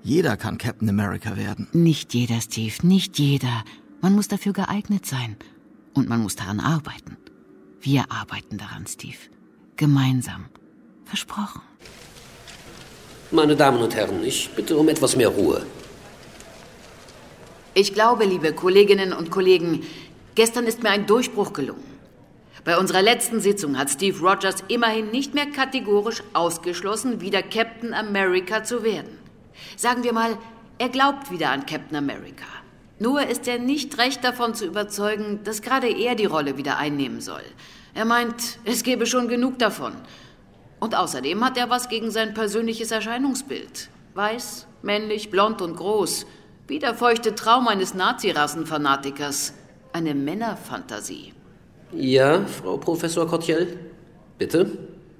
Jeder 0.04 0.36
kann 0.36 0.58
Captain 0.58 0.88
America 0.88 1.36
werden. 1.36 1.66
Nicht 1.72 2.14
jeder, 2.14 2.40
Steve, 2.40 2.86
nicht 2.86 3.18
jeder. 3.18 3.64
Man 4.00 4.12
muss 4.12 4.28
dafür 4.28 4.52
geeignet 4.52 5.06
sein. 5.06 5.34
Und 5.92 6.08
man 6.08 6.22
muss 6.22 6.36
daran 6.36 6.60
arbeiten. 6.60 7.16
Wir 7.80 8.12
arbeiten 8.12 8.58
daran, 8.58 8.86
Steve. 8.86 9.18
Gemeinsam. 9.74 10.44
Versprochen. 11.04 11.62
Meine 13.32 13.56
Damen 13.56 13.82
und 13.82 13.92
Herren, 13.96 14.22
ich 14.22 14.50
bitte 14.54 14.76
um 14.76 14.88
etwas 14.88 15.16
mehr 15.16 15.30
Ruhe. 15.30 15.66
Ich 17.74 17.94
glaube, 17.94 18.26
liebe 18.26 18.52
Kolleginnen 18.52 19.14
und 19.14 19.30
Kollegen, 19.30 19.82
gestern 20.34 20.66
ist 20.66 20.82
mir 20.82 20.90
ein 20.90 21.06
Durchbruch 21.06 21.54
gelungen. 21.54 21.82
Bei 22.64 22.78
unserer 22.78 23.00
letzten 23.00 23.40
Sitzung 23.40 23.78
hat 23.78 23.88
Steve 23.88 24.20
Rogers 24.20 24.62
immerhin 24.68 25.10
nicht 25.10 25.32
mehr 25.32 25.46
kategorisch 25.46 26.22
ausgeschlossen, 26.34 27.22
wieder 27.22 27.42
Captain 27.42 27.94
America 27.94 28.62
zu 28.62 28.82
werden. 28.82 29.18
Sagen 29.76 30.04
wir 30.04 30.12
mal, 30.12 30.36
er 30.76 30.90
glaubt 30.90 31.30
wieder 31.30 31.50
an 31.50 31.64
Captain 31.64 31.96
America. 31.96 32.44
Nur 32.98 33.26
ist 33.26 33.48
er 33.48 33.58
nicht 33.58 33.96
recht 33.96 34.22
davon 34.22 34.54
zu 34.54 34.66
überzeugen, 34.66 35.40
dass 35.42 35.62
gerade 35.62 35.88
er 35.88 36.14
die 36.14 36.26
Rolle 36.26 36.58
wieder 36.58 36.76
einnehmen 36.76 37.22
soll. 37.22 37.42
Er 37.94 38.04
meint, 38.04 38.58
es 38.66 38.82
gebe 38.82 39.06
schon 39.06 39.28
genug 39.28 39.58
davon. 39.58 39.94
Und 40.78 40.94
außerdem 40.94 41.42
hat 41.42 41.56
er 41.56 41.70
was 41.70 41.88
gegen 41.88 42.10
sein 42.10 42.34
persönliches 42.34 42.90
Erscheinungsbild. 42.90 43.88
Weiß, 44.14 44.66
männlich, 44.82 45.30
blond 45.30 45.62
und 45.62 45.76
groß. 45.76 46.26
Wie 46.68 46.78
der 46.78 46.94
feuchte 46.94 47.34
Traum 47.34 47.68
eines 47.68 47.94
Nazi-Rassenfanatikers. 47.94 49.52
Eine 49.92 50.14
Männerfantasie. 50.14 51.34
Ja, 51.92 52.46
Frau 52.46 52.78
Professor 52.78 53.26
Cortiel? 53.26 53.78
Bitte? 54.38 54.70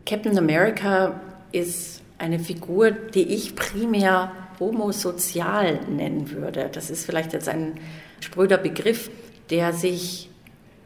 Captain 0.07 0.38
America 0.38 1.20
ist 1.53 2.03
eine 2.18 2.38
Figur, 2.38 2.93
die 2.93 3.24
ich 3.34 3.55
primär 3.55 4.32
homosozial 4.59 5.80
nennen 5.90 6.30
würde. 6.30 6.70
Das 6.72 6.88
ist 6.90 7.05
vielleicht 7.05 7.32
jetzt 7.32 7.49
ein 7.49 7.74
spröder 8.20 8.57
Begriff, 8.57 9.11
der 9.51 9.72
sich 9.72 10.30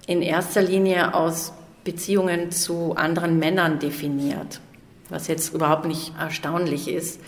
in 0.07 0.23
erster 0.23 0.63
Linie 0.63 1.15
aus 1.15 1.53
Beziehungen 1.85 2.51
zu 2.51 2.95
anderen 2.97 3.39
Männern 3.39 3.79
definiert. 3.79 4.61
was 5.09 5.29
jetzt 5.29 5.55
überhaupt 5.55 5.85
nicht 5.87 6.15
erstaunlich 6.19 6.89
ist. 6.89 7.21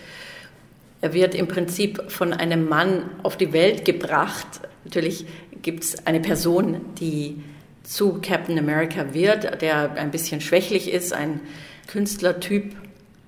Er 1.01 1.12
wird 1.14 1.34
im 1.34 1.46
Prinzip 1.46 2.11
von 2.11 2.32
einem 2.32 2.68
Mann 2.68 3.11
auf 3.22 3.36
die 3.36 3.53
Welt 3.53 3.84
gebracht. 3.84 4.46
Natürlich 4.84 5.26
gibt 5.62 5.84
es 5.84 6.07
eine 6.07 6.20
Person, 6.20 6.80
die 6.99 7.42
zu 7.84 8.20
Captain 8.20 8.59
America 8.59 9.14
wird, 9.14 9.62
der 9.62 9.92
ein 9.92 10.11
bisschen 10.11 10.40
schwächlich 10.40 10.92
ist, 10.92 11.12
ein 11.12 11.40
Künstlertyp. 11.86 12.76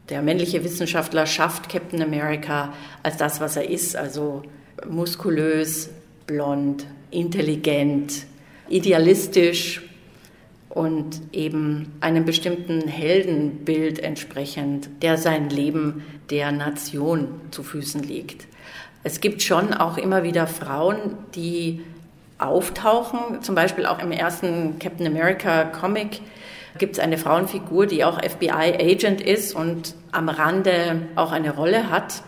Der 0.09 0.23
männliche 0.23 0.65
Wissenschaftler 0.65 1.27
schafft 1.27 1.69
Captain 1.69 2.03
America 2.03 2.75
als 3.03 3.17
das, 3.17 3.41
was 3.41 3.57
er 3.57 3.71
ist, 3.71 3.97
also 3.97 4.43
muskulös, 4.89 5.91
blond, 6.27 6.87
intelligent, 7.11 8.27
idealistisch 8.69 9.83
und 10.71 11.21
eben 11.33 11.93
einem 12.01 12.25
bestimmten 12.25 12.87
Heldenbild 12.87 13.99
entsprechend, 13.99 14.89
der 15.03 15.19
sein 15.19 15.51
Leben 15.51 16.05
der 16.31 16.53
Nation 16.53 17.29
zu 17.51 17.63
Füßen 17.63 18.03
legt. 18.03 18.47
Es 19.03 19.21
gibt 19.21 19.43
schon 19.43 19.75
auch 19.75 19.99
immer 19.99 20.23
wieder 20.23 20.47
Frauen, 20.47 21.19
die 21.35 21.83
auftauchen, 22.39 23.43
zum 23.43 23.55
Beispiel 23.55 23.85
auch 23.85 23.99
im 23.99 24.13
ersten 24.13 24.79
Captain 24.79 25.07
America 25.07 25.65
Comic 25.65 26.21
gibt 26.79 26.95
es 26.95 26.99
eine 26.99 27.19
Frauenfigur, 27.19 27.87
die 27.87 28.05
auch 28.05 28.21
FBI-Agent 28.23 29.21
ist 29.21 29.55
und 29.55 29.95
am 30.13 30.29
Rande 30.29 31.03
auch 31.17 31.33
eine 31.33 31.55
Rolle 31.55 31.91
hat, 31.91 32.23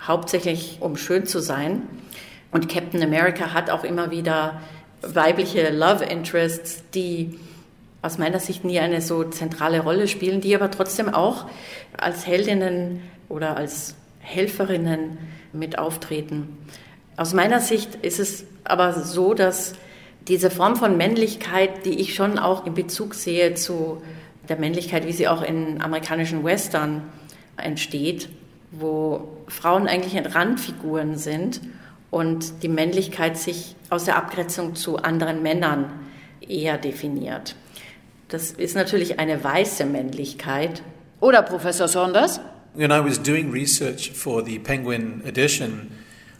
hauptsächlich 0.00 0.78
um 0.80 0.96
schön 0.96 1.26
zu 1.26 1.40
sein. 1.40 1.82
Und 2.50 2.68
Captain 2.68 3.02
America 3.02 3.52
hat 3.52 3.70
auch 3.70 3.84
immer 3.84 4.10
wieder 4.10 4.62
weibliche 5.02 5.70
Love 5.70 6.04
Interests, 6.04 6.84
die 6.94 7.38
aus 8.02 8.18
meiner 8.18 8.38
Sicht 8.38 8.64
nie 8.64 8.78
eine 8.78 9.00
so 9.00 9.24
zentrale 9.24 9.80
Rolle 9.80 10.08
spielen, 10.08 10.40
die 10.40 10.54
aber 10.54 10.70
trotzdem 10.70 11.12
auch 11.12 11.46
als 11.96 12.26
Heldinnen 12.26 13.02
oder 13.28 13.56
als 13.56 13.96
Helferinnen 14.20 15.18
mit 15.52 15.78
auftreten. 15.78 16.58
Aus 17.16 17.34
meiner 17.34 17.60
Sicht 17.60 17.96
ist 17.96 18.20
es 18.20 18.46
aber 18.64 18.92
so, 18.92 19.34
dass 19.34 19.74
diese 20.28 20.50
Form 20.50 20.76
von 20.76 20.96
Männlichkeit, 20.96 21.84
die 21.84 22.00
ich 22.00 22.14
schon 22.14 22.38
auch 22.38 22.66
in 22.66 22.74
Bezug 22.74 23.14
sehe 23.14 23.54
zu 23.54 24.02
der 24.48 24.58
Männlichkeit, 24.58 25.06
wie 25.06 25.12
sie 25.12 25.28
auch 25.28 25.42
in 25.42 25.80
amerikanischen 25.82 26.44
Western 26.44 27.02
entsteht, 27.56 28.28
wo 28.70 29.28
Frauen 29.48 29.88
eigentlich 29.88 30.34
Randfiguren 30.34 31.16
sind 31.16 31.60
und 32.10 32.62
die 32.62 32.68
Männlichkeit 32.68 33.36
sich 33.36 33.74
aus 33.90 34.04
der 34.04 34.16
Abgrenzung 34.16 34.74
zu 34.74 34.98
anderen 34.98 35.42
Männern 35.42 35.92
eher 36.40 36.78
definiert. 36.78 37.56
Das 38.28 38.50
ist 38.50 38.74
natürlich 38.74 39.18
eine 39.18 39.42
weiße 39.42 39.86
Männlichkeit. 39.86 40.82
Oder 41.20 41.42
Professor 41.42 41.88
Saunders? 41.88 42.40
When 42.74 42.90
I 42.90 43.00
was 43.02 43.18
doing 43.18 43.50
research 43.50 44.12
for 44.12 44.44
the 44.44 44.58
Penguin 44.58 45.22
edition, 45.26 45.90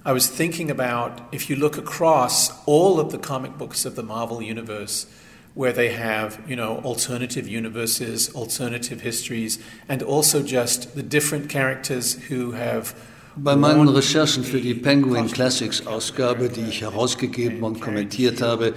I 0.04 0.12
was 0.12 0.28
thinking 0.28 0.70
about 0.70 1.22
if 1.32 1.48
you 1.48 1.56
look 1.56 1.78
across 1.78 2.52
all 2.66 3.00
of 3.00 3.10
the 3.10 3.18
comic 3.18 3.56
books 3.56 3.86
of 3.86 3.96
the 3.96 4.02
Marvel 4.02 4.42
Universe, 4.42 5.06
where 5.54 5.72
they 5.72 5.90
have, 5.90 6.38
you 6.46 6.54
know, 6.54 6.82
alternative 6.84 7.48
universes, 7.48 8.30
alternative 8.34 9.00
histories, 9.00 9.58
and 9.88 10.02
also 10.02 10.42
just 10.42 10.94
the 10.94 11.02
different 11.02 11.48
characters 11.48 12.18
who 12.28 12.52
have 12.52 12.94
Bei 13.40 13.54
meinen 13.54 13.88
Recherchen 13.88 14.42
für 14.42 14.60
die 14.60 14.74
Penguin 14.74 15.28
Classics 15.28 15.86
Ausgabe, 15.86 16.48
die 16.48 16.68
ich 16.68 16.82
herausgegeben 16.82 17.62
und 17.62 17.80
kommentiert 17.80 18.42
habe, 18.42 18.74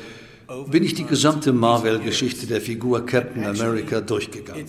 bin 0.67 0.83
ich 0.83 0.93
die 0.93 1.05
gesamte 1.05 1.53
Marvel-Geschichte 1.53 2.47
der 2.47 2.61
Figur 2.61 3.05
Captain 3.05 3.45
America 3.45 4.01
durchgegangen. 4.01 4.65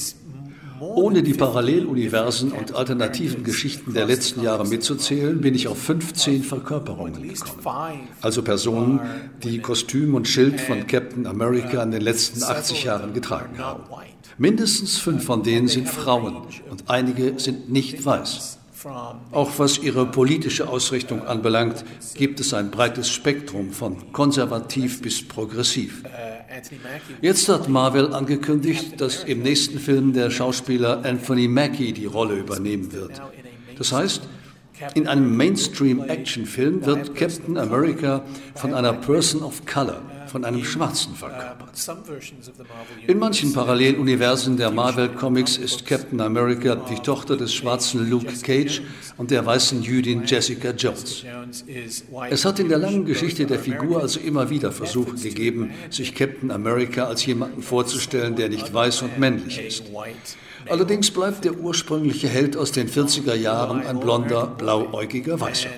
Ohne 0.81 1.23
die 1.23 1.35
Paralleluniversen 1.35 2.51
und 2.51 2.75
alternativen 2.75 3.45
Geschichten 3.45 3.95
der 3.95 4.05
letzten 4.05 4.43
Jahre 4.43 4.67
mitzuzählen, 4.67 5.41
bin 5.41 5.55
ich 5.55 5.69
auf 5.69 5.79
15 5.79 6.43
Verkörperungen 6.43 7.23
gekommen. 7.23 8.09
Also 8.21 8.43
Personen, 8.43 9.01
die 9.45 9.61
Kostüm 9.61 10.17
und 10.17 10.27
Schild 10.27 10.61
von 10.61 10.87
Captain 10.89 11.27
America 11.27 11.83
in 11.83 11.93
den 11.93 12.03
letzten 12.03 12.43
80 12.43 12.83
Jahren 12.85 13.13
getragen 13.15 13.59
haben. 13.59 13.85
Mindestens 14.39 14.99
fünf 14.99 15.25
von 15.25 15.45
denen 15.45 15.69
sind 15.69 15.89
Frauen 15.89 16.37
und 16.69 16.85
einige 16.89 17.39
sind 17.39 17.71
nicht 17.71 18.05
weiß. 18.05 18.59
Auch 19.31 19.51
was 19.59 19.79
ihre 19.79 20.07
politische 20.07 20.69
Ausrichtung 20.69 21.27
anbelangt, 21.27 21.85
gibt 22.15 22.41
es 22.41 22.53
ein 22.55 22.71
breites 22.71 23.09
Spektrum 23.09 23.73
von 23.73 24.13
konservativ 24.13 25.03
bis 25.03 25.27
progressiv. 25.27 26.03
Jetzt 27.21 27.49
hat 27.49 27.69
Marvel 27.69 28.13
angekündigt, 28.13 29.01
dass 29.01 29.25
im 29.25 29.43
nächsten 29.43 29.79
Film 29.79 30.13
der 30.13 30.31
Schauspieler 30.31 31.05
Anthony 31.05 31.49
Mackie 31.49 31.93
die 31.93 32.07
Rolle 32.07 32.37
übernehmen 32.37 32.93
wird. 32.93 33.21
Das 33.79 33.93
heißt, 33.93 34.23
in 34.95 35.07
einem 35.07 35.37
Mainstream-Action-Film 35.37 36.85
wird 36.87 37.15
Captain 37.15 37.57
America 37.57 38.25
von 38.55 38.75
einer 38.75 38.93
Person 38.93 39.43
of 39.43 39.65
Color, 39.67 40.01
von 40.27 40.45
einem 40.45 40.65
Schwarzen 40.65 41.15
verkörpert. 41.15 41.71
In 43.07 43.19
manchen 43.19 43.53
Paralleluniversen 43.53 44.57
der 44.57 44.71
Marvel 44.71 45.09
Comics 45.11 45.57
ist 45.57 45.87
Captain 45.87 46.21
America 46.21 46.77
die 46.77 46.97
Tochter 46.97 47.37
des 47.37 47.55
schwarzen 47.55 48.09
Luke 48.09 48.33
Cage 48.43 48.83
und 49.17 49.31
der 49.31 49.45
weißen 49.45 49.83
Jüdin 49.83 50.25
Jessica 50.25 50.71
Jones. 50.71 51.25
Es 52.31 52.45
hat 52.45 52.59
in 52.59 52.69
der 52.69 52.79
langen 52.79 53.05
Geschichte 53.05 53.47
der 53.47 53.59
Figur 53.59 54.01
also 54.01 54.21
immer 54.21 54.51
wieder 54.51 54.73
Versuche 54.73 55.17
gegeben, 55.17 55.71
sich 55.91 56.15
Captain 56.15 56.51
America 56.51 57.05
als 57.05 57.25
jemanden 57.27 57.63
vorzustellen, 57.63 58.37
der 58.37 58.49
nicht 58.49 58.73
weiß 58.73 59.03
und 59.03 59.19
männlich 59.19 59.61
ist. 59.61 59.85
Allerdings 60.69 61.11
bleibt 61.11 61.45
der 61.45 61.59
ursprüngliche 61.59 62.29
Held 62.29 62.57
aus 62.57 62.73
den 62.73 62.89
40er 62.89 63.35
Jahren 63.35 63.85
ein 63.87 64.01
blonder, 64.01 64.47
blauäugiger 64.47 65.41
Weißer. 65.41 65.71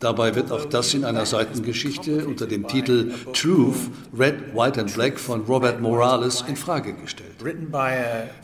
Dabei 0.00 0.36
wird 0.36 0.52
auch 0.52 0.64
das 0.64 0.94
in 0.94 1.04
einer 1.04 1.26
Seitengeschichte 1.26 2.24
unter 2.24 2.46
dem 2.46 2.68
Titel 2.68 3.12
Truth, 3.32 3.90
Red, 4.16 4.54
White 4.54 4.80
and 4.80 4.94
Black 4.94 5.18
von 5.18 5.40
Robert 5.42 5.80
Morales 5.80 6.44
in 6.46 6.54
Frage 6.54 6.92
gestellt. 6.92 7.34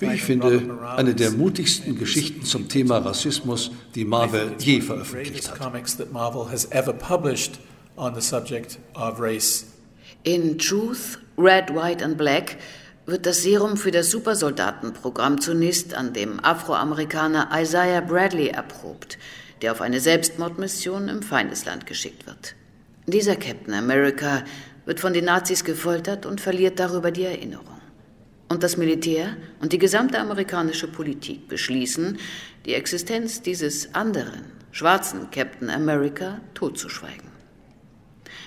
Wie 0.00 0.06
ich 0.06 0.22
finde, 0.22 0.76
eine 0.96 1.14
der 1.14 1.30
mutigsten 1.30 1.96
Geschichten 1.96 2.44
zum 2.44 2.68
Thema 2.68 2.98
Rassismus, 2.98 3.70
die 3.94 4.04
Marvel 4.04 4.52
je 4.58 4.80
veröffentlicht 4.80 5.48
hat. 5.48 5.60
In 10.24 10.58
Truth, 10.58 11.18
Red, 11.38 11.74
White 11.74 12.04
and 12.04 12.18
Black 12.18 12.56
wird 13.06 13.26
das 13.26 13.42
Serum 13.42 13.76
für 13.76 13.90
das 13.90 14.10
Supersoldatenprogramm 14.10 15.40
zunächst 15.40 15.94
an 15.94 16.12
dem 16.12 16.42
Afroamerikaner 16.42 17.50
Isaiah 17.52 18.00
Bradley 18.00 18.48
erprobt– 18.48 19.18
der 19.64 19.72
auf 19.72 19.80
eine 19.80 19.98
Selbstmordmission 19.98 21.08
im 21.08 21.22
Feindesland 21.22 21.86
geschickt 21.86 22.26
wird. 22.26 22.54
Dieser 23.06 23.34
Captain 23.34 23.72
America 23.72 24.44
wird 24.84 25.00
von 25.00 25.14
den 25.14 25.24
Nazis 25.24 25.64
gefoltert 25.64 26.26
und 26.26 26.40
verliert 26.40 26.78
darüber 26.78 27.10
die 27.10 27.24
Erinnerung. 27.24 27.80
Und 28.50 28.62
das 28.62 28.76
Militär 28.76 29.36
und 29.60 29.72
die 29.72 29.78
gesamte 29.78 30.18
amerikanische 30.18 30.86
Politik 30.86 31.48
beschließen, 31.48 32.18
die 32.66 32.74
Existenz 32.74 33.40
dieses 33.40 33.94
anderen, 33.94 34.44
schwarzen 34.70 35.30
Captain 35.30 35.70
America 35.70 36.42
totzuschweigen. 36.52 37.33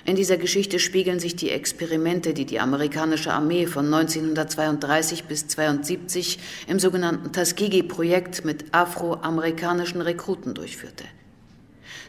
In 0.08 0.16
dieser 0.16 0.38
Geschichte 0.38 0.78
spiegeln 0.78 1.20
sich 1.20 1.36
die 1.36 1.50
Experimente, 1.50 2.32
die 2.32 2.46
die 2.46 2.60
amerikanische 2.60 3.30
Armee 3.30 3.66
von 3.66 3.92
1932 3.92 5.24
bis 5.24 5.42
1972 5.42 6.38
im 6.66 6.78
sogenannten 6.78 7.30
Tuskegee-Projekt 7.30 8.42
mit 8.42 8.72
afroamerikanischen 8.72 10.00
Rekruten 10.00 10.54
durchführte. 10.54 11.04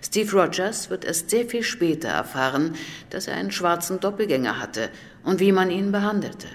Steve 0.02 0.32
Rogers 0.32 0.90
wird 0.90 1.04
erst 1.04 1.30
sehr 1.30 1.46
viel 1.46 1.62
später 1.62 2.08
erfahren, 2.08 2.76
dass 3.10 3.28
er 3.28 3.36
einen 3.36 3.52
schwarzen 3.52 4.00
Doppelgänger 4.00 4.62
hatte 4.62 4.92
und 5.26 5.42
wie 5.42 5.52
man 5.52 5.70
ihn 5.70 5.92
behandelte. 5.92 6.48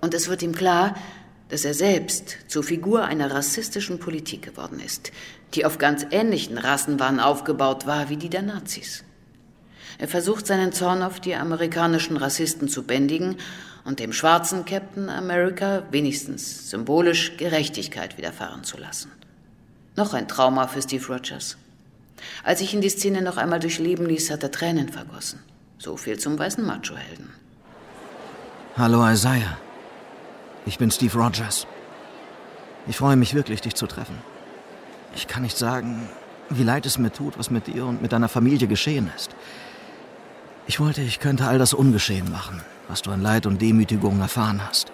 Und 0.00 0.14
es 0.14 0.28
wird 0.28 0.40
ihm 0.40 0.54
klar, 0.54 0.94
dass 1.48 1.64
er 1.64 1.74
selbst 1.74 2.36
zur 2.46 2.62
Figur 2.62 3.06
einer 3.06 3.32
rassistischen 3.32 3.98
Politik 3.98 4.42
geworden 4.42 4.78
ist, 4.78 5.10
die 5.54 5.64
auf 5.64 5.78
ganz 5.78 6.06
ähnlichen 6.12 6.58
Rassenwahn 6.58 7.18
aufgebaut 7.18 7.88
war 7.88 8.08
wie 8.08 8.16
die 8.16 8.30
der 8.30 8.42
Nazis. 8.42 9.02
Er 10.00 10.08
versucht 10.08 10.46
seinen 10.46 10.72
Zorn 10.72 11.02
auf 11.02 11.20
die 11.20 11.34
amerikanischen 11.34 12.16
Rassisten 12.16 12.68
zu 12.68 12.84
bändigen 12.84 13.36
und 13.84 14.00
dem 14.00 14.14
schwarzen 14.14 14.64
Captain 14.64 15.10
America 15.10 15.82
wenigstens 15.90 16.70
symbolisch 16.70 17.36
Gerechtigkeit 17.36 18.16
widerfahren 18.16 18.64
zu 18.64 18.78
lassen. 18.78 19.12
Noch 19.96 20.14
ein 20.14 20.26
Trauma 20.26 20.68
für 20.68 20.80
Steve 20.80 21.06
Rogers. 21.06 21.58
Als 22.44 22.62
ich 22.62 22.72
ihn 22.72 22.80
die 22.80 22.88
Szene 22.88 23.20
noch 23.20 23.36
einmal 23.36 23.60
durchleben 23.60 24.06
ließ, 24.06 24.30
hat 24.30 24.42
er 24.42 24.50
Tränen 24.50 24.88
vergossen. 24.88 25.40
So 25.76 25.98
viel 25.98 26.18
zum 26.18 26.38
weißen 26.38 26.64
Macho-Helden. 26.64 27.34
Hallo 28.78 29.06
Isaiah. 29.06 29.58
Ich 30.64 30.78
bin 30.78 30.90
Steve 30.90 31.18
Rogers. 31.18 31.66
Ich 32.86 32.96
freue 32.96 33.16
mich 33.16 33.34
wirklich, 33.34 33.60
dich 33.60 33.74
zu 33.74 33.86
treffen. 33.86 34.16
Ich 35.14 35.28
kann 35.28 35.42
nicht 35.42 35.58
sagen, 35.58 36.08
wie 36.48 36.62
leid 36.62 36.86
es 36.86 36.96
mir 36.96 37.12
tut, 37.12 37.38
was 37.38 37.50
mit 37.50 37.66
dir 37.66 37.84
und 37.84 38.00
mit 38.00 38.12
deiner 38.12 38.30
Familie 38.30 38.66
geschehen 38.66 39.12
ist. 39.14 39.36
Ich 40.70 40.78
wollte, 40.78 41.02
ich 41.02 41.18
könnte 41.18 41.48
all 41.48 41.58
das 41.58 41.74
ungeschehen 41.74 42.30
machen, 42.30 42.60
was 42.86 43.02
du 43.02 43.10
an 43.10 43.20
Leid 43.20 43.44
und 43.44 43.60
Demütigung 43.60 44.20
erfahren 44.20 44.64
hast. 44.64 44.92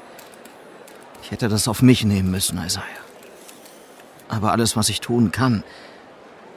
Ich 1.22 1.30
hätte 1.30 1.50
das 1.50 1.68
auf 1.68 1.82
mich 1.82 2.02
nehmen 2.02 2.30
müssen, 2.30 2.58
Isaiah. 2.64 2.82
Aber 4.26 4.52
alles, 4.52 4.74
was 4.74 4.88
ich 4.88 5.02
tun 5.02 5.32
kann, 5.32 5.64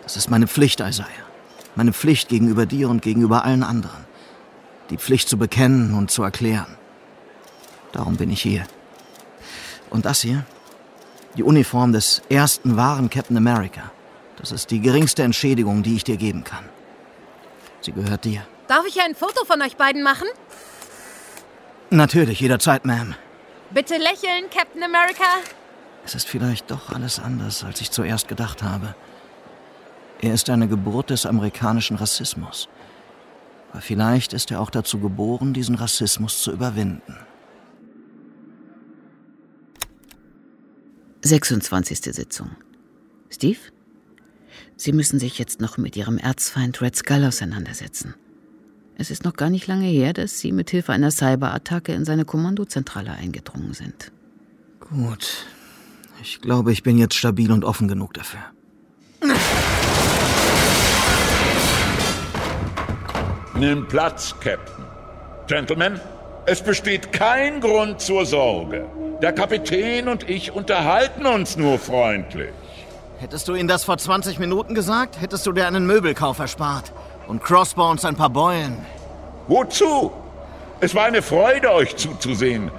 das 0.03 0.15
ist 0.15 0.29
meine 0.29 0.47
Pflicht, 0.47 0.79
Isaiah. 0.79 1.05
Meine 1.75 1.91
Pflicht 1.91 2.29
gegenüber 2.29 2.65
dir 2.65 2.89
und 2.89 3.01
gegenüber 3.01 3.43
allen 3.43 3.63
anderen. 3.63 4.05
Die 4.89 4.97
Pflicht 4.97 5.27
zu 5.27 5.37
bekennen 5.37 5.95
und 5.95 6.09
zu 6.09 6.23
erklären. 6.23 6.77
Darum 7.91 8.15
bin 8.15 8.31
ich 8.31 8.41
hier. 8.41 8.63
Und 9.89 10.05
das 10.05 10.21
hier? 10.21 10.45
Die 11.35 11.43
Uniform 11.43 11.91
des 11.91 12.21
ersten 12.29 12.77
wahren 12.77 13.09
Captain 13.09 13.35
America. 13.35 13.91
Das 14.37 14.53
ist 14.53 14.71
die 14.71 14.79
geringste 14.79 15.23
Entschädigung, 15.23 15.83
die 15.83 15.97
ich 15.97 16.05
dir 16.05 16.15
geben 16.15 16.45
kann. 16.45 16.63
Sie 17.81 17.91
gehört 17.91 18.23
dir. 18.23 18.43
Darf 18.69 18.85
ich 18.85 19.01
ein 19.01 19.15
Foto 19.15 19.45
von 19.45 19.63
euch 19.63 19.77
beiden 19.77 20.03
machen? 20.03 20.27
Natürlich, 21.89 22.39
jederzeit, 22.39 22.85
Ma'am. 22.85 23.15
Bitte 23.71 23.97
lächeln, 23.97 24.47
Captain 24.53 24.83
America. 24.83 25.25
Es 26.05 26.13
ist 26.13 26.27
vielleicht 26.27 26.69
doch 26.69 26.91
alles 26.91 27.17
anders, 27.17 27.63
als 27.63 27.81
ich 27.81 27.89
zuerst 27.89 28.27
gedacht 28.27 28.61
habe. 28.61 28.93
Er 30.21 30.35
ist 30.35 30.51
eine 30.51 30.67
Geburt 30.67 31.09
des 31.09 31.25
amerikanischen 31.25 31.97
Rassismus. 31.97 32.69
Aber 33.71 33.81
vielleicht 33.81 34.33
ist 34.33 34.51
er 34.51 34.61
auch 34.61 34.69
dazu 34.69 34.99
geboren, 34.99 35.55
diesen 35.55 35.73
Rassismus 35.73 36.43
zu 36.43 36.51
überwinden. 36.51 37.17
26. 41.23 42.01
Sitzung. 42.13 42.51
Steve? 43.31 43.59
Sie 44.75 44.93
müssen 44.93 45.19
sich 45.19 45.39
jetzt 45.39 45.59
noch 45.59 45.79
mit 45.79 45.97
Ihrem 45.97 46.19
Erzfeind 46.19 46.79
Red 46.83 46.95
Skull 46.95 47.25
auseinandersetzen. 47.25 48.13
Es 49.01 49.11
ist 49.11 49.23
noch 49.23 49.35
gar 49.35 49.49
nicht 49.49 49.65
lange 49.65 49.85
her, 49.85 50.11
dass 50.11 50.39
Sie 50.39 50.51
mit 50.51 50.69
Hilfe 50.71 50.91
einer 50.91 51.09
Cyberattacke 51.09 51.93
in 51.93 52.03
seine 52.03 52.25
Kommandozentrale 52.25 53.11
eingedrungen 53.11 53.73
sind. 53.73 54.11
Gut. 54.81 55.45
Ich 56.21 56.41
glaube, 56.41 56.73
ich 56.73 56.83
bin 56.83 56.97
jetzt 56.97 57.15
stabil 57.15 57.49
und 57.49 57.63
offen 57.63 57.87
genug 57.87 58.13
dafür. 58.13 58.41
Nimm 63.55 63.87
Platz, 63.87 64.35
Captain. 64.41 64.83
Gentlemen, 65.47 66.01
es 66.45 66.61
besteht 66.61 67.13
kein 67.13 67.61
Grund 67.61 68.01
zur 68.01 68.25
Sorge. 68.25 68.85
Der 69.21 69.31
Kapitän 69.31 70.09
und 70.09 70.29
ich 70.29 70.51
unterhalten 70.51 71.25
uns 71.25 71.55
nur 71.55 71.79
freundlich. 71.79 72.51
Hättest 73.17 73.47
du 73.47 73.55
ihnen 73.55 73.69
das 73.69 73.85
vor 73.85 73.97
20 73.97 74.39
Minuten 74.39 74.75
gesagt, 74.75 75.21
hättest 75.21 75.45
du 75.45 75.53
dir 75.53 75.67
einen 75.67 75.85
Möbelkauf 75.87 76.39
erspart. 76.39 76.91
Und 77.29 77.43
Crossbones 77.43 78.05
ein 78.05 78.15
paar 78.15 78.31
Beulen. 78.31 78.75
Wozu? 79.47 80.11
Es 80.79 80.95
war 80.95 81.05
eine 81.05 81.21
Freude, 81.21 81.71
euch 81.71 81.95
zuzusehen. 81.95 82.71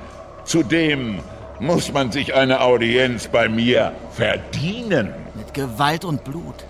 Zudem 0.44 1.20
muss 1.60 1.92
man 1.92 2.10
sich 2.10 2.34
eine 2.34 2.60
Audienz 2.60 3.28
bei 3.28 3.48
mir 3.48 3.92
verdienen. 4.10 5.14
Mit 5.36 5.54
Gewalt 5.54 6.04
und 6.04 6.24
Blut. 6.24 6.64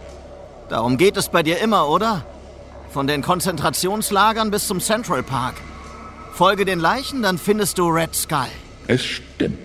Darum 0.68 0.98
geht 0.98 1.16
es 1.16 1.30
bei 1.30 1.42
dir 1.42 1.58
immer, 1.60 1.88
oder? 1.88 2.26
Von 2.90 3.06
den 3.06 3.22
Konzentrationslagern 3.22 4.50
bis 4.50 4.66
zum 4.66 4.80
Central 4.80 5.22
Park. 5.22 5.54
Folge 6.34 6.66
den 6.66 6.80
Leichen, 6.80 7.22
dann 7.22 7.38
findest 7.38 7.78
du 7.78 7.88
Red 7.88 8.14
Skull. 8.14 8.52
Es 8.88 9.02
stimmt. 9.02 9.58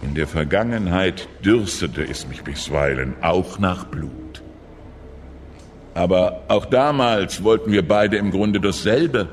In 0.00 0.14
der 0.14 0.26
Vergangenheit 0.26 1.28
dürstete 1.44 2.02
es 2.02 2.26
mich 2.26 2.42
bisweilen 2.44 3.14
auch 3.20 3.58
nach 3.58 3.84
Blut. 3.84 4.23
Aber 5.94 6.42
auch 6.48 6.66
damals 6.66 7.42
wollten 7.44 7.70
wir 7.70 7.86
beide 7.86 8.16
im 8.16 8.30
Grunde 8.30 8.60
dasselbe. 8.60 9.28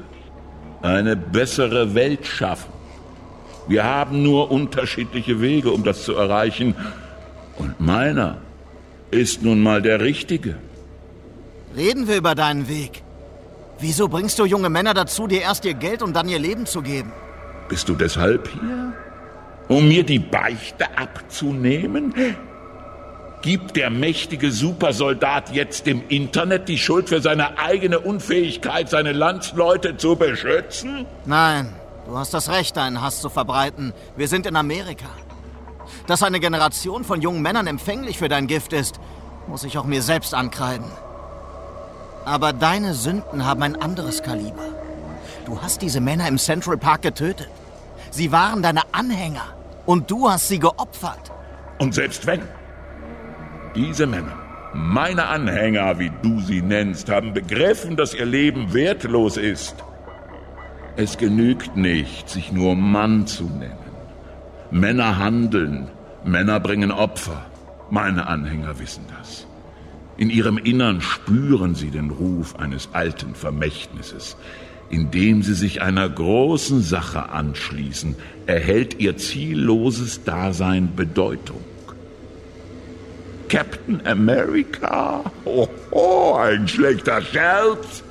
Eine 0.82 1.16
bessere 1.16 1.95
Welt 1.95 2.26
schaffen. 2.26 2.72
Wir 3.68 3.84
haben 3.84 4.24
nur 4.24 4.51
unterschiedliche 4.51 5.41
Wege, 5.41 5.72
um 5.72 5.84
das 5.84 6.03
zu 6.03 6.16
erreichen. 6.16 6.76
Und 7.57 7.80
meiner 7.80 8.38
ist 9.12 9.43
nun 9.43 9.62
mal 9.62 9.82
der 9.82 10.01
richtige. 10.01 10.55
Reden 11.76 12.07
wir 12.07 12.18
über 12.18 12.36
deinen 12.36 12.68
Weg. 12.68 13.03
Wieso 13.80 14.07
bringst 14.07 14.38
du 14.38 14.45
junge 14.45 14.70
Männer 14.70 14.93
dazu, 14.93 15.28
dir 15.28 15.41
erst 15.41 15.66
ihr 15.66 15.74
Geld 15.74 16.01
und 16.01 16.16
dann 16.16 16.30
ihr 16.30 16.39
Leben 16.39 16.66
zu 16.66 16.82
geben? 16.82 17.12
Bist 17.70 17.89
du 17.89 17.95
deshalb 17.95 18.47
hier? 18.49 18.93
Um 19.68 19.88
mir 19.88 20.03
die 20.03 20.20
Beichte 20.20 20.86
abzunehmen? 20.97 22.14
Gibt 23.42 23.76
der 23.76 23.89
mächtige 23.89 24.52
Supersoldat 24.52 25.52
jetzt 25.52 25.88
im 25.88 26.08
Internet 26.10 26.70
die 26.70 26.78
Schuld 26.78 27.10
für 27.10 27.22
seine 27.22 27.58
eigene 27.58 28.00
Unfähigkeit, 28.00 28.88
seine 28.88 29.14
Landsleute 29.14 29.98
zu 29.98 30.16
beschützen? 30.16 31.08
Nein, 31.26 31.74
du 32.06 32.16
hast 32.16 32.36
das 32.36 32.50
Recht, 32.50 32.78
deinen 32.78 33.02
Hass 33.02 33.20
zu 33.20 33.30
verbreiten. 33.30 33.94
Wir 34.16 34.28
sind 34.28 34.46
in 34.46 34.56
Amerika. 34.56 35.08
Dass 36.06 36.22
eine 36.22 36.39
Generation 36.39 37.04
von 37.04 37.20
jungen 37.20 37.42
Männern 37.42 37.66
empfänglich 37.66 38.20
für 38.20 38.30
dein 38.30 38.46
Gift 38.46 38.74
ist, 38.74 39.00
muss 39.48 39.64
ich 39.64 39.80
auch 39.80 39.86
mir 39.86 40.04
selbst 40.04 40.36
ankreiden. 40.36 40.86
Aber 42.26 42.54
deine 42.54 42.94
Sünden 42.94 43.44
haben 43.44 43.64
ein 43.64 43.82
anderes 43.82 44.22
Kaliber. 44.22 44.66
Du 45.46 45.60
hast 45.60 45.82
diese 45.82 46.00
Männer 46.00 46.28
im 46.28 46.38
Central 46.38 46.78
Park 46.78 47.02
getötet. 47.02 47.50
Sie 48.12 48.32
waren 48.32 48.62
deine 48.62 48.82
Anhänger. 48.92 49.56
Und 49.88 50.12
du 50.12 50.30
hast 50.30 50.48
sie 50.48 50.60
geopfert. 50.60 51.32
Und 51.80 51.96
selbst 51.96 52.28
wenn. 52.28 52.42
Diese 53.76 54.06
Männer, 54.06 54.38
meine 54.74 55.28
Anhänger, 55.28 55.98
wie 55.98 56.12
du 56.22 56.42
sie 56.42 56.62
nennst, 56.62 57.10
haben 57.10 57.34
begriffen, 57.34 57.96
dass 57.96 58.14
ihr 58.14 58.26
Leben 58.26 58.74
wertlos 58.74 59.38
ist. 59.38 59.76
Es 60.98 61.18
genügt 61.18 61.78
nicht, 61.78 62.30
sich 62.30 62.52
nur 62.52 62.76
Mann 62.76 63.28
zu 63.28 63.46
nennen. 63.46 63.78
Männer 64.72 65.18
handeln, 65.18 65.88
Männer 66.26 66.60
bringen 66.60 66.92
Opfer. 66.92 67.46
Meine 67.90 68.28
Anhänger 68.28 68.78
wissen 68.78 69.06
das. 69.18 69.48
In 70.18 70.30
ihrem 70.30 70.58
Innern 70.58 71.00
spüren 71.00 71.74
sie 71.74 71.92
den 71.92 72.10
Ruf 72.10 72.58
eines 72.58 72.90
alten 72.92 73.36
Vermächtnisses. 73.36 74.36
Indem 74.90 75.44
sie 75.44 75.54
sich 75.54 75.82
einer 75.82 76.10
großen 76.10 76.82
Sache 76.82 77.30
anschließen, 77.30 78.18
erhält 78.48 79.00
ihr 79.00 79.16
zielloses 79.16 80.26
Dasein 80.26 80.94
Bedeutung. 80.94 81.62
Captain 83.52 83.99
America? 84.08 85.30
Oh, 85.43 85.68
oh, 85.91 86.36
ein 86.36 86.70
schlechter 86.70 87.22
Scherz. 87.22 88.02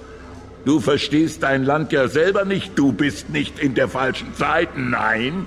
Du 0.66 0.80
verstehst 0.80 1.42
dein 1.42 1.64
Land 1.64 1.92
ja 1.92 2.08
selber 2.08 2.44
nicht. 2.44 2.78
Du 2.78 2.92
bist 2.92 3.30
nicht 3.30 3.58
in 3.58 3.74
der 3.74 3.88
falschen 3.88 4.34
Zeit. 4.34 4.76
Nein, 4.76 5.46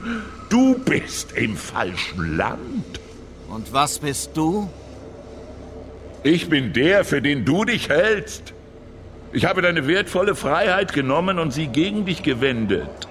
du 0.50 0.80
bist 0.80 1.34
im 1.34 1.56
falschen 1.56 2.36
Land. 2.36 3.00
Und 3.48 3.72
was 3.72 4.00
bist 4.00 4.32
du? 4.34 4.68
Ich 6.24 6.50
bin 6.50 6.74
der, 6.74 7.06
für 7.06 7.22
den 7.22 7.46
du 7.46 7.64
dich 7.64 7.90
hältst. 7.90 8.52
Ich 9.32 9.46
habe 9.46 9.62
deine 9.62 9.86
wertvolle 9.88 10.34
Freiheit 10.34 10.94
genommen 10.94 11.38
und 11.38 11.54
sie 11.54 11.68
gegen 11.68 12.06
dich 12.06 12.24
gewendet. 12.24 13.08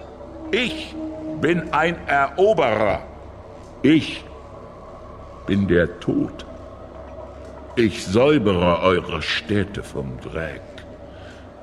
Ich 0.51 0.97
bin 1.41 1.73
ein 1.73 1.97
Eroberer. 2.09 3.07
Ich 3.83 4.25
bin 5.47 5.69
der 5.69 6.01
Tod. 6.01 6.45
Ich 7.75 8.05
säubere 8.05 8.81
eure 8.81 9.23
Städte 9.23 9.83
vom 9.83 10.21
Dreck, 10.21 10.61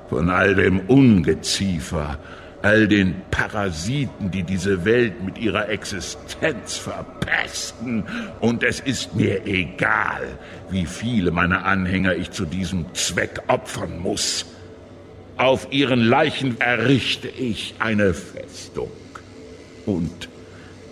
von 0.08 0.28
all 0.28 0.56
dem 0.56 0.80
Ungeziefer, 0.80 2.18
all 2.62 2.88
den 2.88 3.14
Parasiten, 3.30 4.32
die 4.32 4.42
diese 4.42 4.84
Welt 4.84 5.22
mit 5.22 5.38
ihrer 5.38 5.68
Existenz 5.68 6.76
verpesten. 6.76 8.02
Und 8.40 8.64
es 8.64 8.80
ist 8.80 9.14
mir 9.14 9.46
egal, 9.46 10.22
wie 10.68 10.84
viele 10.84 11.30
meiner 11.30 11.64
Anhänger 11.64 12.16
ich 12.16 12.32
zu 12.32 12.44
diesem 12.44 12.92
Zweck 12.92 13.42
opfern 13.46 14.00
muss. 14.00 14.46
Auf 15.36 15.68
ihren 15.70 16.00
Leichen 16.00 16.60
errichte 16.60 17.28
ich 17.28 17.76
eine 17.78 18.14
Festung. 18.14 18.90
Und 19.86 20.28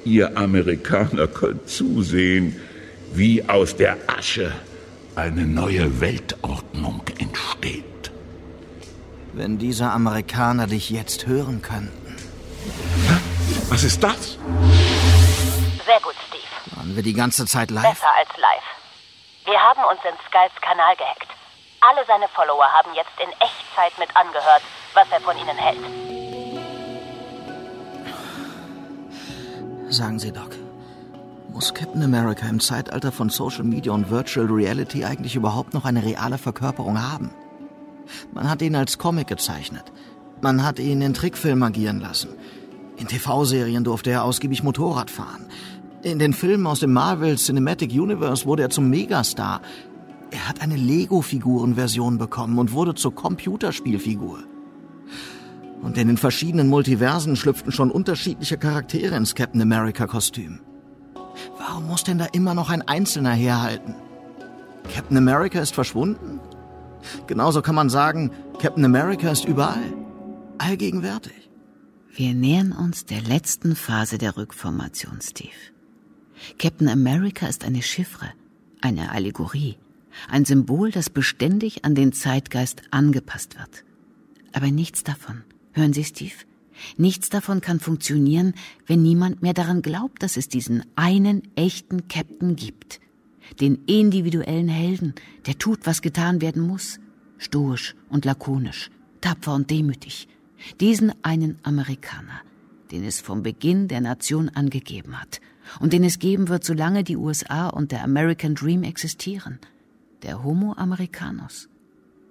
ihr 0.05 0.39
Amerikaner 0.39 1.27
könnt 1.27 1.69
zusehen, 1.69 2.55
wie 3.15 3.43
aus 3.49 3.75
der 3.75 3.97
Asche 4.07 4.53
eine 5.19 5.47
neue 5.47 6.01
Weltordnung 6.01 7.03
entsteht. 7.19 8.13
Wenn 9.33 9.59
diese 9.59 9.91
Amerikaner 9.91 10.67
dich 10.67 10.91
jetzt 10.91 11.27
hören 11.27 11.61
könnten. 11.61 12.17
Was 13.69 13.83
ist 13.83 14.03
das? 14.03 14.39
Sehr 15.85 16.01
gut, 16.03 16.15
Steve. 16.29 16.77
Waren 16.77 16.95
wir 16.95 17.03
die 17.03 17.13
ganze 17.15 17.47
Zeit 17.47 17.71
live? 17.71 17.83
Besser 17.83 18.15
als 18.17 18.29
live. 18.37 18.69
Wir 19.45 19.59
haben 19.59 19.83
uns 19.91 20.01
in 20.05 20.15
Skypes 20.29 20.61
Kanal 20.61 20.95
gehackt. 20.97 21.29
Alle 21.81 22.07
seine 22.07 22.29
Follower 22.29 22.67
haben 22.67 22.95
jetzt 22.95 23.13
in 23.23 23.31
Echtzeit 23.41 23.99
mit 23.99 24.15
angehört, 24.17 24.63
was 24.95 25.07
er 25.11 25.21
von 25.21 25.37
ihnen 25.37 25.57
hält. 25.57 25.79
Sagen 29.93 30.19
Sie, 30.19 30.33
Doc. 30.33 30.58
Muss 31.59 31.75
Captain 31.75 32.05
America 32.05 32.49
im 32.49 32.61
Zeitalter 32.61 33.11
von 33.11 33.31
Social 33.31 33.65
Media 33.65 33.91
und 33.91 34.13
Virtual 34.13 34.47
Reality 34.47 35.05
eigentlich 35.05 35.35
überhaupt 35.35 35.75
noch 35.75 35.85
eine 35.85 36.05
reale 36.05 36.39
Verkörperung 36.39 37.03
haben? 37.03 37.31
Man 38.33 38.49
hat 38.49 38.63
ihn 38.63 38.77
als 38.77 38.97
Comic 38.97 39.27
gezeichnet. 39.27 39.83
Man 40.41 40.65
hat 40.65 40.79
ihn 40.79 41.03
in 41.03 41.15
Trickfilmen 41.15 41.65
agieren 41.65 41.99
lassen. 41.99 42.29
In 42.97 43.09
TV-Serien 43.09 43.83
durfte 43.83 44.11
er 44.11 44.23
ausgiebig 44.23 44.63
Motorrad 44.63 45.11
fahren. 45.11 45.47
In 46.05 46.21
den 46.21 46.33
Filmen 46.33 46.65
aus 46.65 46.79
dem 46.79 46.93
Marvel 46.93 47.35
Cinematic 47.35 47.91
Universe 47.91 48.47
wurde 48.47 48.63
er 48.63 48.71
zum 48.71 48.89
Megastar. 48.89 49.61
Er 50.31 50.49
hat 50.49 50.61
eine 50.61 50.77
Lego-Figuren-Version 50.77 52.19
bekommen 52.19 52.57
und 52.61 52.71
wurde 52.71 52.95
zur 52.95 53.17
Computerspielfigur. 53.17 54.45
Und 55.83 55.99
in 55.99 56.07
den 56.07 56.19
verschiedenen 56.19 56.69
Multiversen 56.69 57.35
schlüpften 57.35 57.73
schon 57.73 57.91
unterschiedliche 57.91 58.59
Charaktere 58.59 59.17
ins 59.17 59.35
Captain 59.35 59.61
America-Kostüm. 59.61 60.61
Warum 61.57 61.87
muss 61.87 62.05
denn 62.05 62.19
da 62.19 62.27
immer 62.27 62.55
noch 62.55 62.71
ein 62.71 62.83
Einzelner 62.83 63.33
herhalten? 63.33 63.95
Captain 64.93 65.17
America 65.17 65.61
ist 65.61 65.75
verschwunden? 65.75 66.41
Genauso 67.27 67.63
kann 67.63 67.75
man 67.75 67.91
sagen, 67.91 68.33
Captain 68.61 68.85
America 68.85 69.31
ist 69.31 69.45
überall. 69.45 69.95
Allgegenwärtig. 70.59 71.51
Wir 72.13 72.35
nähern 72.35 72.73
uns 72.73 73.07
der 73.07 73.21
letzten 73.23 73.77
Phase 73.77 74.19
der 74.19 74.37
Rückformation, 74.37 75.21
Steve. 75.21 75.51
Captain 76.59 76.89
America 76.89 77.47
ist 77.47 77.65
eine 77.65 77.83
Chiffre, 77.83 78.33
eine 78.81 79.13
Allegorie, 79.13 79.77
ein 80.29 80.45
Symbol, 80.45 80.91
das 80.91 81.11
beständig 81.11 81.85
an 81.85 81.95
den 81.95 82.13
Zeitgeist 82.13 82.83
angepasst 82.91 83.59
wird. 83.59 83.85
Aber 84.53 84.71
nichts 84.71 85.05
davon, 85.05 85.45
hören 85.73 85.93
Sie, 85.93 86.05
Steve, 86.05 86.35
nichts 86.97 87.29
davon 87.29 87.61
kann 87.61 87.81
funktionieren, 87.81 88.55
wenn 88.87 89.03
niemand 89.03 89.43
mehr 89.43 89.55
daran 89.55 89.83
glaubt, 89.83 90.23
dass 90.23 90.37
es 90.37 90.49
diesen 90.49 90.85
einen 90.97 91.43
echten 91.57 92.09
Captain 92.09 92.57
gibt. 92.57 93.01
Den 93.61 93.85
individuellen 93.87 94.69
Helden, 94.69 95.15
der 95.47 95.59
tut, 95.59 95.87
was 95.87 96.03
getan 96.03 96.41
werden 96.41 96.67
muss. 96.67 97.01
Stoisch 97.39 97.95
und 98.09 98.25
lakonisch, 98.25 98.91
tapfer 99.21 99.55
und 99.55 99.71
demütig. 99.71 100.29
Diesen 100.81 101.13
einen 101.23 101.59
Amerikaner, 101.63 102.41
den 102.91 103.05
es 103.05 103.21
vom 103.21 103.43
Beginn 103.43 103.89
der 103.89 104.01
Nation 104.01 104.49
angegeben 104.49 105.21
hat 105.21 105.41
und 105.81 105.93
den 105.93 106.05
es 106.05 106.19
geben 106.19 106.49
wird, 106.49 106.65
solange 106.65 107.05
die 107.05 107.17
USA 107.17 107.69
und 107.69 107.93
der 107.93 108.03
American 108.03 108.55
Dream 108.55 108.83
existieren. 108.83 109.59
Der 110.23 110.43
Homo 110.43 110.73
Americanus. 110.73 111.69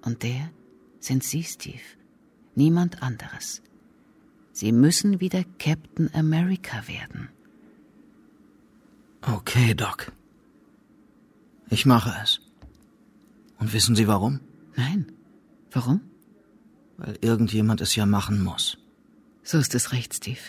Und 0.01 0.23
der 0.23 0.51
sind 0.99 1.23
Sie, 1.23 1.43
Steve. 1.43 1.79
Niemand 2.55 3.01
anderes. 3.01 3.61
Sie 4.59 4.71
müssen 4.71 5.19
wieder 5.19 5.43
Captain 5.59 6.09
America 6.15 6.87
werden. 6.87 7.29
Okay, 9.21 9.75
Doc. 9.75 10.11
Ich 11.69 11.85
mache 11.85 12.11
es. 12.23 12.39
Und 13.59 13.71
wissen 13.71 13.95
Sie 13.95 14.07
warum? 14.07 14.39
Nein. 14.75 15.11
Warum? 15.69 16.01
Weil 16.97 17.19
irgendjemand 17.21 17.81
es 17.81 17.95
ja 17.95 18.07
machen 18.07 18.43
muss. 18.43 18.79
So 19.43 19.59
ist 19.59 19.75
es 19.75 19.91
recht, 19.91 20.15
Steve. 20.15 20.39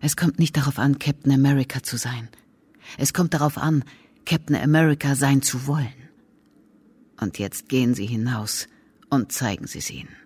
Es 0.00 0.16
kommt 0.16 0.40
nicht 0.40 0.56
darauf 0.56 0.80
an, 0.80 0.98
Captain 0.98 1.32
America 1.32 1.84
zu 1.84 1.98
sein. 1.98 2.28
Es 2.98 3.12
kommt 3.12 3.32
darauf 3.32 3.58
an, 3.58 3.84
Captain 4.26 4.56
America 4.56 5.14
sein 5.14 5.40
zu 5.40 5.68
wollen. 5.68 6.08
Und 7.20 7.38
jetzt 7.38 7.68
gehen 7.68 7.94
Sie 7.94 8.06
hinaus 8.06 8.66
und 9.08 9.30
zeigen 9.30 9.68
Sie 9.68 9.78
es 9.78 9.88
ihnen. 9.88 10.19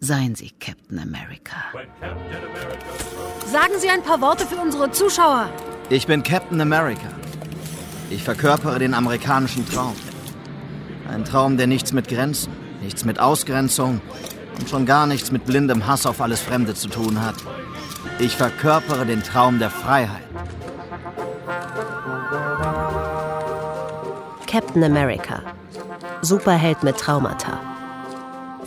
Seien 0.00 0.36
Sie 0.36 0.52
Captain 0.60 1.00
America. 1.00 1.56
Sagen 3.46 3.72
Sie 3.78 3.88
ein 3.88 4.02
paar 4.02 4.20
Worte 4.20 4.46
für 4.46 4.56
unsere 4.56 4.92
Zuschauer. 4.92 5.48
Ich 5.90 6.06
bin 6.06 6.22
Captain 6.22 6.60
America. 6.60 7.08
Ich 8.08 8.22
verkörpere 8.22 8.78
den 8.78 8.94
amerikanischen 8.94 9.68
Traum. 9.68 9.96
Ein 11.10 11.24
Traum, 11.24 11.56
der 11.56 11.66
nichts 11.66 11.92
mit 11.92 12.06
Grenzen, 12.06 12.52
nichts 12.80 13.04
mit 13.04 13.18
Ausgrenzung 13.18 14.00
und 14.58 14.68
schon 14.68 14.86
gar 14.86 15.06
nichts 15.06 15.32
mit 15.32 15.44
blindem 15.44 15.86
Hass 15.86 16.06
auf 16.06 16.20
alles 16.20 16.40
Fremde 16.40 16.74
zu 16.74 16.88
tun 16.88 17.20
hat. 17.20 17.36
Ich 18.20 18.36
verkörpere 18.36 19.04
den 19.04 19.24
Traum 19.24 19.58
der 19.58 19.70
Freiheit. 19.70 20.22
Captain 24.46 24.84
America. 24.84 25.42
Superheld 26.22 26.82
mit 26.84 26.96
Traumata. 26.96 27.57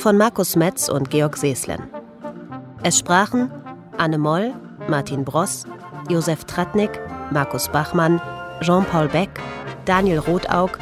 Von 0.01 0.17
Markus 0.17 0.55
Metz 0.55 0.89
und 0.89 1.11
Georg 1.11 1.37
Seeslen. 1.37 1.79
Es 2.81 2.97
sprachen 2.97 3.51
Anne 3.99 4.17
Moll, 4.17 4.51
Martin 4.87 5.23
Bross, 5.23 5.65
Josef 6.09 6.43
Tratnik, 6.45 6.99
Markus 7.29 7.67
Bachmann, 7.67 8.19
Jean-Paul 8.61 9.09
Beck, 9.09 9.29
Daniel 9.85 10.17
Rothaug, 10.17 10.79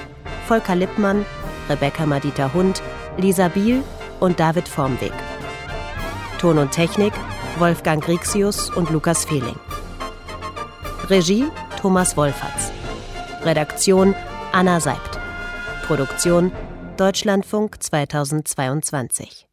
Volker 0.47 0.75
Lippmann, 0.75 1.25
Rebecca 1.69 2.05
Madita 2.05 2.53
Hund, 2.53 2.81
Lisa 3.17 3.49
Biel 3.49 3.83
und 4.21 4.39
David 4.39 4.69
Formweg. 4.69 5.11
Ton 6.39 6.57
und 6.57 6.71
Technik 6.71 7.11
Wolfgang 7.57 8.01
Grixius 8.01 8.69
und 8.69 8.89
Lukas 8.89 9.25
Fehling. 9.25 9.59
Regie 11.09 11.51
Thomas 11.81 12.15
Wolferts. 12.15 12.71
Redaktion 13.43 14.15
Anna 14.53 14.79
Seibt. 14.79 15.19
Produktion 15.87 16.53
Deutschlandfunk 16.99 17.81
2022 17.81 19.48